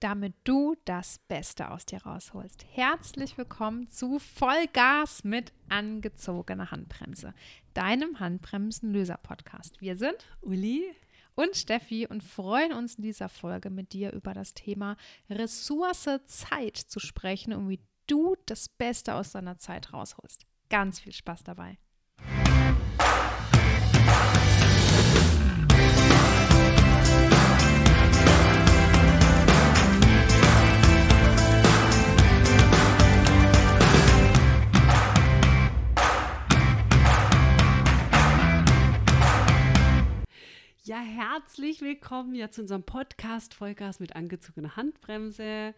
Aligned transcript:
damit 0.00 0.34
du 0.44 0.76
das 0.86 1.18
Beste 1.28 1.70
aus 1.70 1.84
dir 1.84 2.02
rausholst. 2.02 2.64
Herzlich 2.72 3.36
willkommen 3.36 3.88
zu 3.90 4.18
Vollgas 4.18 5.24
mit 5.24 5.52
angezogener 5.68 6.70
Handbremse, 6.70 7.34
deinem 7.74 8.18
Handbremsen-Löser-Podcast. 8.18 9.78
Wir 9.82 9.98
sind 9.98 10.26
Uli 10.40 10.90
und 11.34 11.54
Steffi 11.54 12.06
und 12.06 12.24
freuen 12.24 12.72
uns 12.72 12.94
in 12.94 13.02
dieser 13.02 13.28
Folge 13.28 13.68
mit 13.68 13.92
dir 13.92 14.12
über 14.14 14.32
das 14.32 14.54
Thema 14.54 14.96
Ressource 15.28 16.08
Zeit 16.24 16.78
zu 16.78 16.98
sprechen 16.98 17.52
und 17.52 17.68
wie 17.68 17.80
du 18.06 18.36
das 18.46 18.70
Beste 18.70 19.14
aus 19.14 19.32
deiner 19.32 19.58
Zeit 19.58 19.92
rausholst. 19.92 20.46
Ganz 20.70 20.98
viel 20.98 21.12
Spaß 21.12 21.44
dabei. 21.44 21.78
Ja, 40.90 40.98
herzlich 40.98 41.82
willkommen 41.82 42.34
ja 42.34 42.50
zu 42.50 42.62
unserem 42.62 42.82
Podcast 42.82 43.54
Vollgas 43.54 44.00
mit 44.00 44.16
angezogener 44.16 44.74
Handbremse. 44.74 45.72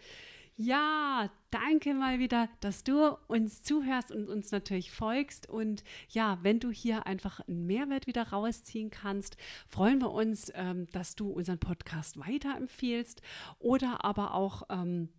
Ja, 0.57 1.31
danke 1.51 1.93
mal 1.93 2.19
wieder, 2.19 2.49
dass 2.61 2.83
du 2.83 3.19
uns 3.29 3.63
zuhörst 3.63 4.11
und 4.11 4.31
uns 4.31 4.53
natürlich 4.53 4.91
folgst. 4.91 5.51
Und 5.51 5.85
ja, 6.09 6.39
wenn 6.41 6.61
du 6.61 6.71
hier 6.71 7.07
einfach 7.07 7.41
einen 7.41 7.67
Mehrwert 7.67 8.07
wieder 8.07 8.29
rausziehen 8.29 8.89
kannst, 8.89 9.37
freuen 9.69 10.01
wir 10.01 10.13
uns, 10.13 10.51
ähm, 10.55 10.89
dass 10.93 11.15
du 11.15 11.29
unseren 11.29 11.59
Podcast 11.59 12.19
weiterempfehlst 12.19 13.21
oder 13.59 14.07
aber 14.07 14.33
auch 14.33 14.63
ähm, 14.71 15.11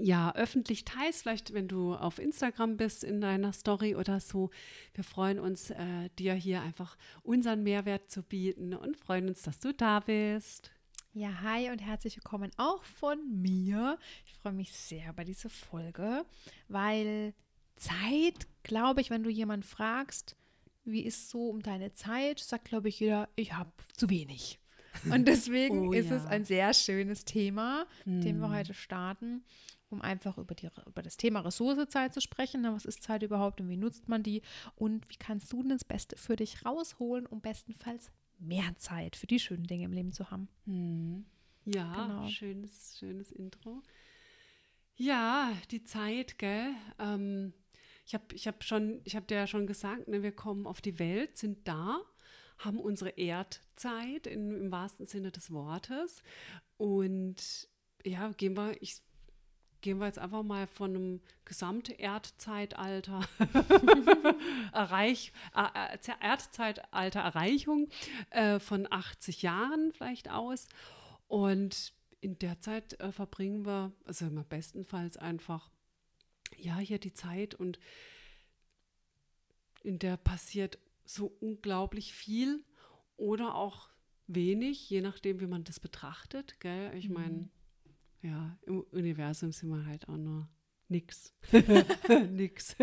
ja, 0.00 0.34
öffentlich 0.34 0.84
teilst, 0.84 1.22
vielleicht 1.22 1.52
wenn 1.52 1.68
du 1.68 1.94
auf 1.94 2.18
Instagram 2.18 2.76
bist 2.76 3.04
in 3.04 3.20
deiner 3.20 3.52
Story 3.52 3.94
oder 3.94 4.20
so. 4.20 4.50
Wir 4.94 5.04
freuen 5.04 5.38
uns, 5.38 5.70
äh, 5.70 6.10
dir 6.18 6.34
hier 6.34 6.62
einfach 6.62 6.96
unseren 7.22 7.62
Mehrwert 7.62 8.10
zu 8.10 8.22
bieten 8.22 8.74
und 8.74 8.96
freuen 8.96 9.28
uns, 9.28 9.42
dass 9.42 9.60
du 9.60 9.72
da 9.72 10.00
bist. 10.00 10.70
Ja, 11.12 11.40
hi 11.40 11.70
und 11.70 11.78
herzlich 11.78 12.16
willkommen 12.16 12.50
auch 12.58 12.84
von 12.84 13.40
mir. 13.40 13.98
Ich 14.26 14.34
freue 14.34 14.52
mich 14.52 14.72
sehr 14.72 15.10
über 15.10 15.24
diese 15.24 15.48
Folge, 15.48 16.26
weil 16.68 17.32
Zeit, 17.76 18.46
glaube 18.62 19.00
ich, 19.00 19.10
wenn 19.10 19.22
du 19.22 19.30
jemanden 19.30 19.66
fragst, 19.66 20.36
wie 20.84 21.02
ist 21.02 21.30
so 21.30 21.48
um 21.48 21.62
deine 21.62 21.94
Zeit, 21.94 22.38
sagt, 22.38 22.66
glaube 22.66 22.88
ich, 22.88 23.00
jeder, 23.00 23.28
ich 23.34 23.54
habe 23.54 23.72
zu 23.94 24.10
wenig. 24.10 24.58
Und 25.10 25.26
deswegen 25.26 25.88
oh, 25.88 25.92
ist 25.92 26.10
ja. 26.10 26.16
es 26.16 26.26
ein 26.26 26.44
sehr 26.44 26.72
schönes 26.74 27.24
Thema, 27.24 27.86
hm. 28.04 28.20
dem 28.20 28.38
wir 28.38 28.50
heute 28.50 28.74
starten 28.74 29.42
um 29.90 30.02
einfach 30.02 30.38
über, 30.38 30.54
die, 30.54 30.68
über 30.86 31.02
das 31.02 31.16
Thema 31.16 31.40
Ressourcezeit 31.40 32.12
zu 32.12 32.20
sprechen. 32.20 32.62
Na, 32.62 32.74
was 32.74 32.84
ist 32.84 33.02
Zeit 33.02 33.22
überhaupt 33.22 33.60
und 33.60 33.68
wie 33.68 33.76
nutzt 33.76 34.08
man 34.08 34.22
die? 34.22 34.42
Und 34.74 35.08
wie 35.08 35.16
kannst 35.16 35.52
du 35.52 35.62
denn 35.62 35.70
das 35.70 35.84
Beste 35.84 36.16
für 36.16 36.36
dich 36.36 36.64
rausholen, 36.64 37.26
um 37.26 37.40
bestenfalls 37.40 38.10
mehr 38.38 38.76
Zeit 38.76 39.16
für 39.16 39.26
die 39.26 39.38
schönen 39.38 39.66
Dinge 39.66 39.84
im 39.84 39.92
Leben 39.92 40.12
zu 40.12 40.30
haben? 40.30 40.48
Hm. 40.64 41.24
Ja, 41.64 42.06
genau. 42.06 42.28
schönes, 42.28 42.96
schönes 42.98 43.32
Intro. 43.32 43.82
Ja, 44.96 45.52
die 45.70 45.82
Zeit, 45.82 46.38
gell? 46.38 46.74
Ähm, 46.98 47.52
ich 48.06 48.14
habe 48.14 48.24
ich 48.32 48.46
hab 48.46 48.62
schon, 48.62 49.00
ich 49.04 49.16
habe 49.16 49.26
dir 49.26 49.36
ja 49.36 49.46
schon 49.46 49.66
gesagt, 49.66 50.08
ne, 50.08 50.22
wir 50.22 50.32
kommen 50.32 50.66
auf 50.66 50.80
die 50.80 50.98
Welt, 50.98 51.36
sind 51.36 51.66
da, 51.66 52.00
haben 52.58 52.78
unsere 52.78 53.10
Erdzeit 53.10 54.26
in, 54.26 54.52
im 54.52 54.72
wahrsten 54.72 55.06
Sinne 55.06 55.32
des 55.32 55.50
Wortes 55.50 56.22
und 56.76 57.68
ja, 58.04 58.28
gehen 58.36 58.56
wir, 58.56 58.80
ich 58.80 59.02
gehen 59.80 59.98
wir 59.98 60.06
jetzt 60.06 60.18
einfach 60.18 60.42
mal 60.42 60.66
von 60.66 60.94
einem 60.94 61.20
Gesamterdzeitalter 61.44 63.20
Erreich, 64.72 65.32
äh, 65.54 65.94
äh 65.94 66.14
Erdzeitalter 66.20 67.20
Erreichung 67.20 67.88
äh, 68.30 68.58
von 68.58 68.90
80 68.90 69.42
Jahren 69.42 69.92
vielleicht 69.92 70.30
aus. 70.30 70.68
Und 71.28 71.92
in 72.20 72.38
der 72.38 72.60
Zeit 72.60 72.98
äh, 73.00 73.12
verbringen 73.12 73.64
wir, 73.64 73.92
also 74.04 74.26
immer 74.26 74.44
bestenfalls 74.44 75.16
einfach, 75.16 75.70
ja, 76.56 76.78
hier 76.78 76.98
die 76.98 77.14
Zeit 77.14 77.54
und 77.54 77.78
in 79.82 79.98
der 79.98 80.16
passiert 80.16 80.78
so 81.04 81.36
unglaublich 81.40 82.12
viel 82.12 82.64
oder 83.16 83.54
auch 83.54 83.88
wenig, 84.26 84.90
je 84.90 85.00
nachdem, 85.00 85.40
wie 85.40 85.46
man 85.46 85.64
das 85.64 85.78
betrachtet. 85.78 86.58
Gell? 86.60 86.92
Ich 86.96 87.08
meine, 87.08 87.34
mhm 87.34 87.50
ja, 88.26 88.58
im 88.66 88.80
Universum 88.90 89.52
sind 89.52 89.70
wir 89.70 89.86
halt 89.86 90.08
auch 90.08 90.16
nur 90.16 90.48
nix. 90.88 91.32
nix. 92.30 92.76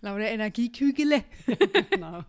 Lauter 0.00 0.28
Energiekügele. 0.28 1.24
genau. 1.90 2.24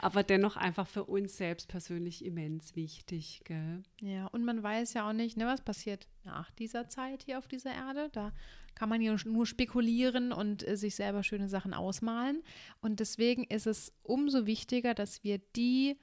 Aber 0.00 0.22
dennoch 0.22 0.56
einfach 0.56 0.86
für 0.86 1.04
uns 1.04 1.36
selbst 1.36 1.68
persönlich 1.68 2.24
immens 2.24 2.76
wichtig, 2.76 3.42
gell? 3.44 3.82
Ja, 4.00 4.26
und 4.26 4.44
man 4.44 4.62
weiß 4.62 4.94
ja 4.94 5.08
auch 5.08 5.12
nicht, 5.12 5.36
ne, 5.36 5.46
was 5.46 5.62
passiert 5.62 6.08
nach 6.24 6.50
dieser 6.52 6.88
Zeit 6.88 7.24
hier 7.24 7.38
auf 7.38 7.48
dieser 7.48 7.74
Erde. 7.74 8.08
Da 8.12 8.32
kann 8.74 8.88
man 8.88 9.00
ja 9.00 9.16
nur 9.24 9.46
spekulieren 9.46 10.32
und 10.32 10.66
äh, 10.66 10.76
sich 10.76 10.94
selber 10.94 11.22
schöne 11.22 11.48
Sachen 11.48 11.74
ausmalen. 11.74 12.42
Und 12.80 13.00
deswegen 13.00 13.44
ist 13.44 13.66
es 13.66 13.92
umso 14.02 14.46
wichtiger, 14.46 14.94
dass 14.94 15.24
wir 15.24 15.38
die 15.56 15.96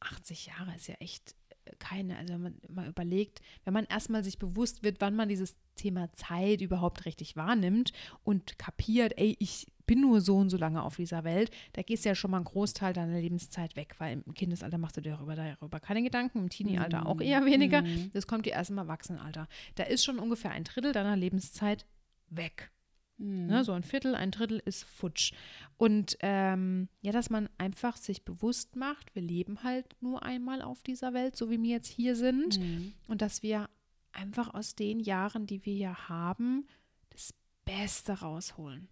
80 0.00 0.46
Jahre 0.46 0.74
ist 0.76 0.86
ja 0.86 0.96
echt 0.98 1.34
keine, 1.78 2.16
also 2.18 2.34
wenn 2.34 2.42
man 2.42 2.54
mal 2.68 2.88
überlegt, 2.88 3.40
wenn 3.64 3.74
man 3.74 3.84
erstmal 3.84 4.24
sich 4.24 4.38
bewusst 4.38 4.82
wird, 4.82 5.00
wann 5.00 5.16
man 5.16 5.28
dieses 5.28 5.56
Thema 5.76 6.12
Zeit 6.12 6.60
überhaupt 6.60 7.04
richtig 7.04 7.36
wahrnimmt 7.36 7.92
und 8.22 8.58
kapiert, 8.58 9.14
ey, 9.16 9.36
ich 9.38 9.66
bin 9.86 10.00
nur 10.00 10.20
so 10.20 10.36
und 10.36 10.50
so 10.50 10.56
lange 10.56 10.82
auf 10.82 10.96
dieser 10.96 11.24
Welt, 11.24 11.50
da 11.72 11.82
gehst 11.82 12.04
du 12.04 12.08
ja 12.08 12.14
schon 12.14 12.30
mal 12.30 12.38
einen 12.38 12.46
Großteil 12.46 12.92
deiner 12.92 13.20
Lebenszeit 13.20 13.76
weg, 13.76 13.94
weil 13.98 14.22
im 14.24 14.34
Kindesalter 14.34 14.78
machst 14.78 14.96
du 14.96 15.00
dir 15.00 15.12
darüber, 15.12 15.36
darüber 15.36 15.80
keine 15.80 16.02
Gedanken, 16.02 16.38
im 16.38 16.48
Teenie-Alter 16.48 17.02
mhm. 17.02 17.06
auch 17.06 17.20
eher 17.20 17.44
weniger. 17.44 17.82
Mhm. 17.82 18.10
Das 18.12 18.26
kommt 18.26 18.46
dir 18.46 18.52
erst 18.54 18.70
im 18.70 18.78
Erwachsenenalter. 18.78 19.48
Da 19.74 19.84
ist 19.84 20.04
schon 20.04 20.18
ungefähr 20.18 20.52
ein 20.52 20.64
Drittel 20.64 20.92
deiner 20.92 21.16
Lebenszeit 21.16 21.86
weg. 22.30 22.70
Mhm. 23.18 23.46
Ne, 23.46 23.64
so 23.64 23.72
ein 23.72 23.82
Viertel, 23.82 24.14
ein 24.14 24.30
Drittel 24.30 24.60
ist 24.64 24.84
futsch. 24.84 25.32
Und 25.76 26.16
ähm, 26.20 26.88
ja, 27.00 27.12
dass 27.12 27.30
man 27.30 27.48
einfach 27.58 27.96
sich 27.96 28.24
bewusst 28.24 28.76
macht, 28.76 29.14
wir 29.14 29.22
leben 29.22 29.62
halt 29.62 29.96
nur 30.00 30.22
einmal 30.22 30.62
auf 30.62 30.82
dieser 30.82 31.12
Welt, 31.14 31.36
so 31.36 31.50
wie 31.50 31.62
wir 31.62 31.70
jetzt 31.70 31.88
hier 31.88 32.16
sind. 32.16 32.58
Mhm. 32.58 32.92
Und 33.06 33.22
dass 33.22 33.42
wir 33.42 33.68
einfach 34.12 34.54
aus 34.54 34.74
den 34.74 35.00
Jahren, 35.00 35.46
die 35.46 35.64
wir 35.64 35.74
ja 35.74 36.08
haben, 36.08 36.66
das 37.10 37.34
Beste 37.64 38.20
rausholen. 38.20 38.88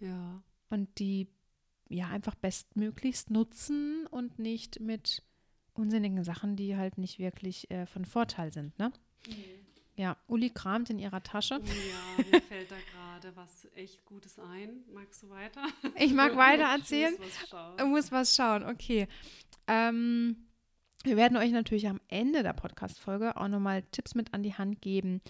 Ja. 0.00 0.42
Und 0.70 0.98
die 0.98 1.28
ja 1.88 2.08
einfach 2.08 2.34
bestmöglichst 2.34 3.30
nutzen 3.30 4.06
und 4.10 4.38
nicht 4.38 4.80
mit 4.80 5.22
unsinnigen 5.72 6.24
Sachen, 6.24 6.56
die 6.56 6.76
halt 6.76 6.98
nicht 6.98 7.18
wirklich 7.18 7.70
äh, 7.70 7.86
von 7.86 8.04
Vorteil 8.04 8.52
sind, 8.52 8.78
ne? 8.78 8.92
Mhm. 9.28 9.34
Ja, 9.98 10.16
Uli 10.26 10.50
kramt 10.50 10.90
in 10.90 10.98
ihrer 10.98 11.22
Tasche. 11.22 11.54
Ja, 11.54 12.24
mir 12.30 12.42
fällt 12.42 12.70
da 12.70 12.76
gerade 12.92 13.05
was 13.34 13.68
echt 13.74 14.04
Gutes 14.04 14.38
ein. 14.38 14.84
Magst 14.92 15.22
du 15.22 15.30
weiter? 15.30 15.62
Ich 15.96 16.12
mag 16.12 16.36
weiter 16.36 16.64
erzählen. 16.64 17.14
Ich 17.14 17.20
muss 17.20 17.40
was 17.40 17.48
schauen. 17.48 17.90
Muss 17.90 18.12
was 18.12 18.36
schauen, 18.36 18.64
okay. 18.64 19.08
Ähm, 19.66 20.48
wir 21.04 21.16
werden 21.16 21.36
euch 21.36 21.52
natürlich 21.52 21.86
am 21.86 22.00
Ende 22.08 22.42
der 22.42 22.52
Podcast-Folge 22.52 23.36
auch 23.36 23.48
nochmal 23.48 23.82
Tipps 23.92 24.14
mit 24.14 24.34
an 24.34 24.42
die 24.42 24.54
Hand 24.54 24.82
geben, 24.82 25.20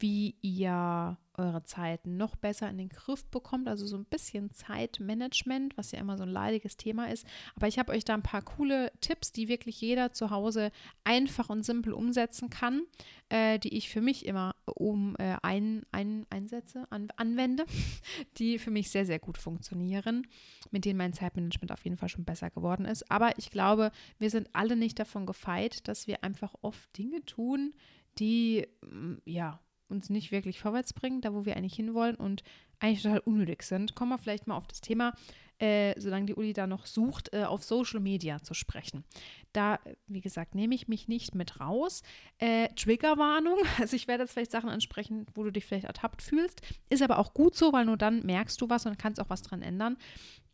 wie 0.00 0.36
ihr 0.40 1.18
eure 1.40 1.64
Zeit 1.64 2.06
noch 2.06 2.36
besser 2.36 2.68
in 2.68 2.78
den 2.78 2.88
Griff 2.88 3.24
bekommt. 3.26 3.68
Also 3.68 3.86
so 3.86 3.96
ein 3.96 4.04
bisschen 4.04 4.52
Zeitmanagement, 4.52 5.76
was 5.76 5.92
ja 5.92 5.98
immer 5.98 6.16
so 6.16 6.24
ein 6.24 6.28
leidiges 6.28 6.76
Thema 6.76 7.10
ist. 7.10 7.26
Aber 7.56 7.66
ich 7.66 7.78
habe 7.78 7.92
euch 7.92 8.04
da 8.04 8.14
ein 8.14 8.22
paar 8.22 8.42
coole 8.42 8.92
Tipps, 9.00 9.32
die 9.32 9.48
wirklich 9.48 9.80
jeder 9.80 10.12
zu 10.12 10.30
Hause 10.30 10.70
einfach 11.02 11.48
und 11.48 11.64
simpel 11.64 11.92
umsetzen 11.92 12.50
kann, 12.50 12.82
äh, 13.30 13.58
die 13.58 13.76
ich 13.76 13.88
für 13.88 14.00
mich 14.00 14.26
immer 14.26 14.54
um 14.66 15.16
äh, 15.18 15.36
ein, 15.42 15.82
ein, 15.92 16.26
einsetze, 16.30 16.86
an, 16.90 17.08
anwende, 17.16 17.64
die 18.38 18.58
für 18.58 18.70
mich 18.70 18.90
sehr, 18.90 19.06
sehr 19.06 19.18
gut 19.18 19.38
funktionieren, 19.38 20.26
mit 20.70 20.84
denen 20.84 20.98
mein 20.98 21.14
Zeitmanagement 21.14 21.72
auf 21.72 21.84
jeden 21.84 21.96
Fall 21.96 22.08
schon 22.08 22.24
besser 22.24 22.50
geworden 22.50 22.84
ist. 22.84 23.10
Aber 23.10 23.38
ich 23.38 23.50
glaube, 23.50 23.90
wir 24.18 24.30
sind 24.30 24.48
alle 24.52 24.76
nicht 24.76 24.98
davon 24.98 25.26
gefeit, 25.26 25.88
dass 25.88 26.06
wir 26.06 26.22
einfach 26.22 26.54
oft 26.60 26.96
Dinge 26.98 27.24
tun, 27.24 27.72
die 28.18 28.66
mm, 28.82 29.14
ja 29.24 29.60
uns 29.90 30.10
nicht 30.10 30.30
wirklich 30.30 30.60
vorwärts 30.60 30.92
bringen, 30.92 31.20
da 31.20 31.34
wo 31.34 31.44
wir 31.44 31.56
eigentlich 31.56 31.74
hinwollen 31.74 32.16
und 32.16 32.42
eigentlich 32.78 33.02
total 33.02 33.20
unnötig 33.20 33.62
sind. 33.62 33.94
Kommen 33.94 34.10
wir 34.10 34.18
vielleicht 34.18 34.46
mal 34.46 34.56
auf 34.56 34.66
das 34.66 34.80
Thema, 34.80 35.12
äh, 35.58 35.98
solange 36.00 36.26
die 36.26 36.34
Uli 36.34 36.52
da 36.52 36.66
noch 36.66 36.86
sucht, 36.86 37.32
äh, 37.34 37.44
auf 37.44 37.62
Social 37.62 38.00
Media 38.00 38.42
zu 38.42 38.54
sprechen. 38.54 39.04
Da, 39.52 39.78
wie 40.06 40.22
gesagt, 40.22 40.54
nehme 40.54 40.74
ich 40.74 40.88
mich 40.88 41.06
nicht 41.06 41.34
mit 41.34 41.60
raus. 41.60 42.02
Äh, 42.38 42.68
Triggerwarnung, 42.74 43.58
also 43.78 43.94
ich 43.94 44.08
werde 44.08 44.22
jetzt 44.24 44.32
vielleicht 44.32 44.52
Sachen 44.52 44.70
ansprechen, 44.70 45.26
wo 45.34 45.44
du 45.44 45.52
dich 45.52 45.66
vielleicht 45.66 45.86
ertappt 45.86 46.22
fühlst. 46.22 46.62
Ist 46.88 47.02
aber 47.02 47.18
auch 47.18 47.34
gut 47.34 47.54
so, 47.54 47.72
weil 47.72 47.84
nur 47.84 47.98
dann 47.98 48.24
merkst 48.24 48.60
du 48.60 48.70
was 48.70 48.86
und 48.86 48.98
kannst 48.98 49.20
auch 49.20 49.28
was 49.30 49.42
dran 49.42 49.62
ändern. 49.62 49.98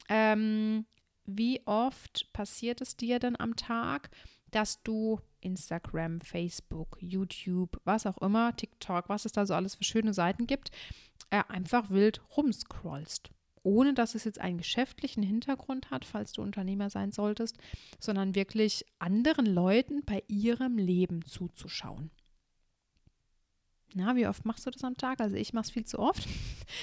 Ähm, 0.08 0.86
wie 1.24 1.60
oft 1.66 2.32
passiert 2.32 2.80
es 2.80 2.96
dir 2.96 3.18
denn 3.18 3.38
am 3.38 3.56
Tag, 3.56 4.10
dass 4.50 4.82
du 4.82 5.20
Instagram, 5.40 6.20
Facebook, 6.20 6.98
YouTube, 7.00 7.80
was 7.84 8.06
auch 8.06 8.18
immer, 8.18 8.54
TikTok, 8.56 9.08
was 9.08 9.24
es 9.24 9.32
da 9.32 9.46
so 9.46 9.54
alles 9.54 9.74
für 9.74 9.84
schöne 9.84 10.12
Seiten 10.12 10.46
gibt, 10.46 10.70
äh, 11.30 11.42
einfach 11.48 11.90
wild 11.90 12.20
rumscrollst. 12.36 13.30
Ohne 13.62 13.94
dass 13.94 14.14
es 14.14 14.24
jetzt 14.24 14.40
einen 14.40 14.58
geschäftlichen 14.58 15.24
Hintergrund 15.24 15.90
hat, 15.90 16.04
falls 16.04 16.32
du 16.32 16.42
Unternehmer 16.42 16.88
sein 16.88 17.10
solltest, 17.10 17.58
sondern 17.98 18.36
wirklich 18.36 18.84
anderen 19.00 19.46
Leuten 19.46 20.04
bei 20.04 20.22
ihrem 20.28 20.78
Leben 20.78 21.24
zuzuschauen. 21.24 22.10
Na, 23.94 24.14
wie 24.14 24.26
oft 24.26 24.44
machst 24.44 24.66
du 24.66 24.70
das 24.70 24.84
am 24.84 24.96
Tag? 24.96 25.20
Also 25.20 25.36
ich 25.36 25.52
mache 25.52 25.64
es 25.64 25.70
viel 25.70 25.84
zu 25.84 25.98
oft. 25.98 26.26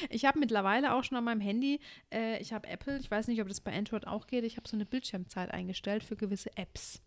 Ich 0.10 0.24
habe 0.24 0.40
mittlerweile 0.40 0.94
auch 0.94 1.04
schon 1.04 1.18
an 1.18 1.26
meinem 1.26 1.42
Handy, 1.42 1.82
äh, 2.10 2.42
ich 2.42 2.54
habe 2.54 2.70
Apple, 2.70 2.98
ich 3.00 3.12
weiß 3.12 3.28
nicht, 3.28 3.42
ob 3.42 3.50
das 3.50 3.60
bei 3.60 3.78
Android 3.78 4.08
auch 4.08 4.28
geht, 4.28 4.46
ich 4.46 4.56
habe 4.56 4.68
so 4.68 4.78
eine 4.78 4.86
Bildschirmzeit 4.86 5.52
eingestellt 5.52 6.06
für 6.06 6.16
gewisse 6.16 6.56
Apps. 6.56 7.02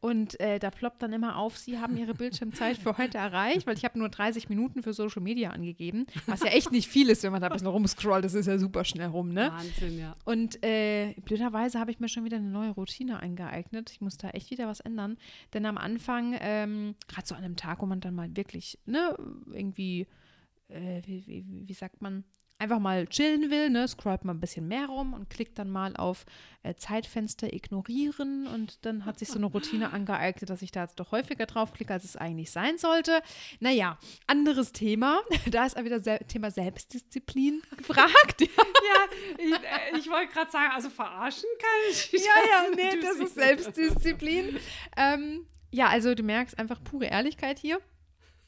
Und 0.00 0.40
äh, 0.40 0.58
da 0.58 0.70
ploppt 0.70 1.02
dann 1.02 1.12
immer 1.12 1.36
auf, 1.36 1.58
Sie 1.58 1.78
haben 1.78 1.96
Ihre 1.98 2.14
Bildschirmzeit 2.14 2.78
für 2.78 2.96
heute 2.96 3.18
erreicht, 3.18 3.66
weil 3.66 3.76
ich 3.76 3.84
habe 3.84 3.98
nur 3.98 4.08
30 4.08 4.48
Minuten 4.48 4.82
für 4.82 4.94
Social 4.94 5.20
Media 5.22 5.50
angegeben, 5.50 6.06
was 6.26 6.40
ja 6.40 6.46
echt 6.46 6.72
nicht 6.72 6.88
viel 6.88 7.10
ist, 7.10 7.22
wenn 7.22 7.32
man 7.32 7.42
da 7.42 7.48
ein 7.48 7.52
bisschen 7.52 7.68
rumscrollt. 7.68 8.24
Das 8.24 8.32
ist 8.32 8.46
ja 8.46 8.56
super 8.56 8.84
schnell 8.84 9.08
rum, 9.08 9.28
ne? 9.28 9.50
Wahnsinn, 9.52 9.98
ja. 9.98 10.16
Und 10.24 10.64
äh, 10.64 11.14
blöderweise 11.24 11.78
habe 11.78 11.90
ich 11.90 12.00
mir 12.00 12.08
schon 12.08 12.24
wieder 12.24 12.38
eine 12.38 12.48
neue 12.48 12.70
Routine 12.70 13.20
eingeeignet. 13.20 13.90
Ich 13.90 14.00
muss 14.00 14.16
da 14.16 14.30
echt 14.30 14.50
wieder 14.50 14.66
was 14.66 14.80
ändern. 14.80 15.18
Denn 15.52 15.66
am 15.66 15.76
Anfang, 15.76 16.34
ähm, 16.40 16.94
gerade 17.06 17.26
so 17.26 17.34
an 17.34 17.44
einem 17.44 17.56
Tag, 17.56 17.82
wo 17.82 17.86
man 17.86 18.00
dann 18.00 18.14
mal 18.14 18.34
wirklich, 18.34 18.78
ne, 18.86 19.14
irgendwie, 19.52 20.06
äh, 20.68 21.02
wie, 21.04 21.26
wie, 21.26 21.44
wie 21.68 21.74
sagt 21.74 22.00
man, 22.00 22.24
einfach 22.60 22.78
mal 22.78 23.06
chillen 23.06 23.50
will, 23.50 23.70
ne, 23.70 23.88
scrollt 23.88 24.24
mal 24.24 24.34
ein 24.34 24.40
bisschen 24.40 24.68
mehr 24.68 24.86
rum 24.86 25.14
und 25.14 25.30
klickt 25.30 25.58
dann 25.58 25.70
mal 25.70 25.96
auf 25.96 26.26
äh, 26.62 26.74
Zeitfenster 26.74 27.52
ignorieren 27.52 28.46
und 28.46 28.84
dann 28.84 29.06
hat 29.06 29.18
sich 29.18 29.28
so 29.28 29.36
eine 29.36 29.46
Routine 29.46 29.92
angeeignet, 29.92 30.50
dass 30.50 30.60
ich 30.60 30.70
da 30.70 30.82
jetzt 30.82 31.00
doch 31.00 31.10
häufiger 31.10 31.46
draufklicke, 31.46 31.92
als 31.92 32.04
es 32.04 32.16
eigentlich 32.16 32.50
sein 32.50 32.76
sollte. 32.76 33.22
Naja, 33.60 33.98
anderes 34.26 34.72
Thema. 34.72 35.20
Da 35.50 35.64
ist 35.66 35.76
auch 35.76 35.84
wieder 35.84 36.00
Se 36.00 36.20
Thema 36.28 36.50
Selbstdisziplin 36.50 37.62
gefragt. 37.76 38.40
ja, 38.40 38.46
ich, 39.38 39.52
äh, 39.54 39.98
ich 39.98 40.08
wollte 40.10 40.32
gerade 40.32 40.50
sagen, 40.50 40.70
also 40.74 40.90
verarschen 40.90 41.48
kann 41.58 41.90
ich. 41.90 42.12
Ja, 42.12 42.18
ja, 42.20 42.70
nee, 42.76 43.00
das 43.00 43.16
ist 43.16 43.34
Selbstdisziplin. 43.34 44.58
ähm, 44.96 45.46
ja, 45.72 45.88
also 45.88 46.14
du 46.14 46.22
merkst 46.22 46.58
einfach 46.58 46.82
pure 46.84 47.06
Ehrlichkeit 47.06 47.58
hier. 47.58 47.80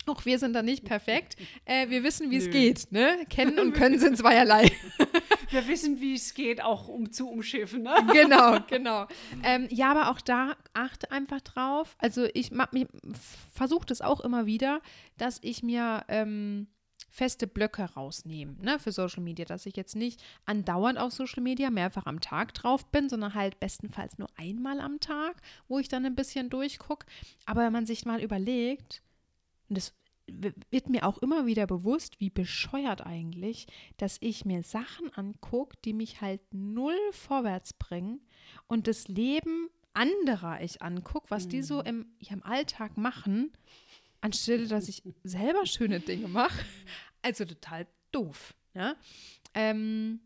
Auch 0.07 0.25
wir 0.25 0.39
sind 0.39 0.53
da 0.53 0.63
nicht 0.63 0.85
perfekt. 0.85 1.37
Äh, 1.65 1.91
wir 1.91 2.03
wissen, 2.03 2.31
wie 2.31 2.39
es 2.39 2.51
geht. 2.51 2.91
Ne? 2.91 3.25
Kennen 3.29 3.59
und 3.61 3.73
können 3.75 3.99
sind 3.99 4.19
zweierlei. 4.19 4.71
wir 5.51 5.69
wissen, 5.69 6.01
wie 6.01 6.15
es 6.15 6.35
geht, 6.35 6.63
auch 6.63 6.89
um 6.89 7.13
zu 7.13 7.29
umschiffen. 7.29 7.83
Ne? 7.83 7.95
Genau, 8.13 8.59
genau. 8.69 9.07
Ähm, 9.45 9.69
ja, 9.71 9.91
aber 9.93 10.11
auch 10.11 10.21
da 10.21 10.57
achte 10.73 11.11
einfach 11.13 11.41
drauf. 11.41 11.95
Also 11.99 12.27
ich, 12.35 12.51
versuche 13.53 13.87
das 13.87 14.01
auch 14.01 14.21
immer 14.21 14.47
wieder, 14.47 14.81
dass 15.19 15.39
ich 15.43 15.63
mir 15.63 16.05
ähm, 16.09 16.67
feste 17.13 17.47
Blöcke 17.47 17.83
rausnehme 17.83 18.57
ne, 18.61 18.79
für 18.79 18.91
Social 18.91 19.23
Media, 19.23 19.45
dass 19.45 19.67
ich 19.67 19.77
jetzt 19.77 19.95
nicht 19.95 20.23
andauernd 20.47 20.99
auf 20.99 21.13
Social 21.13 21.43
Media 21.43 21.71
mehrfach 21.71 22.07
am 22.07 22.21
Tag 22.21 22.55
drauf 22.55 22.87
bin, 22.91 23.09
sondern 23.09 23.35
halt 23.35 23.61
bestenfalls 23.61 24.19
nur 24.19 24.29
einmal 24.37 24.81
am 24.81 24.99
Tag, 24.99 25.37
wo 25.69 25.79
ich 25.79 25.89
dann 25.89 26.07
ein 26.07 26.15
bisschen 26.15 26.49
durchgucke. 26.49 27.07
Aber 27.45 27.63
wenn 27.63 27.73
man 27.73 27.87
sich 27.87 28.07
mal 28.07 28.23
überlegt, 28.23 29.03
und 29.73 29.79
es 29.79 29.95
wird 30.27 30.91
mir 30.91 31.07
auch 31.07 31.17
immer 31.19 31.47
wieder 31.47 31.67
bewusst, 31.67 32.21
wie 32.21 32.29
bescheuert 32.29 33.07
eigentlich, 33.07 33.67
dass 33.97 34.19
ich 34.21 34.45
mir 34.45 34.63
Sachen 34.63 35.11
angucke, 35.15 35.79
die 35.83 35.95
mich 35.95 36.21
halt 36.21 36.43
null 36.53 36.99
vorwärts 37.13 37.73
bringen 37.73 38.21
und 38.67 38.87
das 38.87 39.09
Leben 39.09 39.71
anderer 39.95 40.61
ich 40.61 40.83
angucke, 40.83 41.31
was 41.31 41.49
die 41.49 41.63
so 41.63 41.79
mhm. 41.79 41.87
im, 41.87 42.07
ja, 42.19 42.35
im 42.35 42.43
Alltag 42.43 42.99
machen, 42.99 43.51
anstelle 44.21 44.67
dass 44.69 44.91
ich 44.91 45.03
selber 45.23 45.65
schöne 45.65 46.01
Dinge 46.01 46.29
mache. 46.29 46.65
Also 47.25 47.45
total 47.45 47.87
doof. 48.11 48.53
Ja? 48.75 48.97
Ähm, 49.55 50.19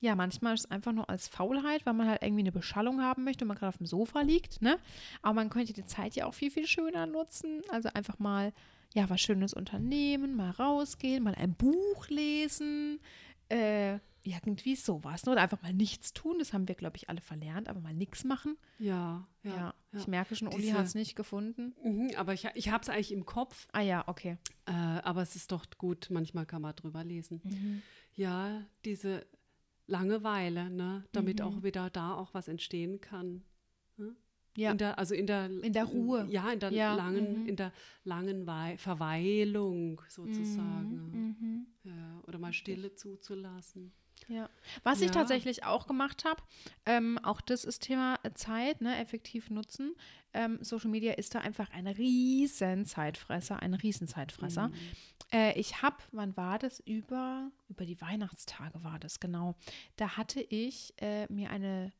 ja, 0.00 0.14
manchmal 0.14 0.54
ist 0.54 0.66
es 0.66 0.70
einfach 0.70 0.92
nur 0.92 1.08
als 1.08 1.28
Faulheit, 1.28 1.86
weil 1.86 1.94
man 1.94 2.08
halt 2.08 2.22
irgendwie 2.22 2.42
eine 2.42 2.52
Beschallung 2.52 3.00
haben 3.00 3.24
möchte 3.24 3.44
und 3.44 3.48
man 3.48 3.56
gerade 3.56 3.70
auf 3.70 3.78
dem 3.78 3.86
Sofa 3.86 4.20
liegt, 4.20 4.60
ne? 4.60 4.78
Aber 5.22 5.34
man 5.34 5.50
könnte 5.50 5.72
die 5.72 5.84
Zeit 5.84 6.16
ja 6.16 6.26
auch 6.26 6.34
viel, 6.34 6.50
viel 6.50 6.66
schöner 6.66 7.06
nutzen. 7.06 7.62
Also 7.70 7.88
einfach 7.94 8.18
mal, 8.18 8.52
ja, 8.94 9.08
was 9.08 9.20
Schönes 9.20 9.54
unternehmen, 9.54 10.36
mal 10.36 10.50
rausgehen, 10.50 11.24
mal 11.24 11.34
ein 11.34 11.54
Buch 11.54 12.08
lesen, 12.08 13.00
äh, 13.48 13.98
irgendwie 14.22 14.76
sowas. 14.76 15.24
Ne? 15.24 15.32
Oder 15.32 15.42
einfach 15.42 15.62
mal 15.62 15.72
nichts 15.72 16.12
tun. 16.12 16.38
Das 16.38 16.52
haben 16.52 16.68
wir, 16.68 16.74
glaube 16.74 16.96
ich, 16.96 17.08
alle 17.08 17.20
verlernt, 17.20 17.68
aber 17.68 17.80
mal 17.80 17.94
nichts 17.94 18.24
machen. 18.24 18.56
Ja, 18.78 19.26
ja. 19.44 19.50
ja. 19.50 19.74
ja. 19.92 19.98
Ich 19.98 20.08
merke 20.08 20.34
schon, 20.34 20.48
Uli 20.48 20.68
hat 20.68 20.86
es 20.86 20.94
nicht 20.94 21.14
gefunden. 21.14 21.74
Mhm, 21.82 22.10
aber 22.16 22.34
ich, 22.34 22.46
ich 22.54 22.70
habe 22.70 22.82
es 22.82 22.88
eigentlich 22.88 23.12
im 23.12 23.24
Kopf. 23.24 23.68
Ah 23.72 23.80
ja, 23.80 24.04
okay. 24.08 24.36
Äh, 24.66 24.72
aber 24.72 25.22
es 25.22 25.36
ist 25.36 25.52
doch 25.52 25.64
gut, 25.78 26.08
manchmal 26.10 26.44
kann 26.44 26.60
man 26.60 26.74
drüber 26.74 27.04
lesen. 27.04 27.40
Mhm. 27.44 27.82
Ja, 28.14 28.62
diese 28.84 29.26
Langeweile, 29.86 30.70
ne? 30.70 31.04
damit 31.12 31.40
mhm. 31.40 31.46
auch 31.46 31.62
wieder 31.62 31.90
da 31.90 32.14
auch 32.14 32.34
was 32.34 32.48
entstehen 32.48 33.00
kann. 33.00 33.42
Ne? 33.96 34.16
Ja. 34.56 34.72
In 34.72 34.78
der, 34.78 34.98
also 34.98 35.14
in 35.14 35.26
der, 35.26 35.50
in 35.62 35.72
der 35.72 35.84
Ruhe. 35.84 36.26
Ja, 36.30 36.50
in 36.50 36.60
der 36.60 36.72
ja. 36.72 36.94
langen, 36.94 37.42
mhm. 37.42 37.48
in 37.48 37.56
der 37.56 37.72
langen 38.04 38.46
Wei 38.46 38.76
Verweilung 38.78 40.00
sozusagen. 40.08 41.10
Mhm. 41.10 41.36
mhm. 41.40 41.66
Ja, 41.84 42.22
oder 42.26 42.38
mal 42.38 42.52
Stille 42.52 42.94
zuzulassen. 42.94 43.92
Ja. 44.28 44.48
Was 44.82 45.00
ja. 45.00 45.06
ich 45.06 45.12
tatsächlich 45.12 45.64
auch 45.64 45.86
gemacht 45.86 46.24
habe, 46.24 46.42
ähm, 46.84 47.18
auch 47.22 47.40
das 47.40 47.64
ist 47.64 47.80
Thema 47.80 48.18
Zeit, 48.34 48.80
ne, 48.80 48.98
effektiv 48.98 49.50
nutzen. 49.50 49.94
Ähm, 50.32 50.58
Social 50.62 50.90
Media 50.90 51.14
ist 51.14 51.34
da 51.34 51.40
einfach 51.40 51.70
ein 51.70 51.86
riesen 51.86 52.84
Zeitfresser, 52.86 53.60
ein 53.62 53.74
riesen 53.74 54.08
Zeitfresser. 54.08 54.68
Mhm. 54.68 54.74
Äh, 55.32 55.58
ich 55.58 55.82
habe, 55.82 55.96
wann 56.12 56.36
war 56.36 56.58
das? 56.58 56.80
Über, 56.80 57.50
über 57.68 57.84
die 57.84 58.00
Weihnachtstage 58.00 58.82
war 58.82 58.98
das, 58.98 59.20
genau. 59.20 59.54
Da 59.96 60.16
hatte 60.16 60.40
ich 60.40 60.94
äh, 60.98 61.30
mir 61.32 61.50
eine 61.50 61.92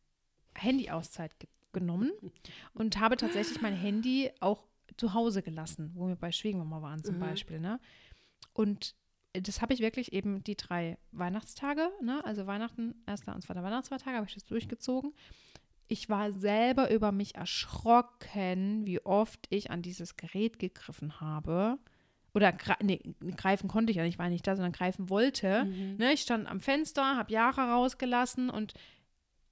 Handy-Auszeit 0.54 1.38
ge 1.38 1.48
genommen 1.72 2.10
und 2.72 2.98
habe 3.00 3.18
tatsächlich 3.18 3.60
mein 3.60 3.76
Handy 3.76 4.30
auch 4.40 4.64
zu 4.96 5.12
Hause 5.12 5.42
gelassen, 5.42 5.90
wo 5.94 6.08
wir 6.08 6.16
bei 6.16 6.32
Schwiegermama 6.32 6.80
waren 6.80 7.04
zum 7.04 7.16
mhm. 7.16 7.20
Beispiel, 7.20 7.60
ne? 7.60 7.78
Und 8.54 8.94
das 9.40 9.60
habe 9.60 9.74
ich 9.74 9.80
wirklich 9.80 10.12
eben 10.12 10.42
die 10.44 10.56
drei 10.56 10.98
Weihnachtstage, 11.12 11.90
ne? 12.00 12.24
also 12.24 12.46
Weihnachten, 12.46 12.94
erster 13.06 13.34
und 13.34 13.42
zweiter 13.42 13.62
Weihnachtsfeiertag, 13.62 14.14
habe 14.14 14.26
ich 14.26 14.34
das 14.34 14.44
durchgezogen. 14.44 15.12
Ich 15.88 16.08
war 16.08 16.32
selber 16.32 16.90
über 16.90 17.12
mich 17.12 17.36
erschrocken, 17.36 18.86
wie 18.86 19.00
oft 19.04 19.46
ich 19.50 19.70
an 19.70 19.82
dieses 19.82 20.16
Gerät 20.16 20.58
gegriffen 20.58 21.20
habe. 21.20 21.78
Oder 22.34 22.52
nee, 22.82 23.00
greifen 23.36 23.68
konnte 23.68 23.92
ich 23.92 23.96
ja 23.96 24.02
nicht, 24.02 24.14
ich 24.14 24.18
war 24.18 24.28
nicht 24.28 24.46
da, 24.46 24.56
sondern 24.56 24.72
greifen 24.72 25.08
wollte. 25.08 25.64
Mhm. 25.64 25.96
Ne, 25.96 26.12
ich 26.12 26.22
stand 26.22 26.48
am 26.48 26.60
Fenster, 26.60 27.16
habe 27.16 27.32
Jahre 27.32 27.62
rausgelassen 27.72 28.50
und 28.50 28.74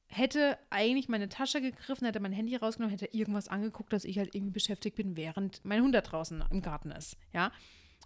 hätte 0.07 0.59
eigentlich 0.71 1.09
meine 1.09 1.29
Tasche 1.29 1.61
gegriffen, 1.61 2.05
hätte 2.05 2.21
mein 2.21 2.33
Handy 2.33 2.57
rausgenommen, 2.57 2.97
hätte 2.97 3.17
irgendwas 3.17 3.49
angeguckt, 3.49 3.93
dass 3.93 4.05
ich 4.05 4.19
halt 4.19 4.35
irgendwie 4.35 4.53
beschäftigt 4.53 4.97
bin, 4.97 5.17
während 5.17 5.65
mein 5.65 5.83
Hund 5.83 5.95
da 5.95 6.03
draußen 6.03 6.45
im 6.51 6.63
Garten 6.63 6.91
ist. 6.91 7.17
Ja 7.33 7.53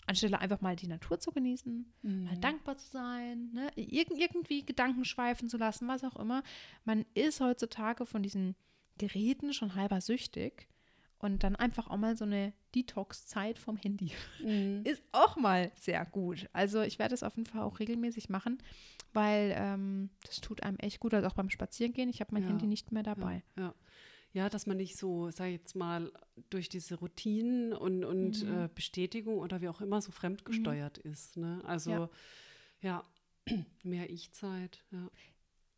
anstelle 0.08 0.40
einfach 0.40 0.60
mal 0.60 0.76
die 0.76 0.88
Natur 0.88 1.20
zu 1.20 1.32
genießen, 1.32 1.92
mhm. 2.02 2.24
mal 2.24 2.36
dankbar 2.38 2.76
zu 2.78 2.90
sein, 2.90 3.50
ne? 3.52 3.70
Ir 3.76 4.06
irgendwie 4.10 4.64
Gedanken 4.64 5.04
schweifen 5.04 5.48
zu 5.48 5.56
lassen, 5.56 5.86
was 5.88 6.04
auch 6.04 6.16
immer. 6.16 6.42
Man 6.84 7.04
ist 7.14 7.40
heutzutage 7.40 8.06
von 8.06 8.22
diesen 8.22 8.56
Geräten 8.96 9.52
schon 9.52 9.74
halber 9.74 10.00
süchtig 10.00 10.68
und 11.18 11.44
dann 11.44 11.56
einfach 11.56 11.88
auch 11.88 11.96
mal 11.96 12.16
so 12.16 12.24
eine 12.24 12.52
Detox-Zeit 12.74 13.58
vom 13.58 13.76
Handy 13.76 14.12
mhm. 14.42 14.82
ist 14.84 15.02
auch 15.12 15.36
mal 15.36 15.70
sehr 15.76 16.04
gut. 16.06 16.48
Also 16.52 16.82
ich 16.82 16.98
werde 16.98 17.14
es 17.14 17.22
auf 17.22 17.36
jeden 17.36 17.48
Fall 17.48 17.62
auch 17.62 17.78
regelmäßig 17.78 18.28
machen, 18.28 18.58
weil 19.12 19.54
ähm, 19.56 20.10
das 20.26 20.40
tut 20.40 20.62
einem 20.62 20.78
echt 20.78 21.00
gut, 21.00 21.14
also 21.14 21.28
auch 21.28 21.34
beim 21.34 21.50
Spazierengehen. 21.50 22.08
Ich 22.08 22.20
habe 22.20 22.32
mein 22.32 22.42
ja. 22.42 22.48
Handy 22.48 22.66
nicht 22.66 22.92
mehr 22.92 23.02
dabei. 23.02 23.42
Ja, 23.56 23.64
ja 23.64 23.74
ja, 24.32 24.49
dass 24.49 24.66
man 24.66 24.76
nicht 24.76 24.97
so, 24.97 25.30
sag 25.30 25.47
ich 25.47 25.54
jetzt 25.54 25.75
mal, 25.75 26.12
durch 26.50 26.68
diese 26.68 26.97
Routinen 26.97 27.73
und, 27.73 28.04
und 28.04 28.44
mhm. 28.44 28.64
äh, 28.64 28.68
Bestätigung 28.75 29.38
oder 29.38 29.61
wie 29.61 29.68
auch 29.68 29.80
immer 29.80 30.00
so 30.00 30.12
fremdgesteuert 30.12 31.04
mhm. 31.04 31.11
ist. 31.11 31.37
Ne? 31.37 31.62
Also 31.64 31.90
ja, 31.90 32.11
ja 32.80 33.04
mehr 33.82 34.11
Ich-Zeit. 34.11 34.85
Ja. 34.90 35.11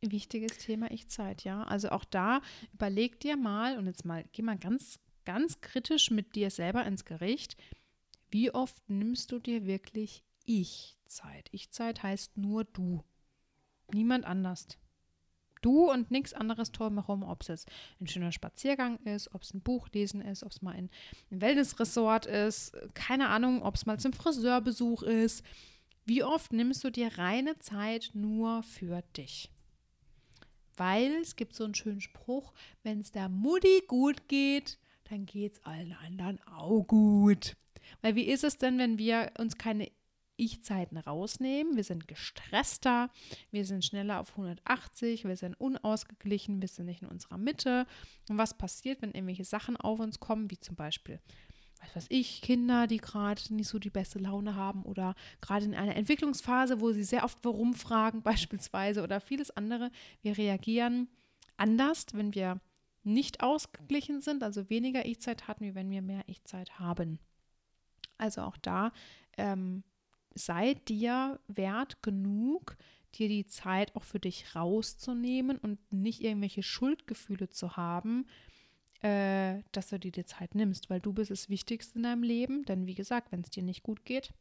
Wichtiges 0.02 0.59
Thema 0.59 0.90
Ich-Zeit, 0.90 1.45
ja. 1.45 1.62
Also 1.64 1.90
auch 1.90 2.04
da 2.04 2.40
überleg 2.73 3.21
dir 3.21 3.37
mal 3.37 3.78
und 3.78 3.87
jetzt 3.87 4.04
mal, 4.04 4.25
geh 4.33 4.42
mal 4.42 4.59
ganz, 4.59 4.99
ganz 5.25 5.61
kritisch 5.61 6.11
mit 6.11 6.35
dir 6.35 6.50
selber 6.50 6.85
ins 6.87 7.04
Gericht. 7.04 7.57
Wie 8.30 8.52
oft 8.52 8.88
nimmst 8.88 9.30
du 9.30 9.38
dir 9.38 9.66
wirklich 9.66 10.25
Ich-Zeit? 10.47 11.49
Ich-Zeit 11.52 12.02
heißt 12.02 12.37
nur 12.37 12.64
du. 12.64 13.04
Niemand 13.92 14.25
anders. 14.25 14.66
Du 15.61 15.90
und 15.90 16.11
nichts 16.11 16.33
anderes 16.33 16.73
drumherum, 16.73 17.23
ob 17.23 17.43
es 17.43 17.49
jetzt 17.49 17.69
ein 18.00 18.07
schöner 18.07 18.33
Spaziergang 18.33 18.99
ist, 19.05 19.35
ob 19.35 19.43
es 19.43 19.52
ein 19.52 19.61
Buch 19.61 19.88
lesen 19.93 20.21
ist, 20.23 20.43
ob 20.43 20.52
es 20.52 20.62
mal 20.62 20.75
ein, 20.75 20.90
ein 21.31 21.40
Wellnessresort 21.40 22.26
ist, 22.26 22.76
keine 22.95 23.29
Ahnung, 23.29 23.62
ob 23.62 23.75
es 23.75 23.87
mal 23.87 23.99
zum 23.99 24.12
Friseurbesuch 24.12 25.02
ist. 25.02 25.45
Wie 26.07 26.25
oft 26.25 26.52
nimmst 26.52 26.83
du 26.83 26.90
dir 26.90 27.19
reine 27.19 27.59
Zeit 27.59 28.11
nur 28.14 28.62
für 28.62 29.02
dich? 29.17 29.50
Weil 30.76 31.12
es 31.21 31.37
gibt 31.37 31.55
so 31.55 31.64
einen 31.64 31.75
schönen 31.75 32.00
Spruch, 32.00 32.55
wenn 32.83 33.00
es 33.00 33.12
der 33.12 33.29
Mutti 33.29 33.83
gut 33.87 34.29
geht, 34.29 34.79
dann 35.11 35.26
geht 35.26 35.55
es 35.55 35.64
allen 35.64 35.93
anderen 35.93 36.40
auch 36.47 36.83
gut. 36.85 37.57
Weil 38.00 38.14
wie 38.14 38.25
ist 38.25 38.45
es 38.45 38.57
denn, 38.57 38.79
wenn 38.79 38.97
wir 38.97 39.33
uns 39.38 39.59
keine 39.59 39.90
Ich-Zeiten 40.40 40.97
rausnehmen? 40.97 41.76
Wir 41.76 41.85
sind 41.85 42.09
gestresster, 42.09 43.11
wir 43.50 43.64
sind 43.64 43.85
schneller 43.85 44.20
auf 44.20 44.30
180, 44.30 45.25
wir 45.25 45.37
sind 45.37 45.54
unausgeglichen, 45.61 46.61
wir 46.61 46.68
sind 46.68 46.87
nicht 46.87 47.02
in 47.02 47.09
unserer 47.09 47.38
Mitte. 47.38 47.87
Und 48.28 48.38
was 48.38 48.56
passiert, 48.56 49.02
wenn 49.02 49.12
irgendwelche 49.12 49.44
Sachen 49.44 49.76
auf 49.76 50.00
uns 50.00 50.18
kommen, 50.18 50.50
wie 50.50 50.59
zum 50.59 50.76
Beispiel 50.76 51.20
was 51.82 51.97
weiß 51.97 52.06
ich, 52.11 52.42
Kinder, 52.42 52.87
die 52.87 52.99
gerade 52.99 53.40
nicht 53.54 53.68
so 53.68 53.78
die 53.78 53.90
beste 53.90 54.18
Laune 54.18 54.54
haben 54.54 54.82
oder 54.82 55.14
gerade 55.40 55.64
in 55.64 55.75
einer 55.75 55.97
Entwicklungsphase, 55.97 56.80
wo 56.80 56.92
sie 56.92 57.04
sehr 57.04 57.25
oft 57.25 57.38
warum 57.42 57.75
fragen, 57.75 58.23
beispielsweise 58.23 59.02
oder 59.02 59.20
vieles 59.20 59.50
andere. 59.50 59.90
Wir 60.23 60.37
reagieren 60.37 61.09
anders, 61.56 62.06
wenn 62.12 62.35
wir 62.35 62.61
nicht 63.02 63.42
ausgeglichen 63.42 64.20
sind, 64.20 64.42
also 64.42 64.68
weniger 64.68 65.06
Ich-Zeit 65.06 65.49
hatten, 65.49 65.64
wie 65.64 65.75
wenn 65.75 65.90
wir 65.90 66.02
mehr 66.02 66.23
Ich-Zeit 66.26 66.78
haben. 66.78 67.18
Also 68.18 68.42
auch 68.42 68.59
da 68.59 68.92
ähm, 69.38 69.82
sei 70.34 70.75
dir 70.75 71.40
wert 71.49 72.02
genug, 72.02 72.76
dir 73.14 73.28
die 73.28 73.46
Zeit 73.46 73.94
auch 73.96 74.04
für 74.04 74.20
dich 74.20 74.54
rauszunehmen 74.54 75.58
und 75.58 75.78
nicht 75.92 76.22
irgendwelche 76.22 76.62
Schuldgefühle 76.62 77.49
zu 77.49 77.76
haben, 77.76 78.26
äh, 79.02 79.62
dass 79.72 79.88
du 79.88 79.99
dir 79.99 80.12
die 80.12 80.25
Zeit 80.25 80.54
nimmst, 80.54 80.90
weil 80.90 81.00
du 81.00 81.12
bist 81.12 81.30
das 81.30 81.49
Wichtigste 81.49 81.99
in 81.99 82.04
deinem 82.04 82.22
Leben. 82.22 82.64
Denn 82.64 82.87
wie 82.87 82.94
gesagt, 82.94 83.32
wenn 83.32 83.40
es 83.40 83.50
dir 83.50 83.62
nicht 83.62 83.82
gut 83.82 84.04
geht, 84.04 84.32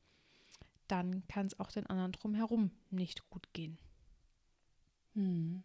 dann 0.88 1.28
kann 1.28 1.48
es 1.48 1.60
auch 1.60 1.72
den 1.72 1.88
anderen 1.88 2.12
drumherum 2.12 2.72
nicht 2.90 3.30
gut 3.30 3.52
gehen. 3.54 3.78
Hm. 5.14 5.64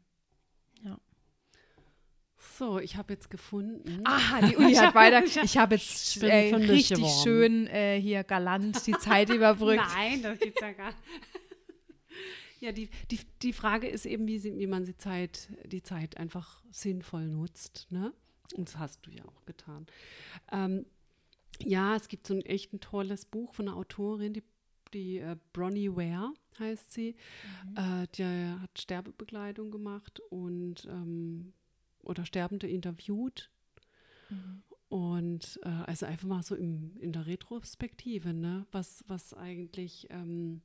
So, 2.58 2.78
ich 2.78 2.96
habe 2.96 3.12
jetzt 3.14 3.30
gefunden. 3.30 4.00
Aha, 4.04 4.46
die 4.46 4.56
Uni 4.56 4.74
hat 4.74 4.94
weiter. 4.94 5.24
Ich 5.24 5.56
habe 5.56 5.74
jetzt 5.76 6.22
äh, 6.22 6.54
richtig 6.54 6.98
geworden. 6.98 7.22
schön 7.22 7.66
äh, 7.66 8.00
hier 8.00 8.22
galant 8.24 8.86
die 8.86 8.92
Zeit 8.92 9.30
überbrückt. 9.30 9.82
Nein, 9.94 10.22
das 10.22 10.38
geht's 10.38 10.60
ja 10.60 10.72
gar 10.72 10.88
nicht. 10.88 10.98
Ja, 12.60 12.72
die, 12.72 12.88
die, 13.10 13.20
die 13.42 13.52
Frage 13.52 13.86
ist 13.86 14.06
eben, 14.06 14.26
wie, 14.26 14.38
sie, 14.38 14.58
wie 14.58 14.66
man 14.66 14.86
die 14.86 14.96
Zeit, 14.96 15.50
die 15.66 15.82
Zeit 15.82 16.16
einfach 16.16 16.62
sinnvoll 16.70 17.26
nutzt. 17.26 17.86
Ne? 17.90 18.14
Und 18.56 18.68
das 18.68 18.78
hast 18.78 19.04
du 19.04 19.10
ja 19.10 19.22
auch 19.26 19.44
getan. 19.44 19.84
Ähm, 20.50 20.86
ja, 21.60 21.94
es 21.94 22.08
gibt 22.08 22.26
so 22.26 22.32
ein 22.32 22.40
echt 22.40 22.72
ein 22.72 22.80
tolles 22.80 23.26
Buch 23.26 23.52
von 23.52 23.68
einer 23.68 23.76
Autorin, 23.76 24.32
die, 24.32 24.42
die 24.94 25.18
äh, 25.18 25.36
Bronnie 25.52 25.90
Ware 25.90 26.32
heißt 26.58 26.90
sie. 26.90 27.16
Mhm. 27.68 27.76
Äh, 27.76 28.06
die 28.14 28.24
hat 28.24 28.78
Sterbebegleitung 28.78 29.70
gemacht 29.70 30.20
und 30.30 30.86
ähm, 30.86 31.52
oder 32.04 32.24
Sterbende 32.24 32.68
interviewt. 32.68 33.50
Mhm. 34.30 34.62
Und 34.88 35.58
äh, 35.64 35.68
also 35.68 36.06
einfach 36.06 36.28
mal 36.28 36.42
so 36.42 36.54
im, 36.54 36.96
in 36.98 37.12
der 37.12 37.26
Retrospektive, 37.26 38.32
ne? 38.32 38.66
was, 38.70 39.02
was 39.08 39.34
eigentlich, 39.34 40.06
ähm, 40.10 40.62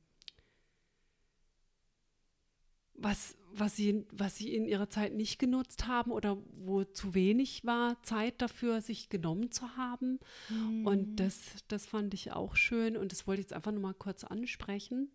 was, 2.94 3.36
was, 3.52 3.74
sie, 3.74 4.06
was 4.12 4.36
sie 4.36 4.54
in 4.54 4.66
ihrer 4.66 4.88
Zeit 4.88 5.14
nicht 5.14 5.38
genutzt 5.38 5.88
haben 5.88 6.12
oder 6.12 6.38
wo 6.52 6.84
zu 6.84 7.14
wenig 7.14 7.64
war, 7.64 8.00
Zeit 8.02 8.40
dafür 8.40 8.80
sich 8.82 9.08
genommen 9.08 9.50
zu 9.50 9.76
haben. 9.76 10.20
Mhm. 10.48 10.86
Und 10.86 11.16
das, 11.16 11.40
das 11.66 11.86
fand 11.86 12.14
ich 12.14 12.30
auch 12.30 12.54
schön 12.56 12.96
und 12.96 13.10
das 13.10 13.26
wollte 13.26 13.40
ich 13.40 13.46
jetzt 13.46 13.54
einfach 13.54 13.72
nochmal 13.72 13.94
kurz 13.94 14.22
ansprechen. 14.22 15.10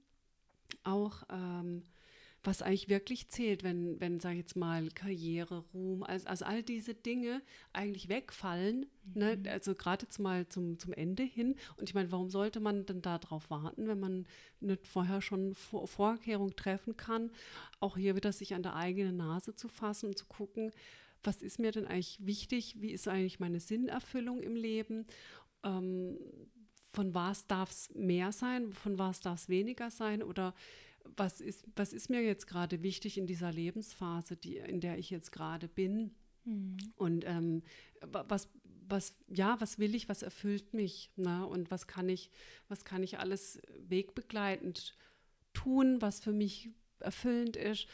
Auch 0.84 1.24
ähm, 1.30 1.84
was 2.46 2.62
eigentlich 2.62 2.90
wirklich 2.90 3.30
zählt, 3.30 3.64
wenn, 3.64 4.00
wenn 4.00 4.20
sage 4.20 4.36
ich 4.36 4.42
jetzt 4.42 4.56
mal, 4.56 4.90
Karriere, 4.90 5.64
Ruhm, 5.74 6.04
also, 6.04 6.28
also 6.28 6.46
all 6.46 6.64
diese 6.64 6.94
Dinge 6.94 7.42
eigentlich 7.74 8.10
wegfallen, 8.10 8.86
ne? 9.14 9.36
mhm. 9.36 9.42
ne? 9.44 9.52
also 9.52 9.76
gerade 9.76 10.06
jetzt 10.06 10.20
mal 10.20 10.48
zum, 10.48 10.80
zum 10.80 10.94
Ende 10.94 11.24
hin. 11.24 11.56
Und 11.78 11.90
ich 11.90 11.96
meine, 11.96 12.12
warum 12.12 12.30
sollte 12.30 12.60
man 12.60 12.86
denn 12.86 13.02
darauf 13.02 13.50
warten, 13.50 13.88
wenn 13.88 14.00
man 14.00 14.28
nicht 14.60 14.88
vorher 14.88 15.22
schon 15.22 15.54
Vor 15.56 15.88
Vorkehrung 15.88 16.56
treffen 16.56 16.98
kann, 16.98 17.32
auch 17.80 17.98
hier 17.98 18.16
wieder 18.16 18.32
sich 18.32 18.54
an 18.54 18.64
der 18.64 18.76
eigenen 18.76 19.18
Nase 19.18 19.56
zu 19.56 19.68
fassen 19.68 20.08
und 20.08 20.18
zu 20.18 20.26
gucken, 20.26 20.72
was 21.24 21.42
ist 21.42 21.60
mir 21.60 21.72
denn 21.72 21.88
eigentlich 21.88 22.20
wichtig, 22.26 22.76
wie 22.80 22.92
ist 22.92 23.08
eigentlich 23.08 23.40
meine 23.40 23.60
Sinnerfüllung 23.60 24.42
im 24.44 24.56
Leben 24.56 25.08
ähm, 25.64 26.18
von 26.94 27.14
was 27.14 27.46
darf 27.48 27.72
es 27.72 27.94
mehr 27.94 28.32
sein, 28.32 28.72
von 28.72 28.98
was 28.98 29.20
darf 29.20 29.42
es 29.42 29.50
weniger 29.50 29.92
sein 29.92 30.24
oder 30.24 30.54
was 31.18 31.42
ist, 31.42 31.66
was 31.76 31.94
ist 31.94 32.10
mir 32.10 32.22
jetzt 32.22 32.48
gerade 32.48 32.84
wichtig 32.84 33.18
in 33.18 33.28
dieser 33.28 33.52
Lebensphase, 33.52 34.36
die, 34.36 34.58
in 34.58 34.80
der 34.80 34.98
ich 34.98 35.10
jetzt 35.10 35.32
gerade 35.32 35.68
bin? 35.68 36.12
Mhm. 36.46 36.78
Und 36.96 37.26
ähm, 37.26 37.64
was, 38.02 38.50
was, 38.88 39.16
ja, 39.28 39.60
was 39.60 39.80
will 39.80 39.96
ich, 39.96 40.10
was 40.10 40.22
erfüllt 40.22 40.74
mich? 40.74 41.12
Ne? 41.16 41.46
Und 41.46 41.72
was 41.72 41.88
kann 41.88 42.10
ich, 42.10 42.32
was 42.68 42.86
kann 42.86 43.04
ich 43.04 43.20
alles 43.20 43.62
wegbegleitend 43.80 44.96
tun, 45.54 46.02
was 46.02 46.20
für 46.20 46.34
mich 46.34 46.70
erfüllend 47.00 47.56
ist? 47.56 47.88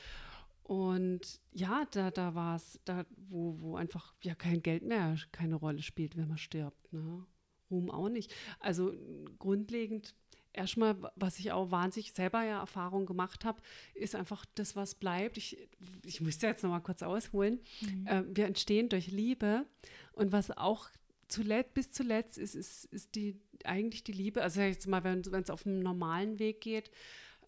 Und 0.64 1.42
ja, 1.52 1.86
da, 1.92 2.12
da 2.12 2.36
war 2.36 2.56
es, 2.56 2.80
da, 2.86 3.06
wo, 3.18 3.60
wo 3.60 3.76
einfach 3.76 4.14
ja 4.24 4.36
kein 4.36 4.62
Geld 4.62 4.84
mehr 4.84 5.18
keine 5.32 5.56
Rolle 5.56 5.82
spielt, 5.82 6.16
wenn 6.16 6.28
man 6.28 6.38
stirbt. 6.38 6.94
Ne? 6.94 7.26
Ruhm 7.70 7.90
auch 7.90 8.10
nicht. 8.10 8.34
Also 8.60 8.94
grundlegend 9.40 10.16
erstmal, 10.54 10.96
was 11.16 11.40
ich 11.40 11.52
auch 11.52 11.72
wahnsinnig 11.72 12.14
selber 12.14 12.44
ja 12.44 12.60
Erfahrung 12.60 13.06
gemacht 13.06 13.46
habe, 13.46 13.62
ist 13.94 14.16
einfach 14.16 14.46
das, 14.56 14.76
was 14.76 14.96
bleibt. 14.96 15.38
Ich, 15.38 15.58
ich 16.06 16.22
müsste 16.22 16.48
jetzt 16.48 16.64
noch 16.64 16.72
mal 16.72 16.80
kurz 16.80 17.04
ausholen. 17.04 17.60
Mhm. 17.82 18.08
Äh, 18.08 18.24
wir 18.36 18.46
entstehen 18.46 18.90
durch 18.90 19.08
Liebe 19.08 19.66
und 20.14 20.32
was 20.32 20.52
auch 20.52 20.90
zuletzt, 21.28 21.74
bis 21.74 21.92
zuletzt 21.92 22.38
ist, 22.38 22.56
ist, 22.56 22.86
ist 22.86 23.16
die 23.16 23.40
eigentlich 23.64 24.04
die 24.04 24.12
Liebe. 24.12 24.42
Also 24.42 24.62
jetzt 24.62 24.88
mal, 24.88 25.04
wenn 25.04 25.22
es 25.22 25.50
auf 25.50 25.66
einem 25.66 25.80
normalen 25.80 26.40
Weg 26.40 26.62
geht, 26.62 26.92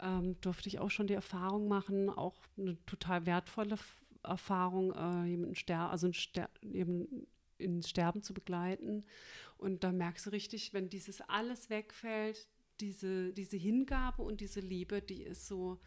ähm, 0.00 0.40
durfte 0.40 0.68
ich 0.68 0.78
auch 0.78 0.90
schon 0.90 1.06
die 1.06 1.14
Erfahrung 1.14 1.68
machen, 1.68 2.08
auch 2.08 2.36
eine 2.58 2.76
total 2.86 3.26
wertvolle 3.26 3.76
Erfahrung, 4.22 4.92
äh, 4.92 5.28
jemanden 5.28 5.54
ster 5.54 5.90
also 5.90 6.12
ster 6.12 6.48
eben 6.62 7.26
ins 7.58 7.88
Sterben 7.88 8.22
zu 8.22 8.34
begleiten. 8.34 9.04
Und 9.58 9.84
da 9.84 9.92
merkst 9.92 10.26
du 10.26 10.30
richtig, 10.30 10.72
wenn 10.72 10.88
dieses 10.88 11.20
alles 11.22 11.70
wegfällt, 11.70 12.48
diese, 12.80 13.32
diese 13.32 13.56
Hingabe 13.56 14.22
und 14.22 14.40
diese 14.40 14.60
Liebe, 14.60 15.02
die 15.02 15.22
ist 15.22 15.46
so, 15.46 15.80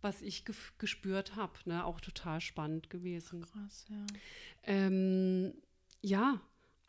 was 0.00 0.22
ich 0.22 0.44
gespürt 0.78 1.36
habe, 1.36 1.52
ne, 1.64 1.84
auch 1.84 2.00
total 2.00 2.40
spannend 2.40 2.90
gewesen. 2.90 3.42
Krass, 3.42 3.86
ja. 3.88 4.06
Ähm, 4.64 5.54
ja, 6.02 6.40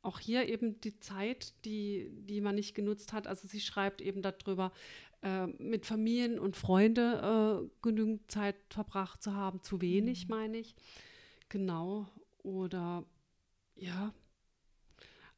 auch 0.01 0.20
hier 0.20 0.48
eben 0.48 0.79
die 0.82 1.00
Zeit, 1.00 1.53
die, 1.65 2.10
die 2.12 2.41
man 2.41 2.55
nicht 2.55 2.75
genutzt 2.75 3.13
hat. 3.13 3.27
Also 3.27 3.48
sie 3.48 3.60
schreibt 3.60 4.01
eben 4.01 4.22
darüber, 4.22 4.72
äh, 5.24 5.48
mit 5.48 5.86
Familien 5.86 6.38
und 6.38 6.55
Freunde 6.55 7.65
äh, 7.65 7.70
genügend 7.82 8.29
Zeit 8.29 8.55
verbracht 8.70 9.24
zu 9.24 9.34
haben, 9.34 9.63
zu 9.63 9.82
wenig, 9.82 10.27
mhm. 10.27 10.36
meine 10.36 10.58
ich. 10.58 10.75
Genau. 11.50 12.08
Oder 12.44 13.05
ja, 13.75 14.13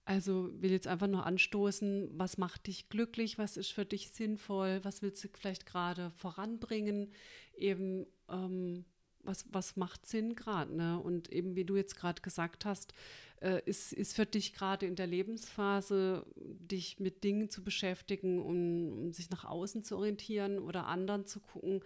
also 0.08 0.50
will 0.62 0.72
jetzt 0.72 0.88
einfach 0.88 1.08
nur 1.08 1.26
anstoßen, 1.26 2.12
was 2.14 2.38
macht 2.38 2.68
dich 2.68 2.88
glücklich, 2.88 3.38
was 3.38 3.58
ist 3.58 3.74
für 3.74 3.86
dich 3.86 4.12
sinnvoll, 4.12 4.80
was 4.84 5.02
willst 5.02 5.22
du 5.22 5.28
vielleicht 5.28 5.66
gerade 5.66 6.12
voranbringen, 6.12 7.12
eben 7.58 8.06
ähm, 8.30 8.86
was, 9.24 9.46
was 9.52 9.76
macht 9.76 10.06
Sinn 10.06 10.36
gerade. 10.36 10.74
Ne? 10.74 10.98
Und 10.98 11.30
eben 11.34 11.58
wie 11.58 11.66
du 11.66 11.76
jetzt 11.76 11.98
gerade 11.98 12.22
gesagt 12.22 12.64
hast, 12.64 12.94
äh, 13.42 13.62
ist, 13.66 13.92
ist 13.92 14.16
für 14.16 14.26
dich 14.26 14.54
gerade 14.54 14.86
in 14.86 14.96
der 14.96 15.08
Lebensphase, 15.08 16.26
dich 16.36 17.02
mit 17.02 17.26
Dingen 17.26 17.50
zu 17.50 17.62
beschäftigen, 17.62 18.42
um, 18.42 18.94
um 18.94 19.12
sich 19.12 19.30
nach 19.30 19.44
außen 19.44 19.84
zu 19.84 19.98
orientieren 19.98 20.60
oder 20.60 20.88
anderen 20.88 21.26
zu 21.26 21.42
gucken, 21.42 21.84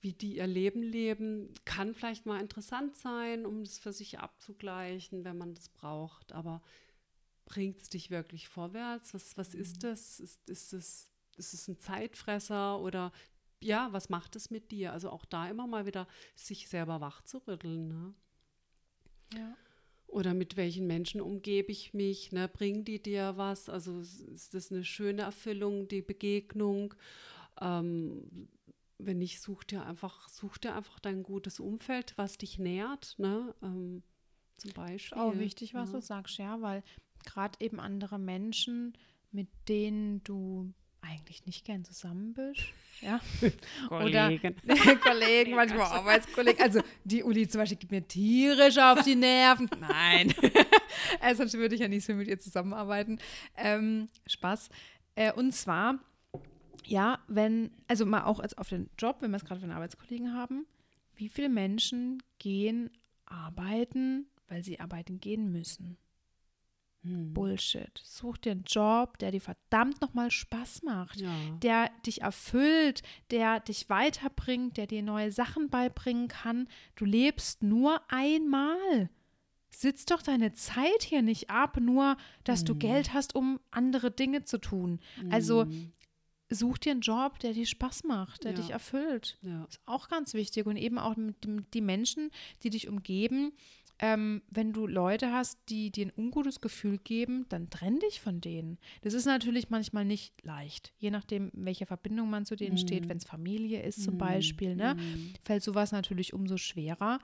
wie 0.00 0.12
die 0.12 0.38
ihr 0.38 0.48
Leben 0.48 0.82
leben, 0.82 1.54
kann 1.64 1.94
vielleicht 1.94 2.26
mal 2.26 2.40
interessant 2.40 2.96
sein, 2.96 3.46
um 3.46 3.62
das 3.62 3.78
für 3.78 3.92
sich 3.92 4.18
abzugleichen, 4.18 5.24
wenn 5.24 5.38
man 5.38 5.54
das 5.54 5.68
braucht. 5.68 6.32
Aber 6.32 6.60
bringt 7.46 7.80
es 7.82 7.88
dich 7.88 8.10
wirklich 8.10 8.48
vorwärts? 8.48 9.14
Was, 9.14 9.36
was 9.36 9.54
ist 9.54 9.76
mhm. 9.76 9.80
das? 9.80 10.20
Ist, 10.20 10.48
ist, 10.48 10.72
es, 10.72 11.10
ist 11.36 11.54
es 11.54 11.68
ein 11.68 11.78
Zeitfresser 11.78 12.80
oder 12.80 13.12
ja, 13.60 13.92
was 13.92 14.08
macht 14.10 14.36
es 14.36 14.50
mit 14.50 14.70
dir? 14.70 14.92
Also 14.92 15.10
auch 15.10 15.24
da 15.24 15.48
immer 15.48 15.66
mal 15.66 15.86
wieder 15.86 16.06
sich 16.34 16.68
selber 16.68 17.00
wach 17.00 17.22
zu 17.22 17.38
rütteln. 17.38 17.88
Ne? 17.88 18.14
Ja. 19.34 19.56
Oder 20.06 20.34
mit 20.34 20.56
welchen 20.56 20.86
Menschen 20.86 21.20
umgebe 21.20 21.72
ich 21.72 21.94
mich? 21.94 22.30
Ne? 22.30 22.46
Bringen 22.48 22.84
die 22.84 23.02
dir 23.02 23.36
was? 23.36 23.68
Also 23.68 24.00
ist 24.00 24.52
das 24.52 24.70
eine 24.70 24.84
schöne 24.84 25.22
Erfüllung, 25.22 25.88
die 25.88 26.02
Begegnung? 26.02 26.94
Ähm, 27.60 28.48
wenn 28.98 29.18
nicht, 29.18 29.40
such 29.40 29.64
dir 29.64 29.84
einfach, 29.84 30.28
such 30.28 30.58
dir 30.58 30.74
einfach 30.74 30.98
dein 31.00 31.22
gutes 31.22 31.58
Umfeld, 31.58 32.14
was 32.16 32.38
dich 32.38 32.58
nährt, 32.58 33.16
ne? 33.18 33.54
Ähm, 33.62 34.02
zum 34.56 34.72
Beispiel. 34.72 35.18
Auch 35.18 35.36
wichtig, 35.36 35.74
was 35.74 35.90
ja. 35.90 35.96
du 35.96 36.02
sagst, 36.02 36.38
ja, 36.38 36.60
weil 36.60 36.82
gerade 37.24 37.58
eben 37.60 37.80
andere 37.80 38.18
Menschen, 38.18 38.96
mit 39.30 39.48
denen 39.68 40.22
du 40.24 40.72
eigentlich 41.00 41.44
nicht 41.46 41.64
gern 41.64 41.84
zusammen 41.84 42.34
bist. 42.34 42.62
Ja. 43.00 43.20
Kollegen. 43.88 44.54
Oder 44.64 44.96
Kollegen, 44.96 45.50
manchmal 45.56 45.80
Arbeitskollegen. 45.92 46.62
Also 46.62 46.80
die 47.04 47.22
Uli 47.22 47.46
zum 47.48 47.60
Beispiel 47.60 47.78
gibt 47.78 47.92
mir 47.92 48.06
tierisch 48.06 48.78
auf 48.78 49.02
die 49.02 49.14
Nerven. 49.14 49.68
Nein. 49.78 50.34
also, 51.20 51.42
sonst 51.42 51.54
würde 51.54 51.74
ich 51.74 51.80
ja 51.80 51.88
nicht 51.88 52.04
so 52.04 52.14
mit 52.14 52.28
ihr 52.28 52.38
zusammenarbeiten. 52.38 53.18
Ähm, 53.56 54.08
Spaß. 54.26 54.70
Äh, 55.16 55.32
und 55.32 55.52
zwar, 55.52 55.98
ja, 56.84 57.18
wenn, 57.28 57.70
also 57.88 58.06
mal 58.06 58.24
auch 58.24 58.40
als 58.40 58.56
auf 58.56 58.68
den 58.68 58.88
Job, 58.98 59.18
wenn 59.20 59.30
wir 59.30 59.36
es 59.36 59.44
gerade 59.44 59.62
einen 59.62 59.72
Arbeitskollegen 59.72 60.32
haben, 60.32 60.66
wie 61.16 61.28
viele 61.28 61.48
Menschen 61.48 62.22
gehen 62.38 62.90
arbeiten, 63.26 64.26
weil 64.48 64.62
sie 64.64 64.80
arbeiten 64.80 65.20
gehen 65.20 65.50
müssen? 65.50 65.96
Hm. 67.02 67.34
Bullshit. 67.34 68.00
Such 68.02 68.38
dir 68.38 68.52
einen 68.52 68.64
Job, 68.64 69.18
der 69.18 69.30
dir 69.30 69.40
verdammt 69.40 70.00
nochmal 70.00 70.30
Spaß 70.30 70.82
macht, 70.84 71.20
Ja. 71.20 71.30
der 71.62 71.90
dich 72.06 72.22
erfüllt, 72.22 73.02
der 73.30 73.60
dich 73.60 73.90
weiterbringt, 73.90 74.78
der 74.78 74.86
dir 74.86 75.02
neue 75.02 75.30
Sachen 75.30 75.68
beibringen 75.68 76.28
kann. 76.28 76.66
Du 76.96 77.04
lebst 77.04 77.62
nur 77.62 78.00
einmal. 78.10 79.10
Sitz 79.70 80.06
doch 80.06 80.22
deine 80.22 80.52
Zeit 80.54 81.02
hier 81.02 81.20
nicht 81.20 81.50
ab, 81.50 81.78
nur 81.78 82.16
dass 82.44 82.64
du 82.64 82.74
Geld 82.74 83.12
hast, 83.12 83.34
um 83.34 83.60
andere 83.70 84.10
Dinge 84.10 84.44
zu 84.44 84.58
tun. 84.58 85.00
Also 85.30 85.64
Hm. 85.64 85.92
such 86.48 86.78
dir 86.78 86.92
einen 86.92 87.00
Job, 87.00 87.38
der 87.40 87.52
dir 87.52 87.66
Spaß 87.66 88.04
macht, 88.04 88.44
der 88.44 88.52
Ja. 88.52 88.56
dich 88.58 88.70
erfüllt. 88.70 89.36
Ja. 89.42 89.64
Ist 89.64 89.80
auch 89.84 90.08
ganz 90.08 90.32
wichtig. 90.32 90.64
Und 90.66 90.76
eben 90.76 90.98
auch 90.98 91.16
mit 91.16 91.44
dem, 91.44 91.68
die 91.72 91.80
Menschen, 91.82 92.30
die 92.62 92.70
dich 92.70 92.88
umgeben. 92.88 93.52
Ähm, 94.00 94.42
wenn 94.50 94.72
du 94.72 94.86
Leute 94.88 95.32
hast, 95.32 95.58
die 95.68 95.90
dir 95.92 96.06
ein 96.06 96.12
ungutes 96.16 96.60
Gefühl 96.60 96.98
geben, 96.98 97.46
dann 97.48 97.70
trenn 97.70 98.00
dich 98.00 98.20
von 98.20 98.40
denen. 98.40 98.78
Das 99.02 99.14
ist 99.14 99.24
natürlich 99.24 99.70
manchmal 99.70 100.04
nicht 100.04 100.42
leicht. 100.44 100.92
Je 100.98 101.10
nachdem, 101.10 101.50
welche 101.54 101.86
Verbindung 101.86 102.28
man 102.28 102.44
zu 102.44 102.56
denen 102.56 102.76
steht, 102.76 103.08
wenn 103.08 103.18
es 103.18 103.24
Familie 103.24 103.82
ist 103.82 104.02
zum 104.02 104.18
Beispiel, 104.18 104.74
ne, 104.74 104.96
Hm. 104.96 105.32
fällt 105.44 105.62
sowas 105.62 105.92
natürlich 105.92 106.32
umso 106.34 106.56
schwerer. 106.56 107.20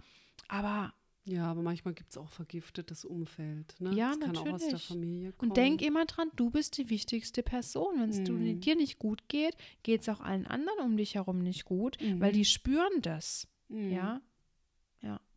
Aber 0.48 0.94
Ja, 1.26 1.50
aber 1.50 1.62
manchmal 1.62 1.92
gibt 1.94 2.10
es 2.12 2.16
auch 2.18 2.30
vergiftetes 2.30 3.04
Umfeld. 3.04 3.74
Ne? 3.80 3.90
Ja, 3.94 4.10
das 4.10 4.20
kann 4.20 4.36
auch 4.36 4.40
aus 4.46 4.60
der 4.62 4.70
natürlich. 4.70 4.86
Familie 4.86 5.32
kommen. 5.32 5.50
und 5.50 5.56
denk 5.56 5.82
immer 5.82 6.06
dran, 6.06 6.30
du 6.36 6.50
bist 6.50 6.78
die 6.78 6.88
wichtigste 6.88 7.42
Person. 7.42 8.00
Wenn 8.00 8.10
es 8.10 8.20
Mhm. 8.28 8.60
dir 8.60 8.74
nicht 8.76 8.98
gut 8.98 9.28
geht, 9.28 9.56
geht 9.82 10.00
es 10.02 10.08
auch 10.08 10.20
allen 10.20 10.46
anderen 10.46 10.78
um 10.80 10.96
dich 10.96 11.16
herum 11.16 11.38
nicht 11.40 11.64
gut, 11.64 11.98
weil 12.18 12.30
Mhm. 12.32 12.36
die 12.36 12.44
spüren 12.44 13.02
das. 13.02 13.46
Mhm. 13.68 13.92
Ja. 13.92 14.20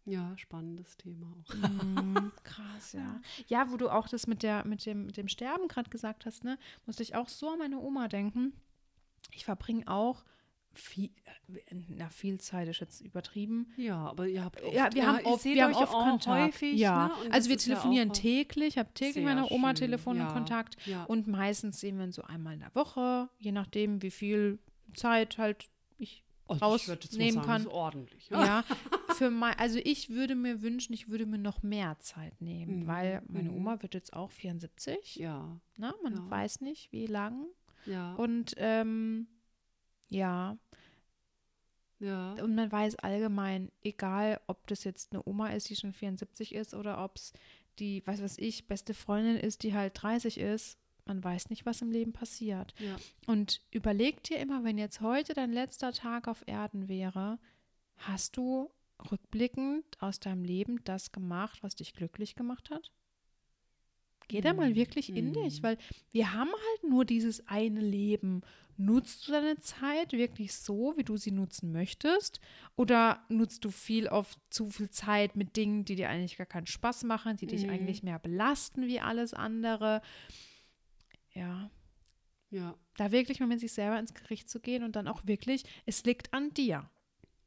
Ja, 0.05 0.37
spannendes 0.37 0.97
Thema 0.97 1.33
auch. 1.39 1.53
Mhm, 1.53 2.31
krass, 2.43 2.93
ja. 2.93 3.21
Ja, 3.47 3.71
wo 3.71 3.77
du 3.77 3.89
auch 3.89 4.07
das 4.09 4.27
mit, 4.27 4.43
der, 4.43 4.65
mit, 4.65 4.85
dem, 4.85 5.05
mit 5.05 5.15
dem 5.17 5.27
Sterben 5.29 5.67
gerade 5.67 5.89
gesagt 5.89 6.25
hast, 6.25 6.43
ne, 6.43 6.57
musste 6.85 7.03
ich 7.03 7.15
auch 7.15 7.29
so 7.29 7.49
an 7.51 7.59
meine 7.59 7.79
Oma 7.79 8.07
denken. 8.09 8.53
Ich 9.31 9.45
verbringe 9.45 9.87
auch 9.87 10.23
viel, 10.73 11.11
äh, 11.55 11.75
na, 11.87 12.09
viel 12.09 12.39
Zeit 12.39 12.67
ist 12.67 12.79
jetzt 12.81 12.99
übertrieben. 13.01 13.71
Ja, 13.77 13.95
aber 14.07 14.27
ihr 14.27 14.43
habt 14.43 14.61
oft, 14.61 14.73
Ja, 14.73 14.89
wir 14.91 15.05
haben 15.07 15.19
ihr 15.19 15.25
oft, 15.27 15.45
wir 15.45 15.63
haben 15.63 15.73
oft 15.75 15.93
auch 15.93 16.03
Kontakt. 16.09 16.27
häufig. 16.53 16.79
ja, 16.79 17.07
ne? 17.07 17.31
Also 17.31 17.49
wir 17.49 17.55
ja 17.57 17.61
telefonieren 17.63 18.09
auch- 18.11 18.15
täglich. 18.15 18.67
Ich 18.69 18.77
habe 18.79 18.91
täglich 18.93 19.23
meiner 19.23 19.51
Oma 19.51 19.73
Telefon 19.73 20.17
ja, 20.17 20.27
und 20.27 20.33
Kontakt. 20.33 20.75
ja. 20.87 21.03
Und 21.05 21.27
meistens 21.27 21.79
sehen 21.79 21.97
wir 21.97 22.03
uns 22.05 22.15
so 22.15 22.23
einmal 22.23 22.55
in 22.55 22.59
der 22.61 22.73
Woche, 22.75 23.29
je 23.37 23.51
nachdem, 23.51 24.01
wie 24.01 24.11
viel 24.11 24.59
Zeit 24.95 25.37
halt 25.37 25.69
ich 25.97 26.23
Also 26.47 26.55
ich 26.75 26.89
rausnehmen 26.89 27.33
sagen, 27.35 27.45
kann. 27.45 27.67
ordentlich. 27.67 28.29
Ja, 28.29 28.63
für 29.13 29.29
mein, 29.29 29.57
also 29.57 29.79
ich 29.83 30.09
würde 30.09 30.35
mir 30.35 30.61
wünschen, 30.61 30.93
ich 30.93 31.09
würde 31.09 31.25
mir 31.25 31.37
noch 31.37 31.63
mehr 31.63 31.97
Zeit 31.99 32.39
nehmen, 32.41 32.81
Mhm, 32.81 32.87
weil 32.87 33.21
meine 33.27 33.49
mhm. 33.49 33.57
Oma 33.57 33.81
wird 33.81 33.93
jetzt 33.93 34.13
auch 34.13 34.31
74. 34.31 35.15
Ja, 35.15 35.59
Ne? 35.77 35.93
Man 36.03 36.13
Ja. 36.15 36.29
weiß 36.29 36.61
nicht, 36.61 36.91
wie 36.91 37.07
lang. 37.07 37.45
ja, 37.85 38.13
Und 38.15 38.53
ähm, 38.57 39.27
ja, 40.09 40.57
ja. 41.99 42.33
und 42.33 42.55
man 42.55 42.71
weiß 42.71 42.95
allgemein, 42.97 43.71
egal 43.81 44.39
ob 44.47 44.67
das 44.67 44.83
jetzt 44.83 45.11
eine 45.13 45.25
Oma 45.25 45.49
ist, 45.49 45.69
die 45.69 45.75
schon 45.75 45.93
74 45.93 46.53
ist, 46.53 46.73
oder 46.73 47.03
ob 47.03 47.15
es 47.15 47.33
die, 47.79 48.03
was 48.05 48.21
weiß 48.21 48.37
ich, 48.39 48.67
beste 48.67 48.93
Freundin 48.93 49.37
ist, 49.37 49.63
die 49.63 49.73
halt 49.73 49.93
30 50.01 50.37
ist, 50.39 50.77
man 51.05 51.23
weiß 51.23 51.49
nicht, 51.49 51.65
was 51.65 51.81
im 51.81 51.91
Leben 51.91 52.13
passiert. 52.13 52.73
ja. 52.79 52.95
Und 53.27 53.61
überleg 53.71 54.23
dir 54.23 54.37
immer, 54.39 54.63
wenn 54.63 54.77
jetzt 54.77 55.01
heute 55.01 55.33
dein 55.33 55.51
letzter 55.51 55.91
Tag 55.91 56.27
auf 56.27 56.43
Erden 56.45 56.87
wäre, 56.87 57.39
hast 57.97 58.37
du 58.37 58.69
rückblickend 59.11 59.85
aus 60.01 60.19
deinem 60.19 60.43
Leben 60.43 60.83
das 60.83 61.11
gemacht, 61.11 61.63
was 61.63 61.75
dich 61.75 61.93
glücklich 61.93 62.35
gemacht 62.35 62.69
hat? 62.69 62.91
Geh 64.29 64.41
da 64.41 64.53
mal 64.53 64.73
Mm, 64.73 64.75
wirklich 64.75 65.15
in 65.15 65.31
mm. 65.31 65.33
dich, 65.33 65.61
weil 65.63 65.77
wir 66.11 66.33
haben 66.33 66.49
halt 66.49 66.89
nur 66.89 67.03
dieses 67.05 67.45
eine 67.47 67.81
Leben. 67.81 68.41
Nutzt 68.77 69.27
du 69.27 69.31
deine 69.33 69.59
Zeit 69.59 70.13
wirklich 70.13 70.53
so, 70.55 70.93
wie 70.97 71.03
du 71.03 71.17
sie 71.17 71.31
nutzen 71.31 71.71
möchtest? 71.71 72.39
Oder 72.75 73.23
nutzt 73.29 73.65
du 73.65 73.69
viel 73.69 74.07
oft 74.07 74.39
zu 74.49 74.69
viel 74.69 74.89
Zeit 74.89 75.35
mit 75.35 75.57
Dingen, 75.57 75.85
die 75.85 75.95
dir 75.95 76.09
eigentlich 76.09 76.37
gar 76.37 76.47
keinen 76.47 76.67
Spaß 76.67 77.03
machen, 77.03 77.35
die 77.37 77.47
dich 77.47 77.69
Mhm. 77.69 77.69
eigentlich 77.69 78.01
mehr 78.01 78.17
belasten 78.17 78.87
wie 78.87 78.99
alles 79.01 79.33
andere? 79.33 80.01
Ja, 81.33 81.69
Ja, 82.51 82.75
da 82.97 83.11
wirklich 83.11 83.39
mal 83.39 83.47
mit 83.47 83.59
sich 83.59 83.73
selber 83.73 83.99
ins 83.99 84.13
Gericht 84.13 84.49
zu 84.49 84.59
gehen 84.59 84.83
und 84.83 84.95
dann 84.95 85.07
auch 85.07 85.25
wirklich, 85.25 85.63
es 85.85 86.03
liegt 86.05 86.33
an 86.33 86.53
dir. 86.53 86.89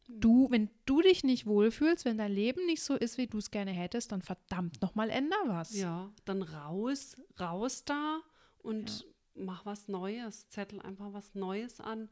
Du, 0.09 0.49
wenn 0.51 0.71
du 0.85 1.01
dich 1.03 1.25
nicht 1.25 1.47
wohlfühlst, 1.47 2.05
wenn 2.05 2.17
dein 2.19 2.33
Leben 2.33 2.65
nicht 2.67 2.83
so 2.83 2.95
ist, 2.95 3.19
wie 3.19 3.27
du 3.27 3.39
es 3.39 3.51
gerne 3.51 3.73
hättest, 3.73 4.13
dann 4.13 4.23
verdammt 4.23 4.81
nochmal 4.83 5.11
änder 5.11 5.37
was. 5.47 5.75
ja. 5.77 6.13
Dann 6.25 6.43
raus, 6.43 7.17
raus 7.41 7.85
da 7.85 8.21
und 8.59 9.07
mach 9.35 9.67
was 9.67 9.89
Neues. 9.89 10.49
Zettel 10.49 10.81
einfach 10.81 11.13
was 11.13 11.35
Neues 11.35 11.81
an, 11.81 12.09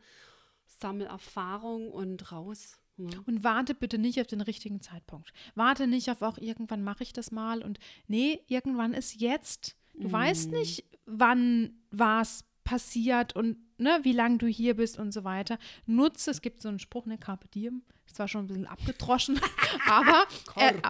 sammel 0.67 1.07
Erfahrung 1.07 1.91
und 1.91 2.33
raus. 2.33 2.79
Ne? 2.97 3.11
Und 3.27 3.43
warte 3.43 3.75
bitte 3.75 3.99
nicht 3.99 4.21
auf 4.21 4.27
den 4.29 4.41
richtigen 4.41 4.81
Zeitpunkt. 4.81 5.33
Warte 5.55 5.87
nicht 5.87 6.11
auf 6.11 6.23
auch 6.23 6.39
irgendwann 6.39 6.83
mache 6.85 7.03
ich 7.03 7.13
das 7.13 7.31
mal 7.33 7.63
und 7.63 7.79
nee, 8.07 8.41
irgendwann 8.49 8.93
ist 8.95 9.21
jetzt. 9.21 9.77
Du 9.95 10.11
weißt 10.11 10.51
Mhm. 10.53 10.59
nicht, 10.59 10.85
wann 11.07 11.83
was 11.91 12.45
passiert 12.65 13.35
und 13.37 13.57
ne, 13.85 14.01
wie 14.03 14.13
lange 14.13 14.39
du 14.39 14.47
hier 14.49 14.75
bist 14.75 14.99
und 14.99 15.13
so 15.13 15.23
weiter. 15.23 15.59
Nutze, 15.87 16.33
es 16.33 16.41
gibt 16.43 16.61
so 16.63 16.69
einen 16.69 16.81
Spruch, 16.81 17.07
ne, 17.07 17.19
Carpe 17.19 17.47
Diem, 17.49 17.83
ist 18.07 18.17
zwar 18.17 18.27
schon 18.27 18.45
ein 18.45 18.49
bisschen 18.49 18.67
abgedroschen, 18.67 19.41
aber, 19.89 20.27
er, 20.57 20.85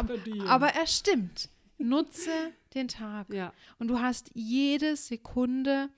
aber 0.48 0.68
er 0.68 0.86
stimmt. 0.86 1.50
Nutze 1.76 2.30
den 2.74 2.88
Tag. 2.88 3.28
Ja, 3.32 3.52
Und 3.78 3.88
du 3.88 4.00
hast 4.00 4.30
jede 4.32 4.96
Sekunde 4.96 5.90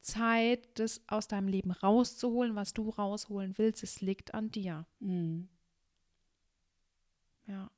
Zeit, 0.00 0.78
das 0.78 1.02
aus 1.08 1.26
deinem 1.28 1.48
Leben 1.48 1.72
rauszuholen, 1.72 2.54
was 2.54 2.72
du 2.72 2.88
rausholen 2.88 3.58
willst. 3.58 3.82
Es 3.82 4.00
liegt 4.00 4.32
an 4.32 4.50
dir. 4.50 4.86
mhm. 5.00 5.48
Ja. 7.46 7.68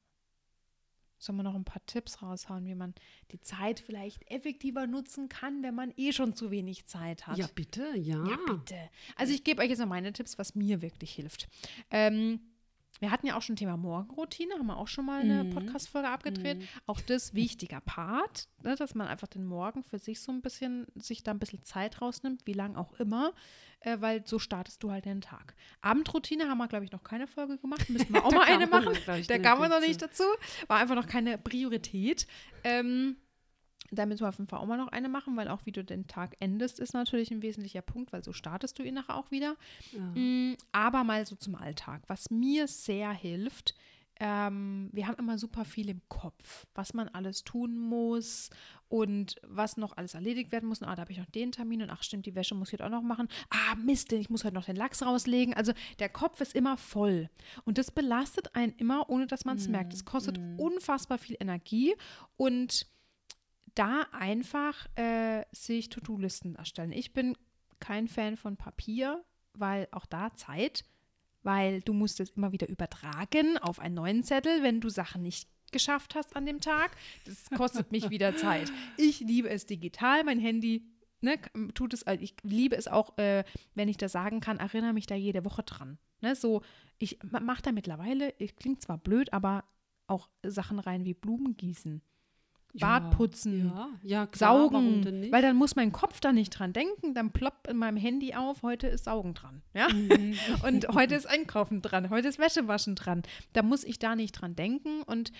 Sollen 1.23 1.37
wir 1.37 1.45
noch 1.45 1.55
ein 1.55 1.65
paar 1.65 1.85
Tipps 1.87 2.21
raushauen, 2.21 2.67
wie 2.67 2.75
man 2.75 2.95
die 3.31 3.41
Zeit 3.41 3.79
vielleicht 3.79 4.29
effektiver 4.29 4.89
nutzen 4.89 5.29
kann, 5.29 5.63
wenn 5.63 5.75
man 5.75 5.93
eh 5.97 6.13
schon 6.13 6.35
zu 6.35 6.51
wenig 6.51 6.87
Zeit 6.87 7.27
hat? 7.29 7.39
ja 7.39 7.47
bitte, 7.55 7.97
ja. 7.97 8.25
Ja, 8.27 8.39
bitte. 8.47 8.77
Also 9.17 9.33
ich 9.33 9.45
gebe 9.45 9.63
euch 9.63 9.69
jetzt 9.69 9.79
noch 9.79 9.87
meine 9.87 10.13
Tipps, 10.13 10.37
was 10.39 10.57
mir 10.57 10.83
wirklich 10.83 11.13
hilft. 11.13 11.49
Ähm, 11.91 12.41
wir 13.03 13.11
hatten 13.11 13.27
ja 13.27 13.37
auch 13.37 13.43
schon 13.43 13.57
Thema 13.57 13.77
Morgenroutine, 13.77 14.55
haben 14.55 14.67
wir 14.69 14.77
auch 14.77 14.87
schon 14.87 15.05
mal 15.05 15.21
eine 15.23 15.43
Mhm. 15.43 15.51
Podcast-Folge 15.51 16.09
abgedreht. 16.09 16.61
Mhm. 16.61 16.69
Auch 16.87 17.01
das 17.01 17.35
wichtiger 17.35 17.81
Part, 17.81 18.49
ne, 18.63 18.77
dass 18.77 18.95
man 18.95 19.09
einfach 19.09 19.27
den 19.27 19.45
Morgen 19.45 19.83
für 19.83 19.99
sich 19.99 20.21
so 20.21 20.31
ein 20.31 20.41
bisschen, 20.41 20.87
sich 20.95 21.25
da 21.25 21.33
ein 21.33 21.41
bisschen 21.41 21.65
Zeit 21.65 22.01
rausnimmt, 22.01 22.47
wie 22.47 22.53
lang 22.53 22.77
auch 22.77 22.93
immer, 23.01 23.33
äh, 23.81 23.97
weil 24.01 24.25
so 24.25 24.39
startest 24.39 24.85
du 24.85 24.93
halt 24.93 25.05
den 25.05 25.21
Tag. 25.21 25.57
Abendroutine 25.81 26.49
haben 26.49 26.59
wir, 26.59 26.69
glaube 26.69 26.85
ich, 26.85 26.93
noch 26.93 27.03
keine 27.03 27.27
Folge 27.27 27.59
gemacht. 27.59 27.91
Müssen 27.91 28.15
wir 28.15 28.25
auch 28.25 28.31
mal 28.33 28.45
eine 28.47 28.69
machen. 28.69 28.97
Da 29.27 29.39
kam 29.39 29.59
man 29.59 29.71
noch 29.71 29.81
nicht 29.81 30.01
dazu. 30.01 30.23
War 30.69 30.79
einfach 30.79 30.95
noch 30.95 31.09
keine 31.09 31.39
Priorität. 31.39 32.29
Ähm, 32.63 33.17
da 33.93 34.07
müssen 34.07 34.21
wir 34.21 34.29
auf 34.29 34.39
jeden 34.39 34.49
Fall 34.49 34.61
auch 34.61 34.67
mal 34.67 34.77
noch 34.79 34.89
eine 34.89 35.09
machen, 35.09 35.37
weil 35.37 35.49
auch 35.49 35.67
wie 35.67 35.73
du 35.73 35.85
den 35.85 36.07
Tag 36.07 36.37
endest, 36.41 36.81
ist 36.81 36.95
natürlich 36.95 37.31
ein 37.31 37.43
wesentlicher 37.43 37.83
Punkt, 37.83 38.13
weil 38.13 38.25
so 38.25 38.33
startest 38.33 38.79
du 38.79 38.83
ihn 38.83 38.95
nachher 38.95 39.17
auch 39.17 39.31
wieder. 39.31 39.57
Ja. 39.93 40.01
Mm, 40.01 40.57
Aber 40.73 41.05
mal 41.05 41.27
so 41.27 41.37
zum 41.37 41.55
Alltag. 41.55 42.03
Was 42.07 42.31
mir 42.31 42.69
sehr 42.69 43.13
hilft, 43.13 43.75
ähm, 44.21 44.89
wir 44.93 45.09
haben 45.09 45.17
immer 45.19 45.37
super 45.37 45.65
viel 45.65 45.89
im 45.89 46.01
Kopf, 46.09 46.67
was 46.75 46.95
man 46.95 47.09
alles 47.09 47.45
tun 47.45 47.77
muss 47.77 48.51
und 48.89 49.37
was 49.43 49.77
noch 49.77 49.97
alles 49.97 50.15
erledigt 50.15 50.53
werden 50.53 50.69
muss. 50.69 50.81
Und, 50.81 50.89
ah, 50.89 50.95
da 50.95 51.03
habe 51.03 51.13
ich 51.13 51.19
noch 51.19 51.27
den 51.27 51.51
Termin 51.51 51.83
und 51.83 51.91
ach 51.91 52.03
stimmt, 52.03 52.27
die 52.27 52.35
Wäsche 52.35 52.55
muss 52.55 52.69
ich 52.69 52.75
heute 52.75 52.87
auch 52.87 52.91
noch 52.91 53.03
machen. 53.03 53.29
Ah, 53.51 53.75
Mist, 53.75 54.13
ich 54.13 54.31
muss 54.31 54.45
heute 54.45 54.55
noch 54.55 54.67
den 54.67 54.77
Lachs 54.77 55.03
rauslegen. 55.03 55.55
Also 55.55 55.73
der 55.99 56.09
Kopf 56.09 56.41
ist 56.41 56.55
immer 56.55 56.77
voll. 56.77 57.31
Und 57.65 57.79
das 57.79 57.91
belastet 57.91 58.55
einen 58.55 58.75
immer, 58.77 59.11
ohne 59.11 59.27
dass 59.27 59.45
man 59.45 59.57
es 59.57 59.67
merkt. 59.67 59.93
Es 59.93 60.05
kostet 60.05 60.39
unfassbar 60.59 61.19
viel 61.19 61.37
Energie 61.41 61.95
und 62.37 62.87
da 63.75 64.07
einfach 64.13 64.87
äh, 64.97 65.45
sich 65.53 65.89
To-Do-Listen 65.89 66.57
erstellen. 66.57 66.93
Ich 66.93 67.13
bin 67.13 67.37
kein 67.81 68.09
Fan 68.09 68.37
von 68.37 68.57
Papier, 68.57 69.25
weil 69.55 69.89
auch 69.91 70.07
da 70.07 70.35
Zeit, 70.35 70.85
weil 71.43 71.81
du 71.81 71.93
musst 71.93 72.21
es 72.21 72.31
immer 72.31 72.53
wieder 72.53 72.69
übertragen 72.69 73.59
auf 73.59 73.81
einen 73.81 73.95
neuen 73.95 74.23
Zettel, 74.23 74.63
wenn 74.63 74.81
du 74.81 74.89
Sachen 74.89 75.23
nicht 75.23 75.49
geschafft 75.73 76.15
hast 76.15 76.37
an 76.37 76.47
dem 76.47 76.61
Tag. 76.61 76.97
Das 77.25 77.51
kostet 77.57 77.93
mich 77.93 78.11
wieder 78.11 78.37
Zeit. 78.37 78.71
Ich 78.97 79.21
liebe 79.21 79.49
es 79.49 79.67
digital. 79.67 80.23
Mein 80.23 80.39
Handy 80.39 80.85
ne, 81.23 81.39
tut 81.75 81.95
es, 81.95 82.03
also 82.05 82.23
ich 82.23 82.37
liebe 82.43 82.77
es 82.77 82.89
auch, 82.89 83.17
äh, 83.19 83.45
wenn 83.75 83.89
ich 83.89 83.97
das 83.97 84.13
sagen 84.13 84.41
kann, 84.41 84.59
erinnere 84.59 84.93
mich 84.93 85.07
da 85.07 85.15
jede 85.15 85.45
Woche 85.45 85.63
dran. 85.63 85.99
Ne, 86.21 86.37
so, 86.37 86.63
ich 86.99 87.19
mache 87.23 87.63
da 87.63 87.73
mittlerweile, 87.73 88.35
ich 88.39 88.55
klingt 88.55 88.83
zwar 88.83 88.99
blöd, 88.99 89.33
aber 89.33 89.65
auch 90.07 90.29
Sachen 90.43 90.79
rein 90.79 91.05
wie 91.05 91.15
Blumen 91.15 91.57
Bad 92.75 93.11
putzen, 93.11 93.73
ja, 93.75 93.89
ja, 94.03 94.27
klar, 94.27 94.57
saugen, 94.57 95.31
weil 95.31 95.43
dann 95.43 95.57
muss 95.57 95.77
mein 95.77 95.93
Kopf 95.93 96.21
da 96.21 96.33
nicht 96.33 96.51
dran 96.51 96.73
denken, 96.73 97.15
dann 97.15 97.31
ploppt 97.31 97.69
in 97.69 97.77
meinem 97.77 97.97
Handy 97.97 98.35
auf, 98.35 98.63
heute 98.63 98.87
ist 98.87 99.05
Saugen 99.05 99.35
dran, 99.35 99.63
ja, 99.75 99.89
mhm. 99.89 100.37
und 100.67 100.89
heute 100.89 101.15
ist 101.15 101.27
Einkaufen 101.27 101.83
dran, 101.83 102.09
heute 102.09 102.29
ist 102.29 102.39
Wäschewaschen 102.39 102.95
dran, 102.95 103.23
da 103.53 103.63
muss 103.63 103.85
ich 103.85 103.99
da 103.99 104.17
nicht 104.17 104.33
dran 104.33 104.57
denken 104.57 105.03
und 105.03 105.33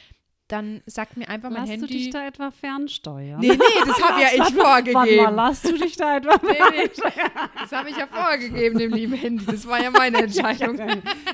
dann 0.53 0.83
sagt 0.85 1.17
mir 1.17 1.29
einfach 1.31 1.49
mein 1.49 1.63
lass 1.63 1.71
Handy. 1.71 1.81
Lass 1.81 1.91
du 1.91 1.97
dich 1.97 2.11
da 2.11 2.27
etwa 2.27 2.51
fernsteuern? 2.51 3.41
Nee, 3.41 3.53
nee, 3.53 3.85
das 3.87 4.03
habe 4.03 4.21
ja 4.21 4.29
ich 4.35 4.55
vorgegeben. 4.55 4.95
Warte 4.95 5.17
mal, 5.17 5.35
lass 5.35 5.63
du 5.63 5.79
dich 5.79 5.97
da 5.97 6.17
etwa 6.19 6.39
fernsteuern? 6.39 7.13
Nee, 7.17 7.23
nee, 7.25 7.61
das 7.61 7.73
habe 7.73 7.89
ich 7.89 7.97
ja 7.97 8.07
vorgegeben, 8.07 8.79
dem 8.79 8.93
lieben 8.93 9.15
Handy. 9.15 9.47
Das 9.47 9.67
war 9.67 9.83
ja 9.83 9.91
meine 9.91 10.19
Entscheidung. 10.25 10.79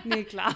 nee, 0.05 0.23
klar. 0.23 0.55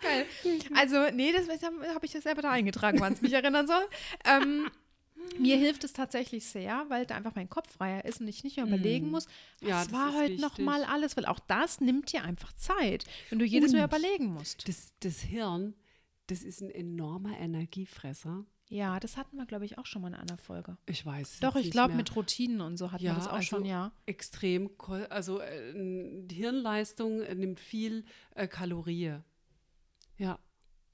Geil. 0.00 0.26
Also, 0.74 1.10
nee, 1.14 1.32
das 1.32 1.48
habe 1.62 2.06
ich 2.06 2.12
ja 2.12 2.20
selber 2.20 2.42
da 2.42 2.50
eingetragen, 2.50 3.00
wann 3.00 3.12
es 3.12 3.22
mich 3.22 3.32
erinnern 3.32 3.66
soll. 3.66 3.86
Ähm, 4.24 4.70
mir 5.38 5.56
hilft 5.56 5.84
es 5.84 5.92
tatsächlich 5.92 6.46
sehr, 6.46 6.86
weil 6.88 7.06
da 7.06 7.16
einfach 7.16 7.34
mein 7.34 7.48
Kopf 7.48 7.70
freier 7.72 8.04
ist 8.04 8.20
und 8.20 8.28
ich 8.28 8.44
nicht 8.44 8.56
mehr 8.56 8.66
überlegen 8.66 9.08
mm. 9.08 9.10
muss, 9.10 9.26
was 9.60 9.86
ja, 9.86 9.92
war 9.92 10.14
heute 10.14 10.40
nochmal 10.40 10.84
alles, 10.84 11.16
weil 11.16 11.26
auch 11.26 11.40
das 11.40 11.80
nimmt 11.80 12.12
dir 12.12 12.22
einfach 12.22 12.52
Zeit, 12.54 13.04
wenn 13.30 13.38
du 13.38 13.44
jedes 13.44 13.72
und 13.72 13.78
Mal 13.78 13.84
überlegen 13.84 14.26
musst. 14.26 14.68
Das, 14.68 14.92
das 15.00 15.20
Hirn, 15.20 15.74
das 16.28 16.42
ist 16.42 16.60
ein 16.60 16.70
enormer 16.70 17.38
Energiefresser. 17.38 18.44
Ja, 18.70 19.00
das 19.00 19.16
hatten 19.16 19.36
wir, 19.36 19.46
glaube 19.46 19.64
ich, 19.64 19.78
auch 19.78 19.86
schon 19.86 20.02
mal 20.02 20.08
in 20.08 20.14
einer 20.14 20.36
Folge. 20.36 20.76
Ich 20.86 21.04
weiß. 21.04 21.40
Doch, 21.40 21.56
ich 21.56 21.70
glaube, 21.70 21.94
mit 21.94 22.14
Routinen 22.14 22.60
und 22.60 22.76
so 22.76 22.92
hatten 22.92 23.02
ja, 23.02 23.12
wir 23.12 23.16
das 23.16 23.28
auch 23.28 23.34
also 23.34 23.46
schon, 23.46 23.64
ja. 23.64 23.92
Extrem, 24.04 24.70
also 25.08 25.40
äh, 25.40 25.72
die 25.74 26.34
Hirnleistung 26.34 27.18
nimmt 27.38 27.60
viel 27.60 28.04
äh, 28.34 28.46
Kalorie. 28.46 29.20
Ja. 30.18 30.38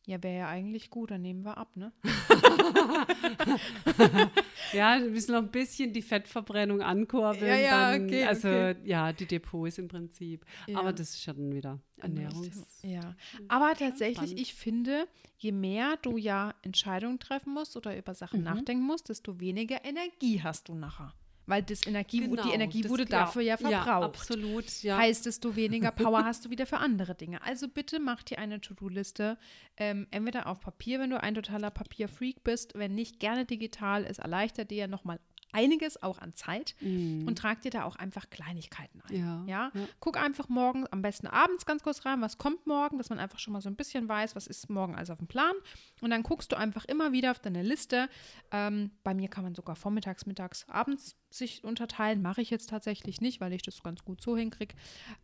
Ja, 0.07 0.23
wäre 0.23 0.37
ja 0.37 0.49
eigentlich 0.49 0.91
gut, 0.91 1.11
dann 1.11 1.23
nehmen 1.23 1.47
wir 1.47 1.57
ab, 1.57 1.75
ne? 1.77 1.91
ja, 4.75 5.01
wir 5.01 5.09
müssen 5.09 5.33
noch 5.33 5.41
ein 5.41 5.51
bisschen 5.51 5.95
die 5.95 6.03
Fettverbrennung 6.03 6.83
ankurbeln. 6.83 7.47
Ja, 7.47 7.57
ja, 7.57 7.93
dann, 7.93 8.05
okay, 8.05 8.25
also 8.25 8.49
okay. 8.49 8.77
ja, 8.85 9.15
die 9.15 9.25
Depots 9.25 9.79
im 9.79 9.89
Prinzip. 9.89 10.45
Ja. 10.67 10.81
Aber 10.81 10.93
das 10.93 11.15
ist 11.15 11.25
ja 11.25 11.33
dann 11.33 11.55
wieder 11.55 11.81
Ernährungs. 11.97 12.83
Ja, 12.83 13.17
aber 13.49 13.73
tatsächlich, 13.79 14.37
ich 14.37 14.53
finde, 14.53 15.09
je 15.39 15.53
mehr 15.53 15.97
du 16.03 16.19
ja 16.19 16.53
Entscheidungen 16.61 17.19
treffen 17.19 17.55
musst 17.55 17.75
oder 17.75 17.97
über 17.97 18.15
Sachen 18.15 18.41
mhm. 18.41 18.45
nachdenken 18.45 18.85
musst, 18.85 19.09
desto 19.09 19.41
weniger 19.41 19.87
Energie 19.87 20.43
hast 20.43 20.69
du 20.69 20.75
nachher. 20.75 21.15
Weil 21.47 21.63
das 21.63 21.87
Energie, 21.87 22.21
genau, 22.21 22.43
die 22.43 22.51
Energie 22.51 22.83
das, 22.83 22.91
wurde 22.91 23.05
dafür 23.05 23.43
ja, 23.43 23.57
verbraucht. 23.57 23.87
Ja, 23.87 24.01
absolut. 24.01 24.83
Ja. 24.83 24.97
Heißt, 24.97 25.27
desto 25.27 25.57
weniger 25.57 25.91
Power 25.93 26.25
hast 26.25 26.45
du 26.45 26.51
wieder 26.51 26.67
für 26.67 26.79
andere 26.79 27.15
Dinge. 27.15 27.43
Also 27.43 27.69
bitte 27.69 28.01
mach 28.01 28.23
dir 28.23 28.39
eine 28.39 28.61
To-Do-Liste. 28.61 29.37
Ähm, 29.77 30.07
entweder 30.11 30.47
auf 30.47 30.61
Papier, 30.61 31.01
wenn 31.01 31.11
du 31.11 31.23
ein 31.23 31.35
totaler 31.35 31.71
Papierfreak 31.71 32.45
bist. 32.45 32.73
Wenn 32.75 32.95
nicht, 32.95 33.21
gerne 33.21 33.45
digital. 33.45 34.05
Es 34.05 34.19
erleichtert 34.19 34.71
dir 34.71 34.89
nochmal 34.89 35.21
einiges 35.55 36.03
auch 36.03 36.19
an 36.19 36.35
Zeit 36.35 36.75
mm. 36.81 37.27
und 37.27 37.39
trag 37.39 37.63
dir 37.63 37.71
da 37.71 37.85
auch 37.85 37.97
einfach 37.97 38.29
Kleinigkeiten 38.29 39.01
ein. 39.09 39.17
Ja, 39.17 39.45
ja? 39.47 39.73
ja, 39.75 39.87
Guck 40.01 40.19
einfach 40.19 40.49
morgen, 40.49 40.85
am 40.91 41.01
besten 41.01 41.27
abends 41.27 41.65
ganz 41.65 41.83
kurz 41.83 42.05
rein, 42.05 42.21
was 42.21 42.39
kommt 42.39 42.67
morgen, 42.67 42.99
dass 42.99 43.09
man 43.09 43.19
einfach 43.19 43.39
schon 43.39 43.53
mal 43.53 43.61
so 43.61 43.69
ein 43.69 43.77
bisschen 43.77 44.09
weiß, 44.09 44.35
was 44.35 44.47
ist 44.47 44.69
morgen 44.69 44.95
alles 44.95 45.11
auf 45.11 45.19
dem 45.19 45.29
Plan. 45.29 45.55
Und 46.01 46.11
dann 46.11 46.23
guckst 46.23 46.53
du 46.53 46.57
einfach 46.57 46.85
immer 46.85 47.13
wieder 47.13 47.31
auf 47.31 47.39
deine 47.39 47.63
Liste. 47.63 48.09
Ähm, 48.51 48.91
bei 49.05 49.15
mir 49.15 49.29
kann 49.29 49.45
man 49.45 49.55
sogar 49.55 49.77
vormittags, 49.77 50.27
mittags, 50.27 50.69
abends 50.69 51.17
sich 51.31 51.65
unterteilen. 51.65 52.21
Mache 52.21 52.43
ich 52.43 52.51
jetzt 52.51 52.69
tatsächlich 52.69 53.21
nicht, 53.21 53.41
weil 53.41 53.53
ich 53.53 53.63
das 53.63 53.83
ganz 53.83 54.05
gut 54.05 54.21
so 54.21 54.37
hinkriege. 54.37 54.75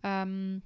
Ähm, 0.02 0.62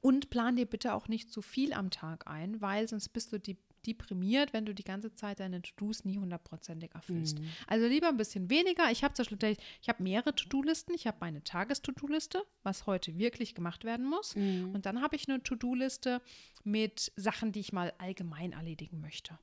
und 0.00 0.30
plan 0.30 0.56
dir 0.56 0.66
bitte 0.66 0.94
auch 0.94 1.08
nicht 1.08 1.30
zu 1.30 1.42
viel 1.42 1.72
am 1.72 1.90
Tag 1.90 2.26
ein, 2.26 2.60
weil 2.60 2.88
sonst 2.88 3.10
bist 3.10 3.32
du 3.32 3.38
die 3.38 3.56
deprimiert, 3.86 4.52
wenn 4.52 4.64
du 4.64 4.74
die 4.74 4.84
ganze 4.84 5.14
Zeit 5.14 5.40
deine 5.40 5.62
To-Dos 5.62 6.04
nie 6.04 6.18
hundertprozentig 6.18 6.94
erfüllst. 6.94 7.38
Mhm. 7.38 7.48
Also 7.66 7.86
lieber 7.86 8.08
ein 8.08 8.16
bisschen 8.16 8.50
weniger. 8.50 8.90
Ich 8.90 9.04
habe 9.04 9.14
zum 9.14 9.24
Beispiel, 9.24 9.56
ich 9.80 9.88
habe 9.88 10.02
mehrere 10.02 10.34
To-Do-Listen. 10.34 10.94
Ich 10.94 11.06
habe 11.06 11.18
meine 11.20 11.42
Tages-To-Do-Liste, 11.42 12.42
was 12.62 12.86
heute 12.86 13.18
wirklich 13.18 13.54
gemacht 13.54 13.84
werden 13.84 14.06
muss. 14.06 14.36
Mhm. 14.36 14.74
Und 14.74 14.86
dann 14.86 15.02
habe 15.02 15.16
ich 15.16 15.28
eine 15.28 15.42
To-Do-Liste 15.42 16.22
mit 16.64 17.12
Sachen, 17.16 17.52
die 17.52 17.60
ich 17.60 17.72
mal 17.72 17.92
allgemein 17.98 18.52
erledigen 18.52 19.00
möchte. 19.00 19.38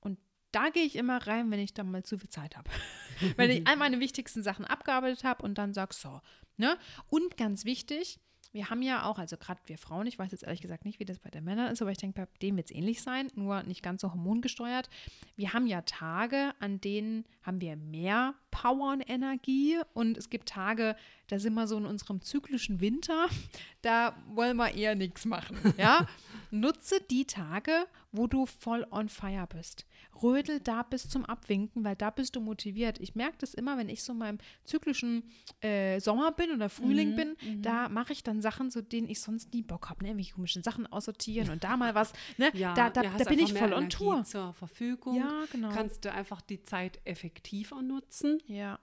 Und 0.00 0.18
da 0.52 0.70
gehe 0.70 0.84
ich 0.84 0.96
immer 0.96 1.26
rein, 1.26 1.50
wenn 1.50 1.58
ich 1.58 1.74
dann 1.74 1.90
mal 1.90 2.04
zu 2.04 2.18
viel 2.18 2.30
Zeit 2.30 2.56
habe. 2.56 2.70
wenn 3.36 3.50
ich 3.50 3.66
all 3.66 3.76
meine 3.76 4.00
wichtigsten 4.00 4.42
Sachen 4.42 4.64
abgearbeitet 4.64 5.24
habe 5.24 5.42
und 5.42 5.58
dann 5.58 5.74
sage, 5.74 5.94
so, 5.94 6.20
ne? 6.56 6.78
Und 7.08 7.36
ganz 7.36 7.64
wichtig, 7.64 8.20
wir 8.54 8.70
haben 8.70 8.82
ja 8.82 9.04
auch, 9.04 9.18
also 9.18 9.36
gerade 9.36 9.60
wir 9.66 9.76
Frauen, 9.78 10.06
ich 10.06 10.16
weiß 10.16 10.30
jetzt 10.30 10.44
ehrlich 10.44 10.60
gesagt 10.60 10.84
nicht, 10.84 11.00
wie 11.00 11.04
das 11.04 11.18
bei 11.18 11.28
den 11.28 11.42
Männern 11.42 11.72
ist, 11.72 11.82
aber 11.82 11.90
ich 11.90 11.98
denke, 11.98 12.22
bei 12.22 12.28
denen 12.40 12.56
wird 12.56 12.70
es 12.70 12.76
ähnlich 12.76 13.02
sein, 13.02 13.26
nur 13.34 13.64
nicht 13.64 13.82
ganz 13.82 14.00
so 14.00 14.12
hormongesteuert. 14.12 14.88
Wir 15.34 15.52
haben 15.52 15.66
ja 15.66 15.82
Tage, 15.82 16.54
an 16.60 16.80
denen 16.80 17.24
haben 17.42 17.60
wir 17.60 17.74
mehr 17.74 18.34
Power 18.52 18.92
und 18.92 19.00
Energie 19.10 19.78
und 19.92 20.16
es 20.16 20.30
gibt 20.30 20.48
Tage, 20.48 20.94
da 21.26 21.40
sind 21.40 21.54
wir 21.54 21.66
so 21.66 21.76
in 21.76 21.84
unserem 21.84 22.20
zyklischen 22.20 22.80
Winter, 22.80 23.26
da 23.82 24.14
wollen 24.28 24.56
wir 24.56 24.72
eher 24.72 24.94
nichts 24.94 25.24
machen. 25.24 25.58
Ja? 25.76 26.06
Nutze 26.52 27.00
die 27.10 27.24
Tage, 27.24 27.72
wo 28.12 28.28
du 28.28 28.46
voll 28.46 28.86
on 28.92 29.08
fire 29.08 29.48
bist. 29.48 29.84
Rödel 30.22 30.60
da 30.60 30.82
bis 30.82 31.08
zum 31.08 31.24
Abwinken, 31.24 31.84
weil 31.84 31.96
da 31.96 32.10
bist 32.10 32.36
du 32.36 32.40
motiviert. 32.40 33.00
Ich 33.00 33.16
merke 33.16 33.38
das 33.38 33.54
immer, 33.54 33.76
wenn 33.76 33.88
ich 33.88 34.04
so 34.04 34.12
in 34.12 34.18
meinem 34.18 34.38
zyklischen 34.62 35.24
äh, 35.60 35.98
Sommer 35.98 36.30
bin 36.30 36.52
oder 36.52 36.68
Frühling 36.68 37.12
mhm, 37.12 37.16
bin, 37.16 37.36
mhm. 37.42 37.62
da 37.62 37.88
mache 37.88 38.12
ich 38.12 38.22
dann 38.22 38.40
Sachen, 38.44 38.70
zu 38.70 38.82
denen 38.82 39.08
ich 39.08 39.20
sonst 39.20 39.52
nie 39.54 39.62
Bock 39.62 39.88
habe, 39.88 40.04
ne? 40.04 40.10
Irgendwie 40.10 40.30
komischen 40.30 40.62
Sachen 40.62 40.86
aussortieren 40.86 41.50
und 41.50 41.64
da 41.64 41.76
mal 41.76 41.94
was. 41.94 42.12
Ne? 42.36 42.50
Ja, 42.54 42.74
da, 42.74 42.90
da, 42.90 43.02
ja, 43.02 43.16
da 43.16 43.24
bin 43.24 43.38
ich 43.38 43.54
voll 43.54 43.72
on 43.72 43.88
Tour. 43.88 44.22
zur 44.24 44.52
Verfügung. 44.52 45.16
Ja, 45.16 45.44
genau. 45.50 45.70
Kannst 45.70 46.04
du 46.04 46.12
einfach 46.12 46.42
die 46.42 46.62
Zeit 46.62 47.00
effektiver 47.04 47.80
nutzen. 47.82 48.38
Ja, 48.46 48.78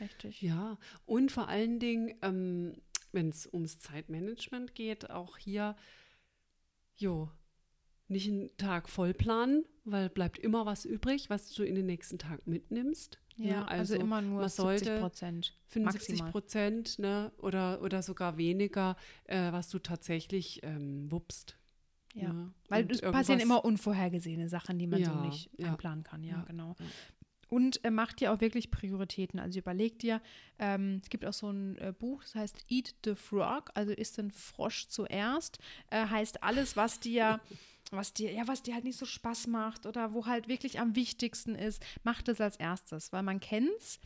richtig. 0.00 0.42
Ja, 0.42 0.78
und 1.06 1.30
vor 1.30 1.48
allen 1.48 1.78
Dingen, 1.78 2.14
ähm, 2.22 2.74
wenn 3.12 3.28
es 3.28 3.46
ums 3.46 3.78
Zeitmanagement 3.78 4.74
geht, 4.74 5.10
auch 5.10 5.38
hier, 5.38 5.76
jo, 6.96 7.30
nicht 8.08 8.28
einen 8.28 8.56
Tag 8.56 8.88
voll 8.88 9.14
planen, 9.14 9.64
weil 9.84 10.08
bleibt 10.08 10.38
immer 10.38 10.66
was 10.66 10.84
übrig, 10.84 11.30
was 11.30 11.52
du 11.52 11.64
in 11.64 11.74
den 11.74 11.86
nächsten 11.86 12.18
Tag 12.18 12.46
mitnimmst. 12.46 13.18
Ja, 13.36 13.46
ja 13.46 13.60
ne? 13.60 13.68
also, 13.68 13.94
also, 13.94 14.04
immer 14.04 14.22
nur 14.22 14.48
70 14.48 15.00
Prozent. 15.00 15.54
75 15.68 16.24
Prozent 16.26 16.98
ne, 16.98 17.32
oder, 17.38 17.82
oder 17.82 18.02
sogar 18.02 18.36
weniger, 18.36 18.96
äh, 19.24 19.52
was 19.52 19.68
du 19.70 19.78
tatsächlich 19.78 20.60
ähm, 20.62 21.10
wuppst. 21.10 21.56
Ja, 22.14 22.24
ja. 22.24 22.32
Ne? 22.32 22.52
weil 22.68 22.90
es 22.90 23.00
passieren 23.00 23.40
immer 23.40 23.64
unvorhergesehene 23.64 24.48
Sachen, 24.48 24.78
die 24.78 24.86
man 24.86 25.00
ja, 25.00 25.12
so 25.12 25.20
nicht 25.20 25.50
einplanen 25.62 26.04
kann. 26.04 26.22
Ja, 26.24 26.44
genau. 26.46 26.76
Und 27.48 27.84
äh, 27.84 27.90
mach 27.90 28.14
dir 28.14 28.32
auch 28.32 28.40
wirklich 28.40 28.70
Prioritäten. 28.70 29.38
Also 29.38 29.58
überleg 29.58 29.98
dir, 29.98 30.22
ähm, 30.58 31.00
es 31.02 31.10
gibt 31.10 31.26
auch 31.26 31.34
so 31.34 31.50
ein 31.50 31.76
äh, 31.76 31.92
Buch, 31.92 32.22
das 32.22 32.34
heißt 32.34 32.64
Eat 32.70 32.94
the 33.04 33.14
Frog, 33.14 33.70
also 33.74 33.92
isst 33.92 34.16
den 34.16 34.30
Frosch 34.30 34.88
zuerst. 34.88 35.58
Äh, 35.90 36.06
heißt 36.06 36.42
alles, 36.42 36.76
was 36.78 37.00
dir 37.00 37.40
was 37.92 38.12
dir, 38.12 38.32
ja, 38.32 38.48
was 38.48 38.62
dir 38.62 38.74
halt 38.74 38.84
nicht 38.84 38.98
so 38.98 39.06
Spaß 39.06 39.46
macht 39.46 39.86
oder 39.86 40.12
wo 40.12 40.26
halt 40.26 40.48
wirklich 40.48 40.80
am 40.80 40.96
wichtigsten 40.96 41.54
ist, 41.54 41.84
mach 42.04 42.22
das 42.22 42.40
als 42.40 42.56
erstes, 42.56 43.12
weil 43.12 43.22
man 43.22 43.40
kennt's. 43.40 44.00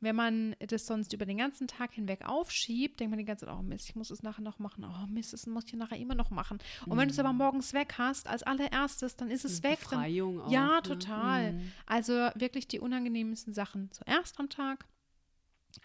Wenn 0.00 0.14
man 0.14 0.54
das 0.58 0.86
sonst 0.86 1.14
über 1.14 1.24
den 1.24 1.38
ganzen 1.38 1.68
Tag 1.68 1.94
hinweg 1.94 2.28
aufschiebt, 2.28 3.00
denkt 3.00 3.10
man 3.10 3.18
die 3.18 3.24
ganze 3.24 3.46
Zeit, 3.46 3.54
oh 3.54 3.62
Mist, 3.62 3.88
ich 3.88 3.96
muss 3.96 4.10
es 4.10 4.22
nachher 4.22 4.42
noch 4.42 4.58
machen. 4.58 4.84
Oh 4.84 5.06
Mist, 5.06 5.32
das 5.32 5.46
muss 5.46 5.64
ich 5.66 5.72
nachher 5.72 5.96
immer 5.96 6.14
noch 6.14 6.28
machen. 6.28 6.58
Und 6.84 6.94
mhm. 6.94 6.98
wenn 6.98 7.08
du 7.08 7.12
es 7.12 7.18
aber 7.18 7.32
mhm. 7.32 7.38
morgens 7.38 7.72
weg 7.72 7.94
hast, 7.96 8.26
als 8.26 8.42
allererstes, 8.42 9.16
dann 9.16 9.30
ist 9.30 9.46
es 9.46 9.62
weg. 9.62 9.80
Befreiung 9.80 10.36
dann, 10.36 10.46
auch, 10.46 10.52
ja, 10.52 10.76
ne? 10.76 10.82
total. 10.82 11.52
Mhm. 11.54 11.72
Also 11.86 12.12
wirklich 12.34 12.68
die 12.68 12.78
unangenehmsten 12.78 13.54
Sachen 13.54 13.90
zuerst 13.90 14.38
am 14.38 14.50
Tag. 14.50 14.84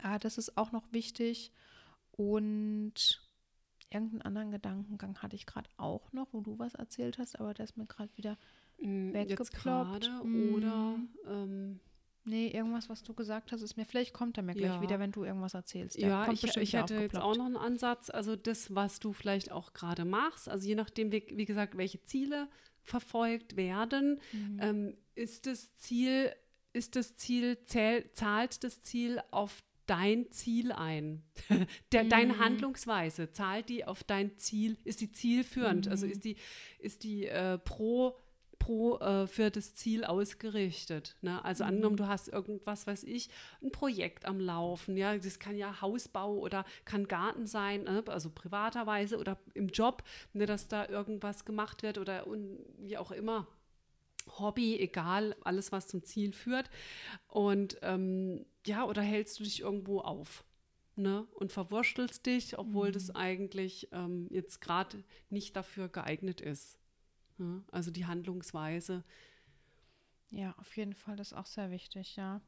Ah, 0.02 0.20
das 0.20 0.38
ist 0.38 0.58
auch 0.58 0.74
noch 0.74 0.92
wichtig. 0.92 1.54
Und 2.12 3.22
irgendeinen 3.92 4.22
anderen 4.22 4.52
Gedankengang 4.52 5.18
hatte 5.20 5.36
ich 5.36 5.46
gerade 5.46 5.70
auch 5.78 6.12
noch, 6.14 6.28
wo 6.32 6.42
du 6.42 6.58
was 6.58 6.76
erzählt 6.76 7.18
hast, 7.18 7.40
aber 7.40 7.54
der 7.54 7.66
ist 7.66 7.78
mir 7.78 7.86
gerade 7.86 8.10
wieder 8.16 8.38
mm, 8.80 9.14
weggeploppt. 9.14 10.10
Mm. 10.24 10.54
Oder 10.54 10.96
ähm, 11.28 11.80
Nee, 12.24 12.50
irgendwas, 12.50 12.88
was 12.88 13.02
du 13.02 13.16
gesagt 13.16 13.52
hast, 13.52 13.64
ist 13.64 13.78
mir, 13.78 13.86
vielleicht 13.86 14.14
kommt 14.14 14.38
er 14.38 14.44
mir 14.44 14.54
gleich 14.54 14.76
ja. 14.76 14.82
wieder, 14.82 15.00
wenn 15.00 15.12
du 15.12 15.24
irgendwas 15.24 15.56
erzählst. 15.56 16.00
Der 16.00 16.08
ja, 16.08 16.32
ich, 16.32 16.56
ich 16.56 16.74
hätte 16.74 16.96
jetzt 16.96 17.18
auch 17.18 17.36
noch 17.36 17.46
einen 17.46 17.58
Ansatz, 17.58 18.12
also 18.12 18.36
das, 18.36 18.76
was 18.76 19.00
du 19.00 19.12
vielleicht 19.12 19.52
auch 19.52 19.74
gerade 19.74 20.06
machst, 20.06 20.48
also 20.48 20.68
je 20.68 20.76
nachdem, 20.76 21.12
wie, 21.12 21.26
wie, 21.34 21.46
gesagt, 21.46 21.78
welche 21.78 22.04
Ziele 22.04 22.48
verfolgt 22.84 23.56
werden, 23.56 24.20
mhm. 24.34 24.60
ähm, 24.62 24.98
ist 25.16 25.48
das 25.48 25.76
Ziel, 25.78 26.32
ist 26.74 26.96
das 26.96 27.16
Ziel, 27.16 27.58
zähl, 27.66 28.12
zahlt 28.14 28.64
das 28.64 28.84
Ziel 28.84 29.20
auf 29.32 29.64
dein 29.86 30.32
Ziel 30.32 30.72
ein. 30.72 31.24
Der, 31.92 32.04
mhm. 32.04 32.10
Deine 32.10 32.40
Handlungsweise 32.40 33.32
zahlt 33.32 33.70
die 33.70 33.86
auf 33.86 34.04
dein 34.04 34.38
Ziel, 34.38 34.78
ist 34.84 35.02
die 35.02 35.12
zielführend, 35.12 35.88
also 35.88 36.06
mhm. 36.06 36.12
also 36.12 36.18
ist 36.18 36.24
die, 36.24 36.36
ist 36.80 37.04
die 37.04 37.28
äh, 37.28 37.58
pro 37.58 38.16
pro 38.62 39.00
äh, 39.00 39.26
für 39.26 39.50
das 39.50 39.74
Ziel 39.74 40.06
ausgerichtet. 40.06 41.16
Ne? 41.22 41.44
Also 41.44 41.64
mhm. 41.64 41.70
angenommen, 41.70 41.98
du 41.98 42.08
hast 42.08 42.28
irgendwas, 42.28 42.86
weiß 42.86 43.04
ich, 43.06 43.30
ein 43.62 43.72
Projekt 43.72 44.26
am 44.26 44.40
Laufen, 44.40 44.98
ja, 44.98 45.18
das 45.18 45.40
kann 45.40 45.58
ja 45.58 45.82
Hausbau 45.82 46.36
oder 46.36 46.64
kann 46.86 47.08
Garten 47.08 47.48
sein, 47.48 47.84
ne? 47.84 48.04
also 48.08 48.30
privaterweise 48.30 49.18
oder 49.18 49.40
im 49.56 49.70
Job, 49.70 50.04
ne, 50.34 50.46
dass 50.46 50.68
da 50.68 50.88
irgendwas 50.88 51.44
gemacht 51.44 51.82
wird 51.82 51.98
oder 51.98 52.26
wie 52.78 52.98
auch 52.98 53.12
immer. 53.12 53.48
Hobby, 54.28 54.78
egal, 54.80 55.36
alles, 55.44 55.72
was 55.72 55.88
zum 55.88 56.04
Ziel 56.04 56.34
führt. 56.34 56.70
Und 57.28 57.78
ähm, 57.82 58.46
ja, 58.66 58.86
oder 58.86 59.02
hältst 59.02 59.40
du 59.40 59.44
dich 59.44 59.62
irgendwo 59.62 60.00
auf? 60.00 60.44
Ne, 60.98 61.26
und 61.36 61.54
verwurstelst 61.54 62.26
dich, 62.26 62.60
obwohl 62.60 62.90
mhm. 62.90 62.94
das 62.94 63.16
eigentlich 63.16 63.88
ähm, 63.94 64.28
jetzt 64.30 64.60
gerade 64.60 65.04
nicht 65.30 65.56
dafür 65.56 65.88
geeignet 65.88 66.42
ist. 66.42 66.78
Ne? 67.38 67.64
Also 67.72 67.92
die 67.92 68.06
Handlungsweise. 68.06 69.04
Ja, 70.32 70.54
auf 70.58 70.76
jeden 70.76 70.94
Fall, 70.94 71.16
das 71.16 71.32
ist 71.32 71.38
auch 71.38 71.46
sehr 71.46 71.72
wichtig, 71.72 72.18
ja. 72.18 72.42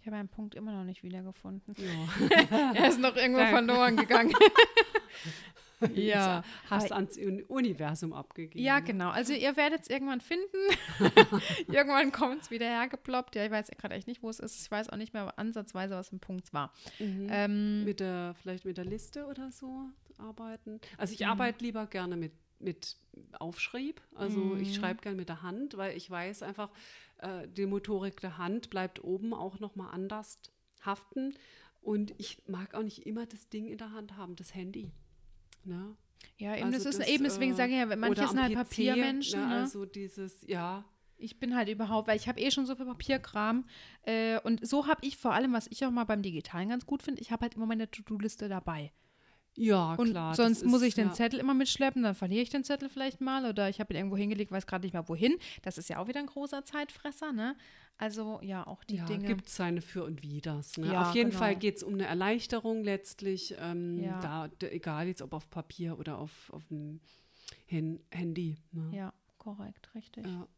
Ich 0.00 0.06
habe 0.06 0.16
einen 0.16 0.28
Punkt 0.28 0.54
immer 0.54 0.72
noch 0.72 0.84
nicht 0.84 1.02
wiedergefunden. 1.02 1.74
Ja. 1.78 2.72
er 2.74 2.88
ist 2.88 3.00
noch 3.00 3.16
irgendwo 3.16 3.44
verloren 3.46 3.96
gegangen. 3.96 4.34
ja. 5.94 6.42
Hast 6.68 6.92
ans 6.92 7.16
Universum 7.48 8.12
abgegeben. 8.12 8.64
Ja, 8.64 8.80
genau. 8.80 9.10
Also 9.10 9.32
ihr 9.32 9.56
werdet 9.56 9.82
es 9.82 9.90
irgendwann 9.90 10.20
finden. 10.20 10.46
irgendwann 11.68 12.12
kommt 12.12 12.42
es 12.42 12.50
wieder 12.50 12.66
hergeploppt. 12.66 13.36
Ja, 13.36 13.44
ich 13.44 13.50
weiß 13.50 13.68
gerade 13.78 13.94
echt 13.94 14.06
nicht, 14.06 14.22
wo 14.22 14.30
es 14.30 14.40
ist. 14.40 14.62
Ich 14.62 14.70
weiß 14.70 14.90
auch 14.90 14.96
nicht 14.96 15.14
mehr 15.14 15.38
ansatzweise, 15.38 15.94
was 15.94 16.12
ein 16.12 16.20
Punkt 16.20 16.52
war. 16.52 16.72
Mhm. 16.98 17.28
Ähm, 17.30 17.84
mit 17.84 18.00
der, 18.00 18.34
vielleicht 18.42 18.64
mit 18.64 18.76
der 18.76 18.84
Liste 18.84 19.26
oder 19.26 19.50
so 19.50 19.88
arbeiten. 20.18 20.80
Also 20.98 21.14
ich 21.14 21.20
mhm. 21.20 21.26
arbeite 21.26 21.64
lieber 21.64 21.86
gerne 21.86 22.16
mit 22.16 22.32
mit 22.60 22.96
Aufschrieb. 23.38 24.00
Also 24.14 24.38
mhm. 24.38 24.60
ich 24.60 24.74
schreibe 24.74 25.02
gerne 25.02 25.16
mit 25.16 25.28
der 25.28 25.42
Hand, 25.42 25.76
weil 25.76 25.96
ich 25.96 26.10
weiß 26.10 26.42
einfach, 26.42 26.70
äh, 27.18 27.46
die 27.48 27.66
Motorik 27.66 28.20
der 28.20 28.38
Hand 28.38 28.70
bleibt 28.70 29.02
oben 29.04 29.34
auch 29.34 29.60
nochmal 29.60 29.92
anders 29.92 30.40
haften. 30.84 31.34
Und 31.80 32.14
ich 32.18 32.42
mag 32.46 32.74
auch 32.74 32.82
nicht 32.82 33.06
immer 33.06 33.26
das 33.26 33.48
Ding 33.50 33.66
in 33.66 33.78
der 33.78 33.92
Hand 33.92 34.16
haben, 34.16 34.36
das 34.36 34.54
Handy. 34.54 34.92
Ne? 35.66 35.96
Ja, 36.38 36.56
eben, 36.56 36.64
also 36.64 36.78
das 36.78 36.86
ist 36.86 37.00
das, 37.00 37.08
eben, 37.08 37.24
deswegen 37.24 37.52
äh, 37.52 37.56
sage 37.56 37.72
ich 37.72 37.78
ja, 37.78 37.96
manche 37.96 38.26
sind 38.26 38.42
halt 38.42 38.52
PC, 38.52 38.58
Papiermenschen. 38.58 39.40
Ne, 39.40 39.46
ne? 39.46 39.54
Also 39.62 39.84
dieses, 39.84 40.44
ja. 40.46 40.84
Ich 41.16 41.38
bin 41.38 41.54
halt 41.54 41.68
überhaupt, 41.68 42.08
weil 42.08 42.16
ich 42.16 42.28
habe 42.28 42.40
eh 42.40 42.50
schon 42.50 42.66
so 42.66 42.74
viel 42.74 42.86
Papierkram. 42.86 43.64
Äh, 44.02 44.40
und 44.40 44.66
so 44.66 44.86
habe 44.86 45.06
ich 45.06 45.16
vor 45.16 45.32
allem, 45.32 45.52
was 45.52 45.68
ich 45.70 45.84
auch 45.86 45.90
mal 45.90 46.04
beim 46.04 46.22
Digitalen 46.22 46.68
ganz 46.68 46.86
gut 46.86 47.02
finde, 47.02 47.20
ich 47.20 47.30
habe 47.30 47.42
halt 47.42 47.54
immer 47.54 47.66
meine 47.66 47.90
To-Do-Liste 47.90 48.48
dabei. 48.48 48.92
Ja, 49.56 49.94
und 49.94 50.10
klar. 50.10 50.34
Sonst 50.34 50.64
muss 50.64 50.82
ich 50.82 50.94
den 50.94 51.08
ja. 51.08 51.12
Zettel 51.12 51.38
immer 51.38 51.54
mitschleppen, 51.54 52.02
dann 52.02 52.14
verliere 52.14 52.42
ich 52.42 52.50
den 52.50 52.64
Zettel 52.64 52.88
vielleicht 52.88 53.20
mal 53.20 53.46
oder 53.46 53.68
ich 53.68 53.80
habe 53.80 53.92
ihn 53.92 53.98
irgendwo 53.98 54.16
hingelegt, 54.16 54.50
weiß 54.50 54.66
gerade 54.66 54.84
nicht 54.84 54.92
mehr 54.92 55.08
wohin. 55.08 55.36
Das 55.62 55.78
ist 55.78 55.88
ja 55.88 55.98
auch 55.98 56.08
wieder 56.08 56.20
ein 56.20 56.26
großer 56.26 56.64
Zeitfresser, 56.64 57.32
ne? 57.32 57.56
Also 57.96 58.40
ja, 58.42 58.66
auch 58.66 58.82
die 58.82 58.96
ja, 58.96 59.04
Dinge. 59.04 59.26
gibt 59.26 59.46
es 59.46 59.54
seine 59.54 59.80
Für 59.80 60.04
und 60.04 60.22
Widers. 60.22 60.76
Ne? 60.78 60.92
Ja, 60.92 61.02
auf 61.02 61.14
jeden 61.14 61.30
genau. 61.30 61.42
Fall 61.42 61.56
geht 61.56 61.76
es 61.76 61.82
um 61.84 61.94
eine 61.94 62.06
Erleichterung 62.06 62.82
letztlich, 62.82 63.54
ähm, 63.60 64.02
ja. 64.02 64.20
da, 64.20 64.66
egal 64.66 65.06
jetzt 65.06 65.22
ob 65.22 65.32
auf 65.32 65.48
Papier 65.48 65.98
oder 65.98 66.18
auf, 66.18 66.50
auf 66.52 66.66
dem 66.68 67.00
Handy. 67.66 68.56
Ne? 68.72 68.90
Ja, 68.92 69.12
korrekt, 69.38 69.90
richtig. 69.94 70.26
Ja. 70.26 70.48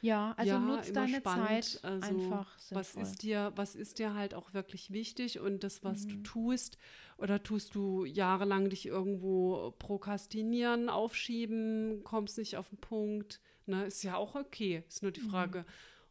Ja, 0.00 0.34
also 0.36 0.52
ja, 0.52 0.58
nutz 0.58 0.92
deine 0.92 1.18
spannend. 1.18 1.64
Zeit 1.64 1.84
also, 1.84 2.08
einfach 2.08 2.58
sinnvoll. 2.58 2.78
Was 2.78 2.94
ist 2.94 3.22
dir, 3.22 3.52
was 3.56 3.74
ist 3.74 3.98
dir 3.98 4.14
halt 4.14 4.34
auch 4.34 4.54
wirklich 4.54 4.92
wichtig 4.92 5.40
und 5.40 5.64
das, 5.64 5.82
was 5.82 6.04
mhm. 6.04 6.08
du 6.08 6.22
tust, 6.22 6.78
oder 7.16 7.42
tust 7.42 7.74
du 7.74 8.04
jahrelang 8.04 8.70
dich 8.70 8.86
irgendwo 8.86 9.74
prokrastinieren, 9.78 10.88
aufschieben, 10.88 12.02
kommst 12.04 12.38
nicht 12.38 12.56
auf 12.56 12.68
den 12.68 12.78
Punkt? 12.78 13.40
Ne, 13.66 13.84
ist 13.84 14.02
ja 14.02 14.16
auch 14.16 14.34
okay. 14.34 14.84
Ist 14.88 15.02
nur 15.02 15.12
die 15.12 15.20
mhm. 15.20 15.30
Frage, 15.30 15.58
mhm. 15.60 15.64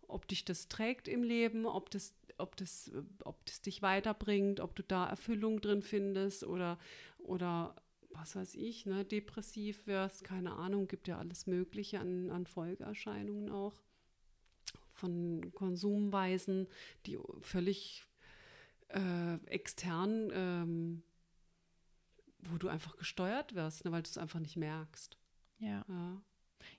ob 0.07 0.27
dich 0.27 0.43
das 0.43 0.67
trägt 0.67 1.07
im 1.07 1.23
Leben, 1.23 1.65
ob 1.65 1.89
das, 1.89 2.13
ob 2.37 2.57
das, 2.57 2.91
ob 3.23 3.45
das 3.45 3.61
dich 3.61 3.81
weiterbringt, 3.81 4.59
ob 4.59 4.75
du 4.75 4.83
da 4.83 5.07
Erfüllung 5.07 5.61
drin 5.61 5.81
findest 5.81 6.43
oder, 6.43 6.77
oder 7.19 7.73
was 8.09 8.35
weiß 8.35 8.55
ich, 8.55 8.85
ne, 8.85 9.05
depressiv 9.05 9.85
wirst, 9.87 10.23
keine 10.23 10.53
Ahnung, 10.53 10.87
gibt 10.87 11.07
ja 11.07 11.17
alles 11.17 11.47
Mögliche 11.47 11.99
an, 11.99 12.29
an 12.31 12.45
Folgeerscheinungen 12.45 13.51
auch 13.51 13.75
von 14.93 15.51
Konsumweisen, 15.53 16.67
die 17.05 17.19
völlig 17.41 18.05
äh, 18.89 19.35
extern, 19.45 20.31
ähm, 20.33 21.03
wo 22.39 22.57
du 22.57 22.67
einfach 22.67 22.97
gesteuert 22.97 23.55
wirst, 23.55 23.85
ne, 23.85 23.91
weil 23.91 24.03
du 24.03 24.09
es 24.09 24.17
einfach 24.17 24.39
nicht 24.39 24.57
merkst. 24.57 25.17
Ja. 25.59 25.85
ja. 25.87 26.21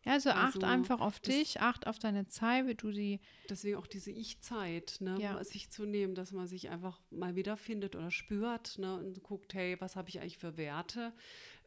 Ja, 0.04 0.12
also, 0.12 0.30
also 0.30 0.60
acht 0.60 0.64
einfach 0.64 1.00
auf 1.00 1.20
dich, 1.20 1.60
acht 1.60 1.86
auf 1.86 1.98
deine 1.98 2.26
Zeit, 2.28 2.66
wie 2.66 2.74
du 2.74 2.92
sie. 2.92 3.20
Deswegen 3.48 3.76
auch 3.76 3.86
diese 3.86 4.10
Ich-Zeit, 4.10 4.96
ne, 5.00 5.16
ja. 5.20 5.42
sich 5.44 5.70
zu 5.70 5.84
nehmen, 5.84 6.14
dass 6.14 6.32
man 6.32 6.46
sich 6.46 6.70
einfach 6.70 7.00
mal 7.10 7.36
wiederfindet 7.36 7.96
oder 7.96 8.10
spürt 8.10 8.78
ne, 8.78 8.96
und 8.98 9.22
guckt, 9.22 9.54
hey, 9.54 9.76
was 9.80 9.96
habe 9.96 10.08
ich 10.08 10.20
eigentlich 10.20 10.38
für 10.38 10.56
Werte? 10.56 11.12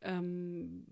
Ähm, 0.02 0.86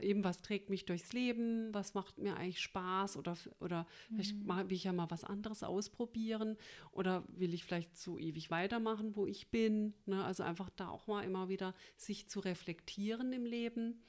eben, 0.00 0.24
was 0.24 0.42
trägt 0.42 0.70
mich 0.70 0.84
durchs 0.84 1.12
Leben? 1.12 1.72
Was 1.72 1.94
macht 1.94 2.18
mir 2.18 2.36
eigentlich 2.36 2.60
Spaß? 2.60 3.16
Oder, 3.16 3.36
oder 3.60 3.86
mhm. 4.10 4.22
vielleicht 4.22 4.70
will 4.70 4.76
ich 4.76 4.84
ja 4.84 4.92
mal 4.92 5.10
was 5.10 5.24
anderes 5.24 5.62
ausprobieren? 5.62 6.56
Oder 6.92 7.24
will 7.28 7.54
ich 7.54 7.64
vielleicht 7.64 7.96
so 7.96 8.18
ewig 8.18 8.50
weitermachen, 8.50 9.16
wo 9.16 9.26
ich 9.26 9.50
bin? 9.50 9.94
Ne? 10.06 10.24
Also 10.24 10.42
einfach 10.42 10.70
da 10.70 10.88
auch 10.88 11.06
mal 11.06 11.24
immer 11.24 11.48
wieder 11.48 11.74
sich 11.96 12.28
zu 12.28 12.40
reflektieren 12.40 13.32
im 13.32 13.44
Leben. 13.44 14.02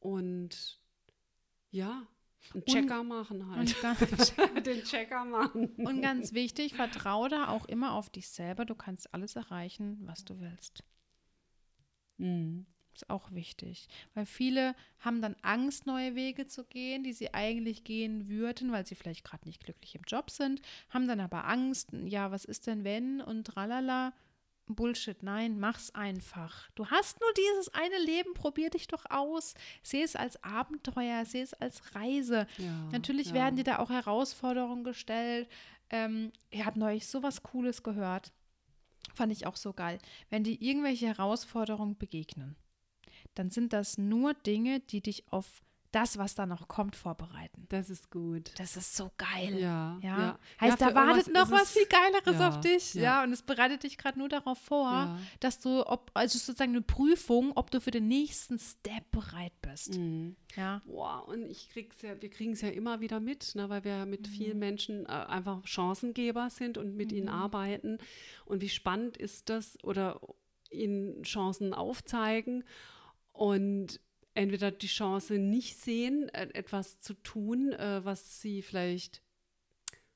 Und 0.00 0.80
ja, 1.70 2.06
einen 2.54 2.64
Checker 2.64 3.00
und, 3.00 3.08
machen 3.08 3.54
halt. 3.54 3.76
Den 4.66 4.82
Checker 4.82 5.24
machen. 5.24 5.68
Und 5.76 6.02
ganz 6.02 6.32
wichtig, 6.32 6.74
vertraue 6.74 7.28
da 7.28 7.48
auch 7.48 7.66
immer 7.66 7.94
auf 7.94 8.10
dich 8.10 8.28
selber. 8.28 8.64
Du 8.64 8.74
kannst 8.74 9.12
alles 9.14 9.36
erreichen, 9.36 9.98
was 10.02 10.24
du 10.24 10.40
willst. 10.40 10.82
Mhm. 12.18 12.66
Ist 12.94 13.08
auch 13.08 13.30
wichtig. 13.30 13.88
Weil 14.14 14.26
viele 14.26 14.74
haben 14.98 15.22
dann 15.22 15.36
Angst, 15.42 15.86
neue 15.86 16.16
Wege 16.16 16.48
zu 16.48 16.64
gehen, 16.64 17.04
die 17.04 17.12
sie 17.12 17.32
eigentlich 17.32 17.84
gehen 17.84 18.28
würden, 18.28 18.72
weil 18.72 18.84
sie 18.84 18.96
vielleicht 18.96 19.24
gerade 19.24 19.46
nicht 19.46 19.62
glücklich 19.62 19.94
im 19.94 20.02
Job 20.06 20.30
sind, 20.30 20.60
haben 20.88 21.06
dann 21.06 21.20
aber 21.20 21.46
Angst, 21.46 21.90
ja, 22.04 22.30
was 22.32 22.44
ist 22.44 22.66
denn 22.66 22.84
wenn 22.84 23.20
und 23.20 23.44
tralala. 23.44 24.12
Bullshit, 24.74 25.22
nein, 25.22 25.58
mach's 25.58 25.94
einfach. 25.94 26.70
Du 26.74 26.86
hast 26.86 27.20
nur 27.20 27.30
dieses 27.34 27.72
eine 27.74 27.98
Leben, 27.98 28.34
probier 28.34 28.70
dich 28.70 28.86
doch 28.86 29.04
aus. 29.08 29.54
Seh 29.82 30.02
es 30.02 30.16
als 30.16 30.42
Abenteuer, 30.42 31.24
seh 31.24 31.42
es 31.42 31.54
als 31.54 31.94
Reise. 31.94 32.46
Ja, 32.58 32.88
Natürlich 32.92 33.28
ja. 33.28 33.34
werden 33.34 33.56
dir 33.56 33.64
da 33.64 33.78
auch 33.78 33.90
Herausforderungen 33.90 34.84
gestellt. 34.84 35.48
Ähm, 35.90 36.32
ihr 36.50 36.66
habt 36.66 36.76
neulich 36.76 37.06
sowas 37.06 37.42
Cooles 37.42 37.82
gehört. 37.82 38.32
Fand 39.14 39.32
ich 39.32 39.46
auch 39.46 39.56
so 39.56 39.72
geil. 39.72 39.98
Wenn 40.28 40.44
dir 40.44 40.60
irgendwelche 40.60 41.06
Herausforderungen 41.08 41.96
begegnen, 41.96 42.56
dann 43.34 43.50
sind 43.50 43.72
das 43.72 43.98
nur 43.98 44.34
Dinge, 44.34 44.80
die 44.80 45.00
dich 45.00 45.30
auf 45.32 45.62
das, 45.92 46.18
was 46.18 46.34
da 46.34 46.46
noch 46.46 46.68
kommt, 46.68 46.96
vorbereiten. 46.96 47.66
Das 47.68 47.90
ist 47.90 48.10
gut. 48.10 48.52
Das 48.58 48.76
ist 48.76 48.96
so 48.96 49.10
geil. 49.16 49.58
Ja. 49.58 49.98
ja. 50.02 50.18
ja. 50.18 50.38
Heißt, 50.60 50.80
ja, 50.80 50.88
da 50.88 50.94
wartet 50.94 51.32
noch 51.32 51.50
was 51.50 51.72
viel 51.72 51.86
Geileres 51.86 52.40
auf 52.40 52.60
dich. 52.60 52.94
Ja. 52.94 53.22
und 53.24 53.32
es 53.32 53.42
bereitet 53.42 53.82
dich 53.82 53.98
gerade 53.98 54.18
nur 54.18 54.28
darauf 54.28 54.58
vor, 54.58 55.18
dass 55.40 55.58
du, 55.58 55.86
ob, 55.86 56.10
also 56.14 56.38
sozusagen 56.38 56.72
eine 56.72 56.82
Prüfung, 56.82 57.52
ob 57.56 57.70
du 57.70 57.80
für 57.80 57.90
den 57.90 58.08
nächsten 58.08 58.58
Step 58.58 59.10
bereit 59.10 59.52
bist. 59.62 59.96
Mhm. 59.96 60.36
Ja. 60.56 60.82
Boah, 60.84 61.26
und 61.28 61.48
ich 61.50 61.68
krieg's 61.70 62.02
ja, 62.02 62.20
wir 62.20 62.30
kriegen 62.30 62.52
es 62.52 62.60
ja 62.60 62.68
immer 62.68 63.00
wieder 63.00 63.20
mit, 63.20 63.54
ne, 63.54 63.68
weil 63.68 63.84
wir 63.84 64.06
mit 64.06 64.28
mhm. 64.28 64.32
vielen 64.32 64.58
Menschen 64.58 65.06
äh, 65.06 65.08
einfach 65.08 65.66
Chancengeber 65.66 66.50
sind 66.50 66.78
und 66.78 66.96
mit 66.96 67.12
mhm. 67.12 67.18
ihnen 67.18 67.28
arbeiten. 67.28 67.98
Und 68.44 68.60
wie 68.60 68.68
spannend 68.68 69.16
ist 69.16 69.48
das 69.48 69.82
oder 69.84 70.20
ihnen 70.70 71.22
Chancen 71.22 71.74
aufzeigen 71.74 72.64
und 73.32 74.00
entweder 74.34 74.70
die 74.70 74.86
Chance 74.86 75.38
nicht 75.38 75.78
sehen, 75.78 76.28
äh, 76.30 76.48
etwas 76.54 77.00
zu 77.00 77.14
tun, 77.14 77.72
äh, 77.72 78.04
was 78.04 78.40
sie 78.40 78.62
vielleicht 78.62 79.22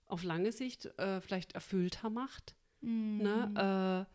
auf 0.06 0.22
lange 0.22 0.52
Sicht 0.52 0.86
äh, 0.98 1.20
vielleicht 1.20 1.52
erfüllter 1.52 2.10
macht. 2.10 2.54
Mhm. 2.80 3.18
Ne? 3.22 4.06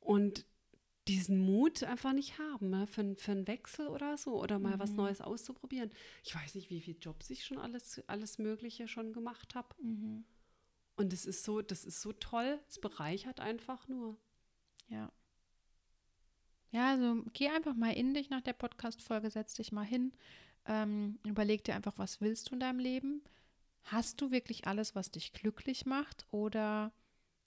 und 0.00 0.46
diesen 1.08 1.38
Mut 1.38 1.82
einfach 1.82 2.12
nicht 2.12 2.38
haben 2.38 2.70
ne? 2.70 2.86
für, 2.86 3.14
für 3.16 3.32
einen 3.32 3.46
Wechsel 3.46 3.88
oder 3.88 4.16
so 4.16 4.40
oder 4.40 4.58
mal 4.58 4.76
mhm. 4.76 4.80
was 4.80 4.92
Neues 4.92 5.20
auszuprobieren. 5.20 5.90
Ich 6.22 6.34
weiß 6.34 6.54
nicht, 6.54 6.70
wie 6.70 6.80
viele 6.80 6.98
Jobs 6.98 7.28
ich 7.30 7.44
schon 7.44 7.58
alles, 7.58 8.02
alles 8.06 8.38
Mögliche 8.38 8.88
schon 8.88 9.12
gemacht 9.12 9.54
habe. 9.54 9.74
Mhm. 9.82 10.24
Und 10.96 11.12
es 11.12 11.26
ist 11.26 11.44
so, 11.44 11.60
das 11.60 11.84
ist 11.84 12.00
so 12.00 12.12
toll, 12.12 12.60
es 12.68 12.78
bereichert 12.78 13.40
einfach 13.40 13.86
nur. 13.88 14.16
Ja. 14.88 15.12
Ja, 16.74 16.90
also 16.90 17.22
geh 17.32 17.48
einfach 17.50 17.76
mal 17.76 17.92
in 17.92 18.14
dich 18.14 18.30
nach 18.30 18.40
der 18.40 18.52
Podcast-Folge, 18.52 19.30
setz 19.30 19.54
dich 19.54 19.70
mal 19.70 19.84
hin, 19.84 20.12
ähm, 20.66 21.20
überleg 21.24 21.62
dir 21.62 21.76
einfach, 21.76 21.96
was 21.98 22.20
willst 22.20 22.50
du 22.50 22.54
in 22.54 22.60
deinem 22.60 22.80
Leben? 22.80 23.22
Hast 23.84 24.20
du 24.20 24.32
wirklich 24.32 24.66
alles, 24.66 24.96
was 24.96 25.12
dich 25.12 25.32
glücklich 25.32 25.86
macht 25.86 26.26
oder 26.32 26.90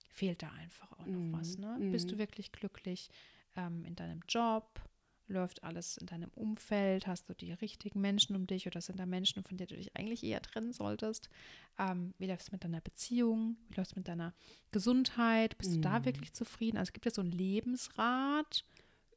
fehlt 0.08 0.44
da 0.44 0.50
einfach 0.52 0.94
auch 0.94 1.06
noch 1.06 1.20
mm, 1.20 1.34
was? 1.34 1.58
Ne? 1.58 1.78
Mm. 1.78 1.92
Bist 1.92 2.10
du 2.10 2.18
wirklich 2.18 2.54
glücklich 2.54 3.10
ähm, 3.58 3.84
in 3.84 3.98
deinem 3.98 4.22
Job? 4.30 4.82
Läuft 5.28 5.62
alles 5.62 5.98
in 5.98 6.08
deinem 6.08 6.30
Umfeld? 6.30 7.06
Hast 7.06 7.28
du 7.28 7.34
die 7.34 7.52
richtigen 7.52 8.00
Menschen 8.00 8.34
um 8.34 8.48
dich 8.48 8.66
oder 8.66 8.80
sind 8.80 8.98
da 8.98 9.06
Menschen, 9.06 9.44
von 9.44 9.58
denen 9.58 9.68
du 9.68 9.76
dich 9.76 9.94
eigentlich 9.98 10.24
eher 10.24 10.42
trennen 10.42 10.72
solltest? 10.72 11.30
Ähm, 11.78 12.14
wie 12.18 12.28
läuft 12.28 12.44
es 12.44 12.52
mit 12.54 12.64
deiner 12.64 12.80
Beziehung? 12.80 13.58
Wie 13.68 13.76
läuft 13.76 13.92
es 13.92 13.96
mit 13.98 14.08
deiner 14.08 14.34
Gesundheit? 14.72 15.58
Bist 15.58 15.72
mm. 15.72 15.74
du 15.74 15.82
da 15.82 16.00
mhm. 16.00 16.06
wirklich 16.06 16.32
zufrieden? 16.32 16.78
Also 16.78 16.94
gibt 16.94 17.08
es 17.08 17.16
so 17.16 17.22
einen 17.22 17.32
Lebensrat? 17.32 18.64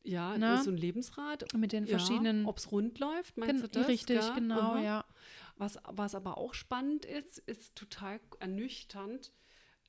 Ja, 0.03 0.37
ne? 0.37 0.63
so 0.63 0.71
ein 0.71 0.77
Lebensrat. 0.77 1.53
Mit 1.55 1.73
den 1.73 1.87
verschiedenen. 1.87 2.43
Ja, 2.43 2.49
Ob 2.49 2.59
es 2.59 2.73
rund 2.73 2.99
läuft, 2.99 3.37
meinst 3.37 3.63
du 3.63 3.69
das? 3.69 3.89
Richtig, 3.89 4.17
ja? 4.17 4.35
genau, 4.35 4.61
Aha. 4.61 4.83
ja. 4.83 5.05
Was, 5.57 5.79
was 5.89 6.15
aber 6.15 6.39
auch 6.39 6.55
spannend 6.55 7.05
ist, 7.05 7.39
ist 7.39 7.77
total 7.77 8.19
ernüchternd. 8.39 9.33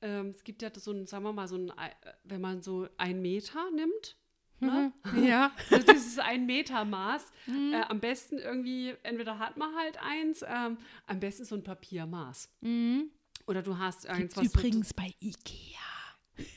Ähm, 0.02 0.28
es 0.28 0.44
gibt 0.44 0.60
ja 0.60 0.70
so 0.74 0.92
ein, 0.92 1.06
sagen 1.06 1.24
wir 1.24 1.32
mal, 1.32 1.48
so 1.48 1.56
ein, 1.56 1.70
äh, 1.70 1.90
wenn 2.24 2.40
man 2.42 2.60
so 2.60 2.88
ein 2.98 3.22
Meter 3.22 3.70
nimmt, 3.70 4.16
Ne? 4.62 4.92
Mhm. 5.12 5.24
Ja. 5.24 5.52
Also 5.70 5.92
dieses 5.92 6.18
ein 6.18 6.46
Meter 6.46 6.84
Maß. 6.84 7.32
Mhm. 7.46 7.72
Äh, 7.74 7.82
am 7.82 8.00
besten 8.00 8.38
irgendwie, 8.38 8.94
entweder 9.02 9.38
hat 9.38 9.56
man 9.56 9.74
halt 9.74 9.98
eins, 10.00 10.42
ähm, 10.46 10.78
am 11.06 11.20
besten 11.20 11.44
so 11.44 11.56
ein 11.56 11.64
Papiermaß. 11.64 12.48
Mhm. 12.60 13.10
Oder 13.46 13.62
du 13.62 13.76
hast 13.78 14.04
irgendwas. 14.04 14.44
Übrigens 14.44 14.90
so, 14.90 14.94
bei 14.96 15.12
Ikea. 15.20 15.91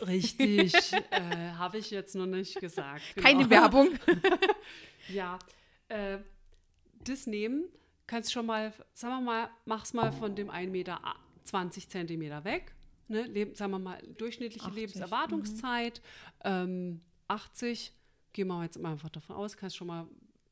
Richtig, 0.06 0.74
äh, 1.12 1.52
habe 1.58 1.78
ich 1.78 1.92
jetzt 1.92 2.16
noch 2.16 2.26
nicht 2.26 2.60
gesagt. 2.60 3.02
Genau. 3.16 3.28
Keine 3.28 3.50
Werbung. 3.50 3.90
ja, 5.10 5.38
äh, 5.90 6.20
das 7.04 7.28
nehmen, 7.28 7.66
kannst 8.08 8.32
schon 8.32 8.46
mal, 8.46 8.74
sagen 8.94 9.16
wir 9.16 9.22
mal, 9.22 9.50
mach's 9.66 9.94
mal 9.94 10.12
von 10.12 10.36
dem 10.36 10.50
1 10.50 10.72
Meter 10.72 11.02
20 11.44 11.90
Zentimeter 11.90 12.44
weg. 12.44 12.74
Ne? 13.08 13.24
Leb, 13.24 13.56
sagen 13.56 13.72
wir 13.72 13.80
mal, 13.80 14.02
durchschnittliche 14.18 14.66
80, 14.66 14.76
Lebenserwartungszeit. 14.76 16.02
Ähm, 16.44 17.02
80, 17.28 17.94
gehen 18.34 18.48
wir 18.48 18.64
jetzt 18.64 18.80
mal 18.80 18.94
einfach 18.94 19.10
davon 19.10 19.36
aus, 19.36 19.58
kannst 19.58 19.76
schon 19.76 19.88
mal 19.88 20.08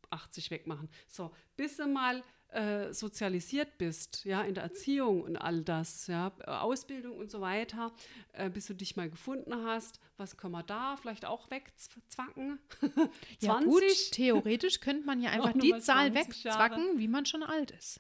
80 0.10 0.52
wegmachen. 0.52 0.90
So, 1.08 1.32
bis 1.56 1.78
du 1.78 1.88
mal 1.88 2.24
äh, 2.54 2.94
sozialisiert 2.94 3.78
bist, 3.78 4.26
ja, 4.26 4.44
in 4.44 4.54
der 4.54 4.64
Erziehung 4.64 5.24
und 5.24 5.38
all 5.38 5.62
das, 5.64 6.08
ja, 6.08 6.32
Ausbildung 6.46 7.18
und 7.18 7.32
so 7.32 7.42
weiter, 7.42 7.92
äh, 8.34 8.50
bis 8.50 8.68
du 8.68 8.76
dich 8.76 8.96
mal 8.96 9.10
gefunden 9.10 9.56
hast, 9.66 10.00
was 10.18 10.38
können 10.38 10.54
wir 10.54 10.64
da 10.64 10.96
vielleicht 10.98 11.26
auch 11.26 11.50
wegzwacken? 11.50 12.60
20? 12.80 13.10
Ja 13.42 13.60
gut, 13.60 14.12
theoretisch 14.12 14.80
könnte 14.80 15.06
man 15.06 15.22
ja 15.22 15.30
einfach 15.32 15.54
die 15.54 15.78
Zahl 15.80 16.14
wegzwacken, 16.14 16.86
Jahre. 16.86 17.00
wie 17.00 17.08
man 17.08 17.26
schon 17.26 17.44
alt 17.44 17.72
ist. 17.72 18.00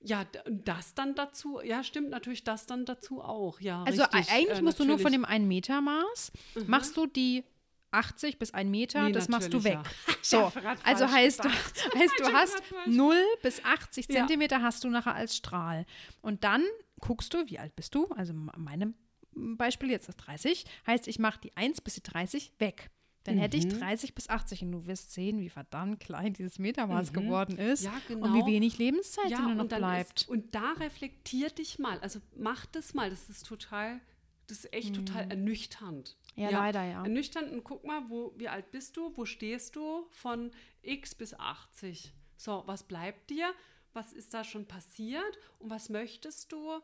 Ja, 0.00 0.24
das 0.48 0.94
dann 0.94 1.14
dazu, 1.14 1.60
ja, 1.62 1.82
stimmt 1.82 2.10
natürlich 2.10 2.44
das 2.44 2.66
dann 2.66 2.84
dazu 2.84 3.22
auch, 3.22 3.60
ja. 3.60 3.82
Also 3.84 4.02
richtig, 4.02 4.32
eigentlich 4.32 4.58
äh, 4.58 4.62
musst 4.62 4.78
du 4.78 4.84
nur 4.84 4.98
von 4.98 5.12
dem 5.12 5.24
1 5.24 5.46
Meter 5.46 5.80
Maß, 5.80 6.32
mhm. 6.54 6.64
machst 6.66 6.96
du 6.96 7.06
die 7.06 7.44
80 7.90 8.38
bis 8.38 8.52
1 8.52 8.70
Meter, 8.70 9.04
nee, 9.04 9.12
das 9.12 9.28
machst 9.28 9.52
du 9.52 9.62
weg. 9.64 9.78
Ja. 10.28 10.50
So, 10.52 10.60
also 10.82 11.08
heißt, 11.08 11.44
du, 11.44 11.48
heißt 11.98 12.14
du 12.18 12.32
hast 12.32 12.60
0 12.86 13.14
bis 13.42 13.64
80 13.64 14.08
Zentimeter 14.08 14.56
ja. 14.56 14.62
hast 14.62 14.82
du 14.82 14.88
nachher 14.88 15.14
als 15.14 15.36
Strahl. 15.36 15.86
Und 16.20 16.42
dann 16.42 16.64
guckst 16.98 17.32
du, 17.32 17.48
wie 17.48 17.60
alt 17.60 17.76
bist 17.76 17.94
du? 17.94 18.06
Also 18.08 18.32
meinem 18.32 18.94
Beispiel 19.36 19.90
jetzt 19.90 20.08
ist 20.08 20.16
30, 20.16 20.64
heißt, 20.86 21.06
ich 21.06 21.20
mache 21.20 21.40
die 21.40 21.56
1 21.56 21.80
bis 21.80 21.94
die 21.94 22.02
30 22.02 22.52
weg. 22.58 22.90
Dann 23.26 23.36
mhm. 23.36 23.40
hätte 23.40 23.56
ich 23.56 23.68
30 23.68 24.10
mhm. 24.10 24.14
bis 24.14 24.28
80 24.28 24.62
und 24.62 24.72
du 24.72 24.86
wirst 24.86 25.12
sehen, 25.12 25.40
wie 25.40 25.48
verdammt 25.48 26.00
klein 26.00 26.32
dieses 26.32 26.58
Metermaß 26.58 27.10
mhm. 27.10 27.14
geworden 27.14 27.58
ist 27.58 27.84
ja, 27.84 27.92
genau. 28.08 28.26
und 28.26 28.34
wie 28.34 28.38
genau. 28.38 28.46
wenig 28.46 28.78
Lebenszeit 28.78 29.30
ja, 29.30 29.40
nur 29.40 29.54
noch 29.54 29.66
bleibt. 29.66 30.22
Ist, 30.22 30.28
und 30.28 30.54
da 30.54 30.72
reflektier 30.72 31.50
dich 31.50 31.78
mal, 31.78 31.98
also 32.00 32.20
mach 32.36 32.66
das 32.66 32.94
mal, 32.94 33.10
das 33.10 33.28
ist 33.28 33.46
total, 33.46 34.00
das 34.46 34.58
ist 34.58 34.72
echt 34.72 34.90
mhm. 34.96 35.06
total 35.06 35.30
ernüchternd. 35.30 36.16
Ja, 36.36 36.50
ja, 36.50 36.58
leider, 36.58 36.84
ja. 36.84 37.02
Ernüchternd 37.02 37.50
und 37.50 37.64
guck 37.64 37.84
mal, 37.84 38.08
wo, 38.08 38.32
wie 38.36 38.48
alt 38.48 38.70
bist 38.70 38.96
du? 38.96 39.16
Wo 39.16 39.24
stehst 39.24 39.74
du 39.74 40.06
von 40.10 40.50
X 40.82 41.14
bis 41.14 41.34
80? 41.34 42.12
So, 42.36 42.62
was 42.66 42.86
bleibt 42.86 43.30
dir? 43.30 43.52
Was 43.94 44.12
ist 44.12 44.34
da 44.34 44.44
schon 44.44 44.68
passiert? 44.68 45.38
Und 45.58 45.70
was 45.70 45.88
möchtest 45.88 46.52
du? 46.52 46.80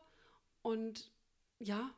Und 0.63 1.11
ja, 1.59 1.91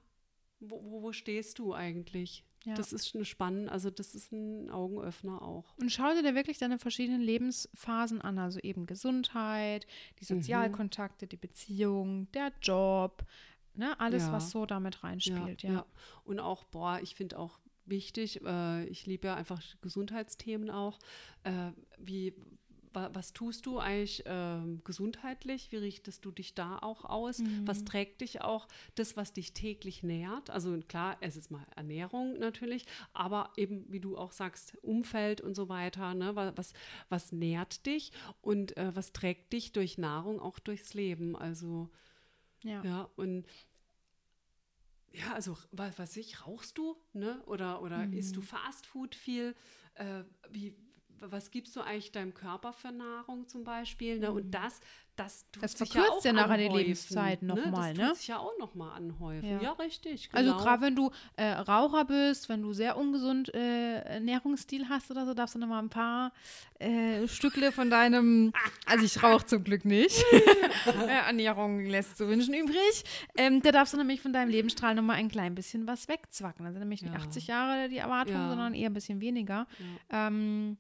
wo, 0.60 0.84
wo, 0.84 1.02
wo 1.02 1.14
stehst 1.14 1.60
du 1.60 1.74
eigentlich? 1.74 2.46
Ja. 2.66 2.74
Das 2.74 2.92
ist 2.92 3.16
eine 3.16 3.26
spannende, 3.26 3.72
also 3.72 3.92
das 3.92 4.16
ist 4.16 4.32
ein 4.32 4.72
Augenöffner 4.72 5.42
auch. 5.42 5.66
Und 5.78 5.92
schau 5.92 6.14
dir 6.14 6.24
da 6.24 6.34
wirklich 6.34 6.58
deine 6.58 6.80
verschiedenen 6.80 7.22
Lebensphasen 7.22 8.22
an, 8.22 8.40
also 8.40 8.60
eben 8.60 8.88
Gesundheit, 8.88 9.86
die 10.20 10.34
mhm. 10.34 10.40
Sozialkontakte, 10.40 11.26
mhm. 11.26 11.30
die 11.30 11.38
Beziehung, 11.38 12.32
der 12.32 12.52
Job, 12.62 13.24
Ne? 13.78 14.00
Alles, 14.00 14.24
ja. 14.24 14.32
was 14.32 14.52
so 14.52 14.66
damit 14.66 15.04
reinspielt, 15.04 15.64
ja. 15.64 15.72
ja. 15.72 15.86
Und 16.24 16.40
auch, 16.40 16.64
boah, 16.66 17.00
ich 17.02 17.16
finde 17.16 17.40
auch 17.40 17.60
wichtig, 17.86 18.42
äh, 18.44 18.86
ich 18.86 19.06
liebe 19.06 19.28
ja 19.28 19.36
einfach 19.36 19.62
Gesundheitsthemen 19.82 20.70
auch. 20.70 21.00
Äh, 21.44 21.72
wie, 21.98 22.34
wa, 22.96 23.10
was 23.14 23.34
tust 23.34 23.66
du 23.66 23.80
eigentlich 23.80 24.26
äh, 24.26 24.60
gesundheitlich? 24.84 25.72
Wie 25.72 25.78
richtest 25.78 26.26
du 26.26 26.32
dich 26.32 26.56
da 26.56 26.80
auch 26.80 27.06
aus? 27.06 27.40
Mhm. 27.40 27.68
Was 27.68 27.84
trägt 27.84 28.22
dich 28.22 28.42
auch? 28.42 28.68
Das, 28.96 29.16
was 29.18 29.34
dich 29.34 29.54
täglich 29.54 30.04
nährt. 30.04 30.50
Also 30.50 30.78
klar, 30.88 31.18
es 31.22 31.36
ist 31.36 31.52
mal 31.52 31.66
Ernährung 31.76 32.40
natürlich, 32.40 32.86
aber 33.14 33.52
eben, 33.58 33.86
wie 33.92 34.00
du 34.00 34.18
auch 34.18 34.32
sagst, 34.32 34.78
Umfeld 34.82 35.42
und 35.42 35.56
so 35.56 35.70
weiter. 35.70 36.14
Ne? 36.14 36.36
Was, 36.36 36.74
was 37.10 37.32
nährt 37.32 37.86
dich 37.86 38.12
und 38.42 38.76
äh, 38.78 38.96
was 38.96 39.14
trägt 39.14 39.54
dich 39.54 39.74
durch 39.74 39.98
Nahrung 39.98 40.40
auch 40.40 40.60
durchs 40.60 40.94
Leben? 40.94 41.36
Also 41.36 41.90
ja. 42.66 42.84
ja, 42.84 43.10
und 43.16 43.46
ja, 45.14 45.34
also 45.34 45.58
was 45.72 45.98
weiß 45.98 46.18
ich, 46.18 46.46
rauchst 46.46 46.78
du, 46.78 46.98
ne? 47.14 47.42
Oder, 47.46 47.82
oder 47.82 48.06
mhm. 48.06 48.14
isst 48.14 48.36
du 48.36 48.42
Fastfood 48.42 49.16
viel? 49.16 49.56
Äh, 49.94 50.24
wie, 50.50 50.76
was 51.20 51.52
gibst 51.52 51.76
du 51.76 51.82
eigentlich 51.82 52.12
deinem 52.12 52.34
Körper 52.34 52.74
für 52.74 52.92
Nahrung 52.92 53.48
zum 53.48 53.64
Beispiel? 53.64 54.20
Ne? 54.20 54.32
Und 54.32 54.48
mhm. 54.48 54.52
das, 54.52 54.82
das 55.16 55.46
tut 55.52 55.64
das 55.64 55.72
sich 55.74 55.92
verkürzt 55.92 56.26
ja, 56.26 56.32
ja 56.32 56.34
nachher 56.34 56.58
die 56.58 56.68
Lebenszeit 56.68 57.42
nochmal, 57.42 57.94
ne? 57.94 58.00
Das 58.00 58.10
tut 58.10 58.18
sich 58.18 58.28
ja 58.28 58.40
auch 58.40 58.58
nochmal 58.60 58.98
anhäufen. 58.98 59.50
Ja, 59.50 59.62
ja 59.62 59.72
richtig. 59.74 60.30
Also 60.32 60.46
genau. 60.46 60.58
Also 60.58 60.66
gerade 60.66 60.82
wenn 60.82 60.96
du 60.96 61.12
äh, 61.38 61.52
Raucher 61.52 62.06
bist, 62.06 62.50
wenn 62.50 62.62
du 62.62 62.74
sehr 62.74 62.98
ungesund 62.98 63.54
äh, 63.54 64.00
Ernährungsstil 64.00 64.90
hast 64.90 65.12
oder 65.12 65.26
so, 65.26 65.34
darfst 65.34 65.56
du 65.56 65.60
nochmal 65.60 65.82
ein 65.82 65.90
paar 65.90 66.34
äh, 66.80 67.28
Stückle 67.28 67.72
von 67.72 67.90
deinem, 67.90 68.54
also 68.86 69.06
ich 69.06 69.22
rauche 69.24 69.46
zum 69.46 69.64
Glück 69.64 69.86
nicht, 69.86 70.24
äh, 70.86 71.28
Ernährung 71.28 71.86
lässt 71.86 72.18
zu 72.18 72.28
wünschen 72.28 72.54
übrig, 72.54 73.04
ähm, 73.38 73.62
da 73.62 73.72
darfst 73.72 73.94
du 73.94 73.98
nämlich 73.98 74.22
von 74.22 74.34
deinem 74.34 74.50
Lebensstrahl 74.50 74.96
nochmal 74.96 75.18
ein 75.18 75.30
klein 75.30 75.56
bisschen 75.56 75.88
was 75.88 76.08
wegzwacken. 76.08 76.66
Also 76.66 76.80
nämlich 76.80 77.02
nicht 77.02 77.14
ja. 77.14 77.20
80 77.20 77.48
Jahre 77.48 77.90
die 77.90 77.98
Erwartung, 77.98 78.50
sondern 78.50 78.74
eher 78.74 78.90
ein 78.90 78.94
bisschen 78.94 79.22
weniger. 79.22 79.68
Ähm, 80.10 80.78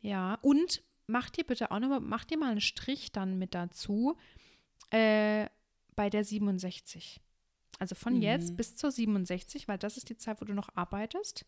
ja, 0.00 0.38
und 0.42 0.82
mach 1.06 1.30
dir 1.30 1.44
bitte 1.44 1.70
auch 1.70 1.78
nochmal, 1.78 2.00
mach 2.00 2.24
dir 2.24 2.38
mal 2.38 2.50
einen 2.50 2.60
Strich 2.60 3.12
dann 3.12 3.38
mit 3.38 3.54
dazu 3.54 4.16
äh, 4.90 5.46
bei 5.94 6.10
der 6.10 6.24
67. 6.24 7.20
Also 7.78 7.94
von 7.94 8.14
mhm. 8.14 8.22
jetzt 8.22 8.56
bis 8.56 8.76
zur 8.76 8.90
67, 8.90 9.68
weil 9.68 9.78
das 9.78 9.96
ist 9.96 10.08
die 10.08 10.16
Zeit, 10.16 10.40
wo 10.40 10.44
du 10.44 10.54
noch 10.54 10.70
arbeitest. 10.74 11.44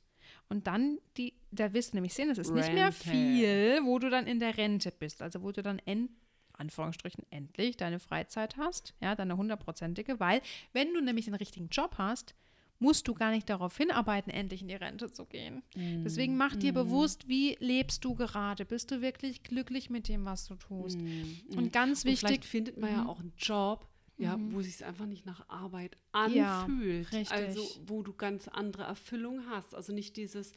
Und 0.48 0.66
dann, 0.66 0.98
die, 1.16 1.34
da 1.50 1.72
wirst 1.72 1.92
du 1.92 1.96
nämlich 1.96 2.14
sehen, 2.14 2.30
es 2.30 2.38
ist 2.38 2.48
Rente. 2.48 2.62
nicht 2.62 2.74
mehr 2.74 2.92
viel, 2.92 3.80
wo 3.84 3.98
du 3.98 4.10
dann 4.10 4.26
in 4.26 4.40
der 4.40 4.56
Rente 4.58 4.90
bist. 4.92 5.22
Also 5.22 5.42
wo 5.42 5.52
du 5.52 5.62
dann 5.62 5.78
end, 5.80 6.10
Anführungsstrichen 6.52 7.24
endlich 7.30 7.76
deine 7.76 8.00
Freizeit 8.00 8.56
hast, 8.56 8.94
ja, 9.00 9.14
deine 9.14 9.36
hundertprozentige, 9.36 10.20
weil 10.20 10.42
wenn 10.72 10.92
du 10.92 11.00
nämlich 11.00 11.26
den 11.26 11.34
richtigen 11.34 11.68
Job 11.68 11.94
hast, 11.98 12.34
musst 12.78 13.08
du 13.08 13.14
gar 13.14 13.30
nicht 13.30 13.48
darauf 13.48 13.76
hinarbeiten, 13.76 14.32
endlich 14.32 14.62
in 14.62 14.68
die 14.68 14.74
Rente 14.74 15.10
zu 15.10 15.24
gehen. 15.24 15.62
Mm. 15.74 16.04
Deswegen 16.04 16.36
mach 16.36 16.54
dir 16.54 16.72
mm. 16.72 16.76
bewusst, 16.76 17.28
wie 17.28 17.56
lebst 17.60 18.04
du 18.04 18.14
gerade? 18.14 18.64
Bist 18.64 18.90
du 18.90 19.00
wirklich 19.00 19.42
glücklich 19.42 19.90
mit 19.90 20.08
dem, 20.08 20.24
was 20.24 20.46
du 20.46 20.54
tust? 20.54 21.00
Mm. 21.00 21.56
Und 21.56 21.72
ganz 21.72 22.04
wichtig. 22.04 22.22
Und 22.22 22.28
vielleicht 22.28 22.44
findet 22.44 22.76
man 22.78 22.90
ja 22.90 23.02
mhm. 23.02 23.08
auch 23.08 23.20
einen 23.20 23.32
Job, 23.36 23.88
ja, 24.16 24.36
mhm. 24.36 24.52
wo 24.52 24.62
sich 24.62 24.74
es 24.74 24.82
einfach 24.82 25.06
nicht 25.06 25.26
nach 25.26 25.48
Arbeit 25.48 25.96
anfühlt. 26.12 27.10
Ja, 27.12 27.30
also 27.30 27.62
wo 27.86 28.02
du 28.02 28.12
ganz 28.12 28.48
andere 28.48 28.84
Erfüllung 28.84 29.46
hast. 29.48 29.74
Also 29.74 29.92
nicht 29.92 30.16
dieses 30.16 30.52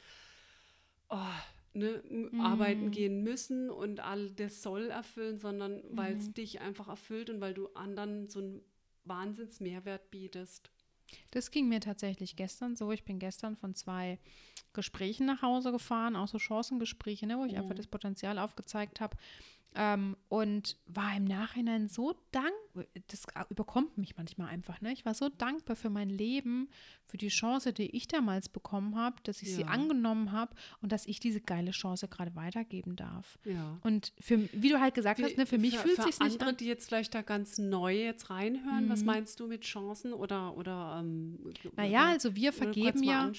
oh, 1.09 1.17
ne, 1.73 2.03
mhm. 2.09 2.41
arbeiten 2.41 2.91
gehen 2.91 3.23
müssen 3.23 3.69
und 3.69 3.99
all 3.99 4.31
das 4.31 4.61
soll 4.61 4.89
erfüllen, 4.89 5.39
sondern 5.39 5.83
weil 5.91 6.17
es 6.17 6.33
dich 6.33 6.61
einfach 6.61 6.87
erfüllt 6.87 7.29
und 7.29 7.41
weil 7.41 7.53
du 7.53 7.67
anderen 7.73 8.29
so 8.29 8.39
einen 8.39 8.61
Wahnsinnsmehrwert 9.05 10.11
bietest. 10.11 10.71
Das 11.31 11.51
ging 11.51 11.69
mir 11.69 11.79
tatsächlich 11.79 12.35
gestern 12.35 12.75
so. 12.75 12.91
Ich 12.91 13.03
bin 13.03 13.19
gestern 13.19 13.55
von 13.55 13.75
zwei 13.75 14.19
Gesprächen 14.73 15.25
nach 15.25 15.41
Hause 15.41 15.71
gefahren, 15.71 16.15
auch 16.15 16.27
so 16.27 16.39
Chancengespräche, 16.39 17.27
ne, 17.27 17.37
wo 17.37 17.45
ich 17.45 17.53
mhm. 17.53 17.59
einfach 17.59 17.75
das 17.75 17.87
Potenzial 17.87 18.39
aufgezeigt 18.39 19.01
habe. 19.01 19.17
Ähm, 19.73 20.17
und 20.27 20.77
war 20.85 21.15
im 21.15 21.23
Nachhinein 21.23 21.87
so 21.87 22.13
dankbar, 22.31 22.85
das 23.07 23.25
überkommt 23.49 23.97
mich 23.97 24.17
manchmal 24.17 24.49
einfach, 24.49 24.81
ne? 24.81 24.91
Ich 24.91 25.05
war 25.05 25.13
so 25.13 25.29
dankbar 25.29 25.77
für 25.77 25.89
mein 25.89 26.09
Leben, 26.09 26.69
für 27.05 27.17
die 27.17 27.29
Chance, 27.29 27.71
die 27.71 27.95
ich 27.95 28.07
damals 28.07 28.49
bekommen 28.49 28.97
habe, 28.97 29.15
dass 29.23 29.41
ich 29.41 29.49
ja. 29.49 29.55
sie 29.55 29.63
angenommen 29.65 30.33
habe 30.33 30.55
und 30.81 30.91
dass 30.91 31.05
ich 31.05 31.21
diese 31.21 31.39
geile 31.39 31.71
Chance 31.71 32.09
gerade 32.09 32.35
weitergeben 32.35 32.97
darf. 32.97 33.39
Ja. 33.45 33.79
Und 33.83 34.11
für, 34.19 34.49
wie 34.51 34.69
du 34.69 34.81
halt 34.81 34.93
gesagt 34.93 35.19
wie, 35.19 35.23
hast, 35.23 35.37
ne, 35.37 35.45
für 35.45 35.57
mich 35.57 35.77
fühlt 35.77 36.01
sich 36.01 36.19
nicht 36.19 36.33
andere, 36.33 36.49
an. 36.49 36.57
die 36.57 36.65
jetzt 36.65 36.87
vielleicht 36.87 37.15
da 37.15 37.21
ganz 37.21 37.57
neu 37.57 37.95
jetzt 37.95 38.29
reinhören, 38.29 38.85
mhm. 38.85 38.89
was 38.89 39.03
meinst 39.03 39.39
du 39.39 39.47
mit 39.47 39.61
Chancen 39.61 40.11
oder 40.11 40.57
oder 40.57 40.97
ähm, 40.99 41.39
Naja, 41.77 42.07
also 42.07 42.35
wir 42.35 42.51
vergeben 42.51 43.03
ja, 43.03 43.31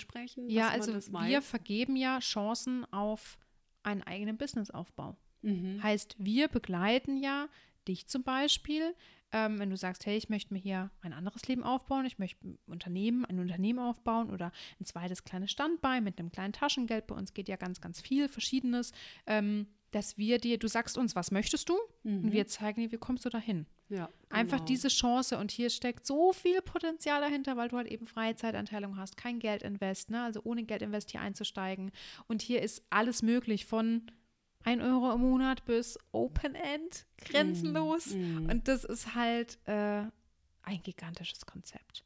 ja, 0.47 0.69
also 0.69 0.95
wir 0.95 1.43
vergeben 1.43 1.97
ja 1.97 2.21
Chancen 2.21 2.87
auf 2.91 3.37
einen 3.83 4.03
eigenen 4.03 4.39
Businessaufbau. 4.39 5.17
Mhm. 5.43 5.83
Heißt, 5.83 6.17
wir 6.19 6.49
begleiten 6.49 7.17
ja 7.17 7.49
dich 7.89 8.07
zum 8.07 8.23
Beispiel, 8.23 8.95
ähm, 9.33 9.59
wenn 9.59 9.71
du 9.71 9.77
sagst, 9.77 10.07
hey, 10.07 10.17
ich 10.17 10.29
möchte 10.29 10.53
mir 10.53 10.61
hier 10.61 10.91
ein 11.01 11.13
anderes 11.13 11.47
Leben 11.49 11.65
aufbauen, 11.65 12.05
ich 12.05 12.19
möchte 12.19 12.47
ein 12.47 12.59
Unternehmen, 12.67 13.25
ein 13.25 13.39
Unternehmen 13.39 13.79
aufbauen 13.79 14.31
oder 14.31 14.53
ein 14.81 14.85
zweites 14.85 15.25
kleines 15.25 15.51
Standbein 15.51 16.05
mit 16.05 16.19
einem 16.19 16.31
kleinen 16.31 16.53
Taschengeld. 16.53 17.07
Bei 17.07 17.15
uns 17.15 17.35
geht 17.35 17.49
ja 17.49 17.57
ganz, 17.57 17.81
ganz 17.81 18.01
viel 18.01 18.29
Verschiedenes. 18.29 18.93
Ähm, 19.27 19.67
dass 19.93 20.17
wir 20.17 20.39
dir, 20.39 20.59
du 20.59 20.69
sagst 20.69 20.99
uns, 20.99 21.15
was 21.15 21.31
möchtest 21.31 21.69
du? 21.69 21.79
Mhm. 22.03 22.25
Und 22.25 22.33
wir 22.33 22.47
zeigen 22.47 22.81
dir, 22.81 22.91
wie 22.91 22.97
kommst 22.97 23.25
du 23.25 23.29
dahin. 23.29 23.67
Ja, 23.89 24.07
genau. 24.07 24.41
Einfach 24.41 24.61
diese 24.61 24.89
Chance 24.89 25.37
und 25.37 25.51
hier 25.51 25.69
steckt 25.69 26.07
so 26.07 26.33
viel 26.33 26.63
Potenzial 26.63 27.21
dahinter, 27.21 27.59
weil 27.59 27.69
du 27.69 27.77
halt 27.77 27.89
eben 27.89 28.07
Freizeitanteilung 28.07 28.97
hast, 28.97 29.19
kein 29.19 29.39
Geldinvest, 29.39 30.11
ne? 30.11 30.23
also 30.23 30.41
ohne 30.45 30.65
Geldinvest 30.65 31.11
hier 31.11 31.21
einzusteigen. 31.21 31.93
Und 32.27 32.41
hier 32.41 32.63
ist 32.63 32.83
alles 32.89 33.23
möglich 33.23 33.67
von 33.67 34.07
1 34.65 34.83
Euro 34.83 35.13
im 35.13 35.21
Monat 35.21 35.65
bis 35.65 35.99
Open 36.13 36.55
End, 36.55 37.07
grenzenlos. 37.19 38.15
Mm, 38.15 38.45
mm. 38.45 38.51
Und 38.51 38.69
das 38.69 38.85
ist 38.85 39.15
halt 39.15 39.59
äh, 39.67 40.05
ein 40.63 40.83
gigantisches 40.83 41.47
Konzept. 41.47 42.05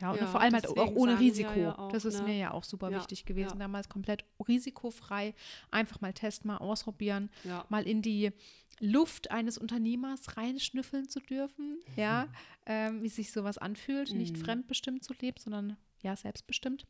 Ja, 0.00 0.10
und 0.10 0.18
ja, 0.18 0.26
vor 0.26 0.40
allem 0.40 0.52
halt 0.52 0.66
auch 0.66 0.96
ohne 0.96 1.20
Risiko. 1.20 1.58
Ja 1.58 1.78
auch, 1.78 1.92
das 1.92 2.04
ist 2.04 2.18
ne? 2.18 2.24
mir 2.24 2.36
ja 2.36 2.50
auch 2.50 2.64
super 2.64 2.90
ja, 2.90 2.98
wichtig 2.98 3.24
gewesen. 3.24 3.60
Damals 3.60 3.88
komplett 3.88 4.24
risikofrei. 4.48 5.32
Einfach 5.70 6.00
mal 6.00 6.12
testen, 6.12 6.48
mal 6.48 6.56
ausprobieren, 6.56 7.30
mal 7.68 7.86
in 7.86 8.02
die 8.02 8.32
Luft 8.80 9.30
eines 9.30 9.58
Unternehmers 9.58 10.36
reinschnüffeln 10.36 11.08
zu 11.08 11.20
dürfen. 11.20 11.78
Ja, 11.94 12.26
ähm, 12.66 13.02
wie 13.02 13.08
sich 13.08 13.30
sowas 13.30 13.58
anfühlt. 13.58 14.10
Mhm. 14.10 14.18
Nicht 14.18 14.38
fremdbestimmt 14.38 15.04
zu 15.04 15.14
leben, 15.20 15.38
sondern 15.38 15.76
ja, 16.02 16.16
selbstbestimmt. 16.16 16.84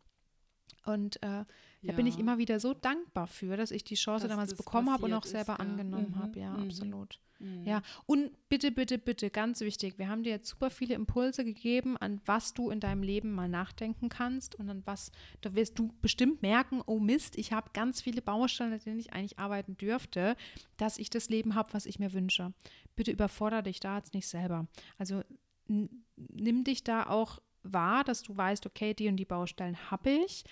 Und 0.85 1.23
äh, 1.23 1.45
da 1.85 1.93
bin 1.95 2.07
ich 2.07 2.19
immer 2.19 2.39
wieder 2.39 2.61
so 2.61 2.75
dankbar 2.75 3.27
für, 3.27 3.57
dass 3.57 3.71
ich 3.71 3.85
die 3.85 3.95
Chance 3.95 4.27
dass 4.27 4.31
damals 4.31 4.55
bekommen 4.55 4.91
habe 4.91 5.05
und 5.05 5.13
auch 5.13 5.25
selber 5.25 5.55
ist, 5.55 5.61
angenommen 5.61 6.11
mhm, 6.11 6.19
habe. 6.19 6.39
Ja, 6.39 6.51
mhm. 6.51 6.65
absolut. 6.65 7.19
Mhm. 7.41 7.65
Ja, 7.65 7.83
und 8.07 8.31
bitte, 8.49 8.71
bitte, 8.71 8.99
bitte, 8.99 9.31
ganz 9.31 9.61
wichtig, 9.61 9.99
wir 9.99 10.09
haben 10.09 10.23
dir 10.23 10.31
jetzt 10.31 10.49
super 10.49 10.71
viele 10.71 10.95
Impulse 10.95 11.45
gegeben, 11.45 11.97
an 11.97 12.21
was 12.25 12.55
du 12.55 12.71
in 12.71 12.79
deinem 12.79 13.03
Leben 13.03 13.33
mal 13.33 13.49
nachdenken 13.49 14.09
kannst 14.09 14.55
und 14.55 14.71
an 14.71 14.83
was, 14.85 15.11
da 15.41 15.55
wirst 15.55 15.79
du 15.79 15.93
bestimmt 16.01 16.43
merken, 16.43 16.83
oh 16.87 17.01
Mist, 17.01 17.37
ich 17.37 17.53
habe 17.53 17.71
ganz 17.73 18.01
viele 18.01 18.23
Baustellen, 18.23 18.73
an 18.73 18.79
denen 18.79 19.01
ich 19.01 19.13
eigentlich 19.13 19.39
arbeiten 19.39 19.77
dürfte, 19.77 20.37
dass 20.77 20.99
ich 20.99 21.11
das 21.11 21.29
Leben 21.29 21.55
habe, 21.55 21.73
was 21.73 21.87
ich 21.87 21.99
mir 21.99 22.13
wünsche. 22.13 22.53
Bitte 22.95 23.11
überfordere 23.11 23.65
dich 23.65 23.81
da 23.81 23.97
jetzt 23.97 24.15
nicht 24.15 24.29
selber. 24.29 24.69
Also 24.99 25.23
nimm 25.67 26.65
dich 26.65 26.85
da 26.85 27.07
auch 27.07 27.41
wahr, 27.63 28.05
dass 28.05 28.23
du 28.23 28.37
weißt, 28.37 28.67
okay, 28.67 28.95
die 28.95 29.09
und 29.09 29.17
die 29.17 29.25
Baustellen 29.25 29.91
habe 29.91 30.11
ich. 30.11 30.45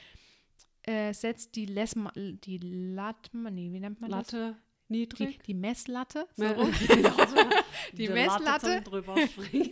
Äh, 0.83 1.13
setzt 1.13 1.57
die, 1.57 1.67
Lesma, 1.67 2.11
die 2.17 2.59
Latte, 2.59 3.37
nee, 3.37 3.71
wie 3.73 3.81
nennt 3.81 4.01
man 4.01 4.11
Latte, 4.11 4.51
das? 4.51 4.57
Niedrig. 4.91 5.39
Die, 5.39 5.53
die 5.53 5.55
Messlatte. 5.55 6.27
So 6.37 6.45
genau. 6.45 6.67
die, 7.93 7.97
die 7.97 8.09
Messlatte. 8.09 8.83
die, 9.53 9.71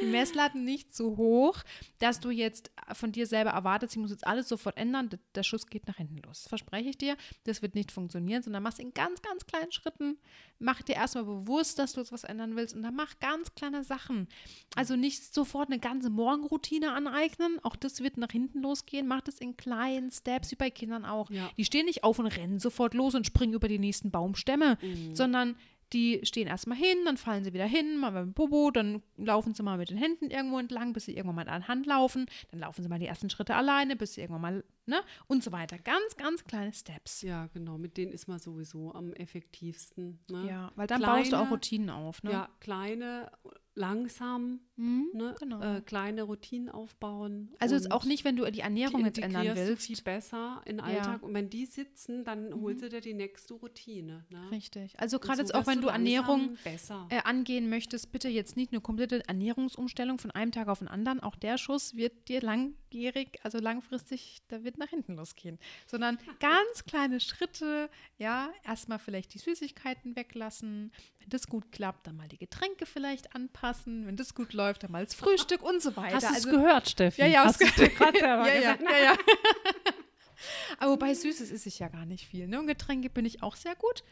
die 0.00 0.06
Messlatte 0.06 0.58
nicht 0.58 0.94
zu 0.94 1.16
hoch, 1.16 1.58
dass 1.98 2.20
du 2.20 2.30
jetzt 2.30 2.70
von 2.92 3.12
dir 3.12 3.26
selber 3.26 3.50
erwartest, 3.50 3.94
ich 3.94 4.00
muss 4.00 4.10
jetzt 4.10 4.26
alles 4.26 4.48
sofort 4.48 4.76
ändern. 4.76 5.10
Der 5.34 5.42
Schuss 5.42 5.66
geht 5.66 5.86
nach 5.88 5.96
hinten 5.96 6.18
los. 6.18 6.42
Das 6.42 6.48
verspreche 6.48 6.90
ich 6.90 6.98
dir. 6.98 7.16
Das 7.44 7.62
wird 7.62 7.74
nicht 7.74 7.90
funktionieren, 7.90 8.42
sondern 8.42 8.62
mach 8.62 8.72
es 8.72 8.78
in 8.78 8.94
ganz, 8.94 9.22
ganz 9.22 9.46
kleinen 9.46 9.72
Schritten. 9.72 10.18
Mach 10.58 10.82
dir 10.82 10.96
erstmal 10.96 11.24
bewusst, 11.24 11.78
dass 11.78 11.94
du 11.94 12.00
jetzt 12.00 12.12
was 12.12 12.24
ändern 12.24 12.54
willst 12.54 12.74
und 12.74 12.82
dann 12.82 12.94
mach 12.94 13.18
ganz 13.18 13.54
kleine 13.54 13.82
Sachen. 13.82 14.28
Also 14.76 14.94
nicht 14.96 15.34
sofort 15.34 15.68
eine 15.68 15.78
ganze 15.78 16.10
Morgenroutine 16.10 16.92
aneignen. 16.92 17.58
Auch 17.62 17.76
das 17.76 18.00
wird 18.00 18.18
nach 18.18 18.30
hinten 18.30 18.60
losgehen. 18.60 19.06
Mach 19.06 19.20
das 19.22 19.40
in 19.40 19.56
kleinen 19.56 20.10
Steps, 20.10 20.50
wie 20.50 20.56
bei 20.56 20.70
Kindern 20.70 21.04
auch. 21.04 21.30
Ja. 21.30 21.50
Die 21.56 21.64
stehen 21.64 21.86
nicht 21.86 22.04
auf 22.04 22.18
und 22.18 22.26
rennen 22.26 22.58
sofort 22.58 22.94
los 22.94 23.14
und 23.14 23.26
springen 23.26 23.54
über 23.54 23.68
die 23.68 23.78
nächste 23.78 23.89
nächsten 23.90 24.10
Baumstämme, 24.10 24.78
mhm. 24.80 25.14
sondern 25.14 25.56
die 25.92 26.20
stehen 26.22 26.46
erstmal 26.46 26.78
hin, 26.78 26.98
dann 27.04 27.16
fallen 27.16 27.42
sie 27.42 27.52
wieder 27.52 27.66
hin, 27.66 27.98
mal 27.98 28.12
mit 28.12 28.22
dem 28.22 28.34
Popo, 28.34 28.70
dann 28.70 29.02
laufen 29.16 29.54
sie 29.54 29.62
mal 29.62 29.76
mit 29.76 29.90
den 29.90 29.96
Händen 29.96 30.30
irgendwo 30.30 30.58
entlang, 30.58 30.92
bis 30.92 31.06
sie 31.06 31.16
irgendwann 31.16 31.46
mal 31.46 31.48
an 31.48 31.66
Hand 31.66 31.86
laufen, 31.86 32.26
dann 32.50 32.60
laufen 32.60 32.82
sie 32.82 32.88
mal 32.88 32.98
die 32.98 33.06
ersten 33.06 33.28
Schritte 33.28 33.56
alleine, 33.56 33.96
bis 33.96 34.14
sie 34.14 34.20
irgendwann 34.20 34.40
mal, 34.40 34.64
ne, 34.86 35.00
und 35.26 35.42
so 35.42 35.50
weiter. 35.50 35.78
Ganz, 35.78 36.16
ganz 36.16 36.44
kleine 36.44 36.72
Steps. 36.72 37.22
Ja, 37.22 37.48
genau, 37.48 37.76
mit 37.76 37.96
denen 37.96 38.12
ist 38.12 38.28
man 38.28 38.38
sowieso 38.38 38.94
am 38.94 39.12
effektivsten. 39.14 40.20
Ne? 40.30 40.46
Ja, 40.48 40.72
weil 40.76 40.86
dann 40.86 41.00
kleine, 41.00 41.18
baust 41.18 41.32
du 41.32 41.36
auch 41.36 41.50
Routinen 41.50 41.90
auf, 41.90 42.22
ne? 42.22 42.30
Ja, 42.30 42.48
kleine 42.60 43.30
langsam 43.74 44.60
mhm, 44.80 45.10
ne, 45.12 45.34
genau. 45.38 45.60
äh, 45.60 45.80
kleine 45.82 46.22
Routinen 46.22 46.68
aufbauen. 46.68 47.50
Also 47.58 47.74
jetzt 47.74 47.92
auch 47.92 48.04
nicht, 48.04 48.24
wenn 48.24 48.36
du 48.36 48.50
die 48.50 48.60
Ernährung 48.60 49.00
die 49.00 49.06
jetzt 49.06 49.18
ändern 49.18 49.46
willst. 49.54 49.70
Du 49.70 49.76
viel 49.76 50.02
besser 50.02 50.62
in 50.64 50.78
den 50.78 50.84
Alltag. 50.84 51.20
Ja. 51.20 51.26
Und 51.26 51.34
wenn 51.34 51.50
die 51.50 51.66
sitzen, 51.66 52.24
dann 52.24 52.50
mhm. 52.50 52.62
holst 52.62 52.82
du 52.82 52.88
dir 52.88 53.00
die 53.00 53.14
nächste 53.14 53.54
Routine. 53.54 54.24
Ne? 54.30 54.50
Richtig. 54.50 54.98
Also 54.98 55.18
gerade 55.18 55.36
so 55.36 55.42
jetzt 55.42 55.54
auch, 55.54 55.66
wenn 55.66 55.80
du 55.80 55.88
Ernährung 55.88 56.56
äh, 56.64 57.20
angehen 57.24 57.68
möchtest, 57.68 58.12
bitte 58.12 58.28
jetzt 58.28 58.56
nicht 58.56 58.72
eine 58.72 58.80
komplette 58.80 59.26
Ernährungsumstellung 59.28 60.18
von 60.18 60.30
einem 60.30 60.52
Tag 60.52 60.68
auf 60.68 60.78
den 60.78 60.88
anderen. 60.88 61.20
Auch 61.20 61.36
der 61.36 61.58
Schuss 61.58 61.94
wird 61.96 62.28
dir 62.28 62.40
langjährig, 62.40 63.38
also 63.42 63.58
langfristig, 63.58 64.38
da 64.48 64.64
wird 64.64 64.78
nach 64.78 64.88
hinten 64.88 65.16
losgehen. 65.16 65.58
Sondern 65.86 66.18
ganz 66.40 66.84
kleine 66.86 67.20
Schritte, 67.20 67.90
ja, 68.18 68.50
erstmal 68.64 68.98
vielleicht 68.98 69.34
die 69.34 69.38
Süßigkeiten 69.38 70.16
weglassen. 70.16 70.92
Wenn 71.18 71.28
das 71.28 71.46
gut 71.48 71.70
klappt, 71.70 72.06
dann 72.06 72.16
mal 72.16 72.28
die 72.28 72.38
Getränke 72.38 72.86
vielleicht 72.86 73.34
anpassen, 73.34 74.06
wenn 74.06 74.16
das 74.16 74.34
gut 74.34 74.52
läuft, 74.52 74.69
dann 74.78 74.92
mal 74.92 75.04
das 75.04 75.14
Frühstück 75.14 75.62
und 75.62 75.82
so 75.82 75.96
weiter. 75.96 76.16
Hast 76.16 76.28
du 76.28 76.30
es 76.30 76.46
also, 76.46 76.50
gehört, 76.50 76.88
Steffi? 76.88 77.20
Ja, 77.20 77.26
ja, 77.26 77.44
Hast 77.44 77.60
du 77.60 77.66
gerade 77.66 78.18
selber 78.18 78.48
ja, 78.48 78.54
ja, 78.54 78.78
ja, 78.80 79.04
ja. 79.04 79.16
Aber 80.78 80.96
bei 80.96 81.14
Süßes 81.14 81.50
ist 81.50 81.66
ich 81.66 81.78
ja 81.78 81.88
gar 81.88 82.06
nicht 82.06 82.26
viel. 82.26 82.48
Ne? 82.48 82.58
Und 82.58 82.66
Getränke 82.66 83.10
bin 83.10 83.24
ich 83.24 83.42
auch 83.42 83.56
sehr 83.56 83.76
gut. 83.76 84.02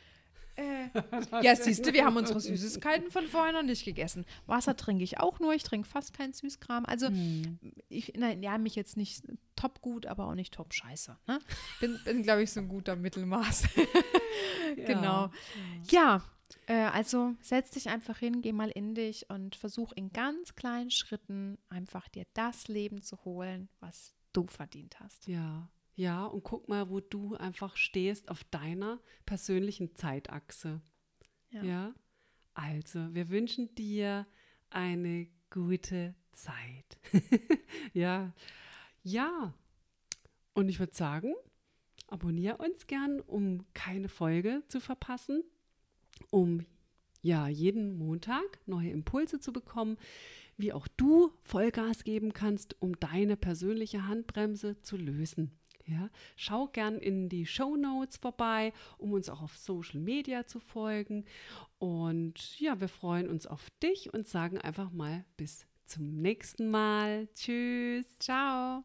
Äh, 0.59 0.88
ja, 1.42 1.54
siehst 1.54 1.86
du, 1.86 1.92
wir 1.92 2.04
haben 2.04 2.16
unsere 2.16 2.40
Süßigkeiten 2.40 3.11
von 3.11 3.26
vorher 3.28 3.52
noch 3.52 3.62
nicht 3.62 3.84
gegessen. 3.84 4.26
Wasser 4.46 4.76
trinke 4.76 5.04
ich 5.04 5.20
auch 5.20 5.38
nur, 5.38 5.54
ich 5.54 5.62
trinke 5.62 5.88
fast 5.88 6.12
keinen 6.14 6.32
Süßkram. 6.32 6.84
Also 6.84 7.06
hm. 7.06 7.59
ich 7.88 8.14
ja, 8.16 8.59
mich 8.59 8.74
jetzt 8.74 8.96
nicht 8.96 9.22
top 9.54 9.80
gut, 9.80 10.06
aber 10.06 10.26
auch 10.26 10.34
nicht 10.34 10.52
top 10.52 10.74
scheiße. 10.74 11.16
Ne? 11.28 11.38
Bin, 11.80 11.98
bin 12.04 12.22
glaube 12.24 12.42
ich, 12.42 12.50
so 12.50 12.61
ein 12.61 12.68
guter 12.68 12.96
Mittelmaß. 12.96 13.68
genau. 14.76 15.30
Ja, 15.90 16.24
äh, 16.69 16.75
also 16.75 17.35
setz 17.41 17.71
dich 17.71 17.89
einfach 17.89 18.19
hin, 18.19 18.43
geh 18.43 18.53
mal 18.53 18.71
in 18.71 18.95
dich 18.95 19.29
und 19.31 19.57
versuch 19.57 19.93
in 19.93 20.12
ganz 20.12 20.55
kleinen 20.55 20.91
Schritten 20.91 21.57
einfach 21.71 22.09
dir 22.09 22.27
das 22.35 22.69
Leben 22.69 23.01
zu 23.01 23.25
holen, 23.25 23.71
was 23.81 24.14
du 24.35 24.47
verdient 24.47 25.01
hast. 25.01 25.27
Ja, 25.27 25.71
ja, 25.95 26.27
und 26.27 26.45
guck 26.45 26.69
mal, 26.69 26.91
wo 26.91 27.01
du 27.01 27.35
einfach 27.37 27.77
stehst 27.77 28.29
auf 28.29 28.45
deiner 28.45 29.01
persönlichen 29.25 29.97
Zeitachse. 29.97 30.81
Ja. 31.51 31.62
ja? 31.62 31.95
Also, 32.53 33.14
wir 33.14 33.31
wünschen 33.31 33.75
dir 33.75 34.27
eine 34.69 35.27
gute 35.51 36.14
Zeit. 36.33 36.99
ja. 37.95 38.33
Ja. 39.03 39.55
Und 40.53 40.69
ich 40.69 40.79
würde 40.79 40.95
sagen, 40.95 41.35
abonniere 42.09 42.59
uns 42.59 42.87
gern, 42.87 43.21
um 43.21 43.64
keine 43.73 44.09
Folge 44.09 44.62
zu 44.69 44.81
verpassen 44.81 45.43
um 46.31 46.64
ja 47.23 47.49
jeden 47.49 47.97
Montag 47.99 48.61
neue 48.66 48.91
Impulse 48.91 49.41
zu 49.41 49.53
bekommen, 49.53 49.97
wie 50.57 50.73
auch 50.73 50.89
du 50.97 51.31
Vollgas 51.43 52.05
geben 52.05 52.33
kannst, 52.33 52.77
um 52.81 52.99
deine 52.99 53.37
persönliche 53.37 54.07
Handbremse 54.07 54.81
zu 54.81 54.97
lösen. 54.97 55.53
Ja, 55.87 56.11
schau 56.37 56.66
gern 56.66 56.99
in 56.99 57.31
die 57.31 57.47
Show 57.47 57.77
Notes 57.77 58.19
vorbei, 58.19 58.75
um 58.99 59.12
uns 59.12 59.31
auch 59.31 59.41
auf 59.41 59.57
Social 59.57 60.01
Media 60.01 60.47
zu 60.47 60.61
folgen. 60.61 61.25
Und 61.79 62.61
ja, 62.61 62.79
wir 62.79 62.89
freuen 62.89 63.29
uns 63.29 63.47
auf 63.47 63.71
dich 63.83 64.12
und 64.12 64.29
sagen 64.29 64.59
einfach 64.59 64.91
mal 64.91 65.25
bis 65.39 65.66
zum 65.87 66.21
nächsten 66.21 66.71
Mal. 66.71 67.29
Tschüss. 67.35 68.07
Ciao. 68.19 68.85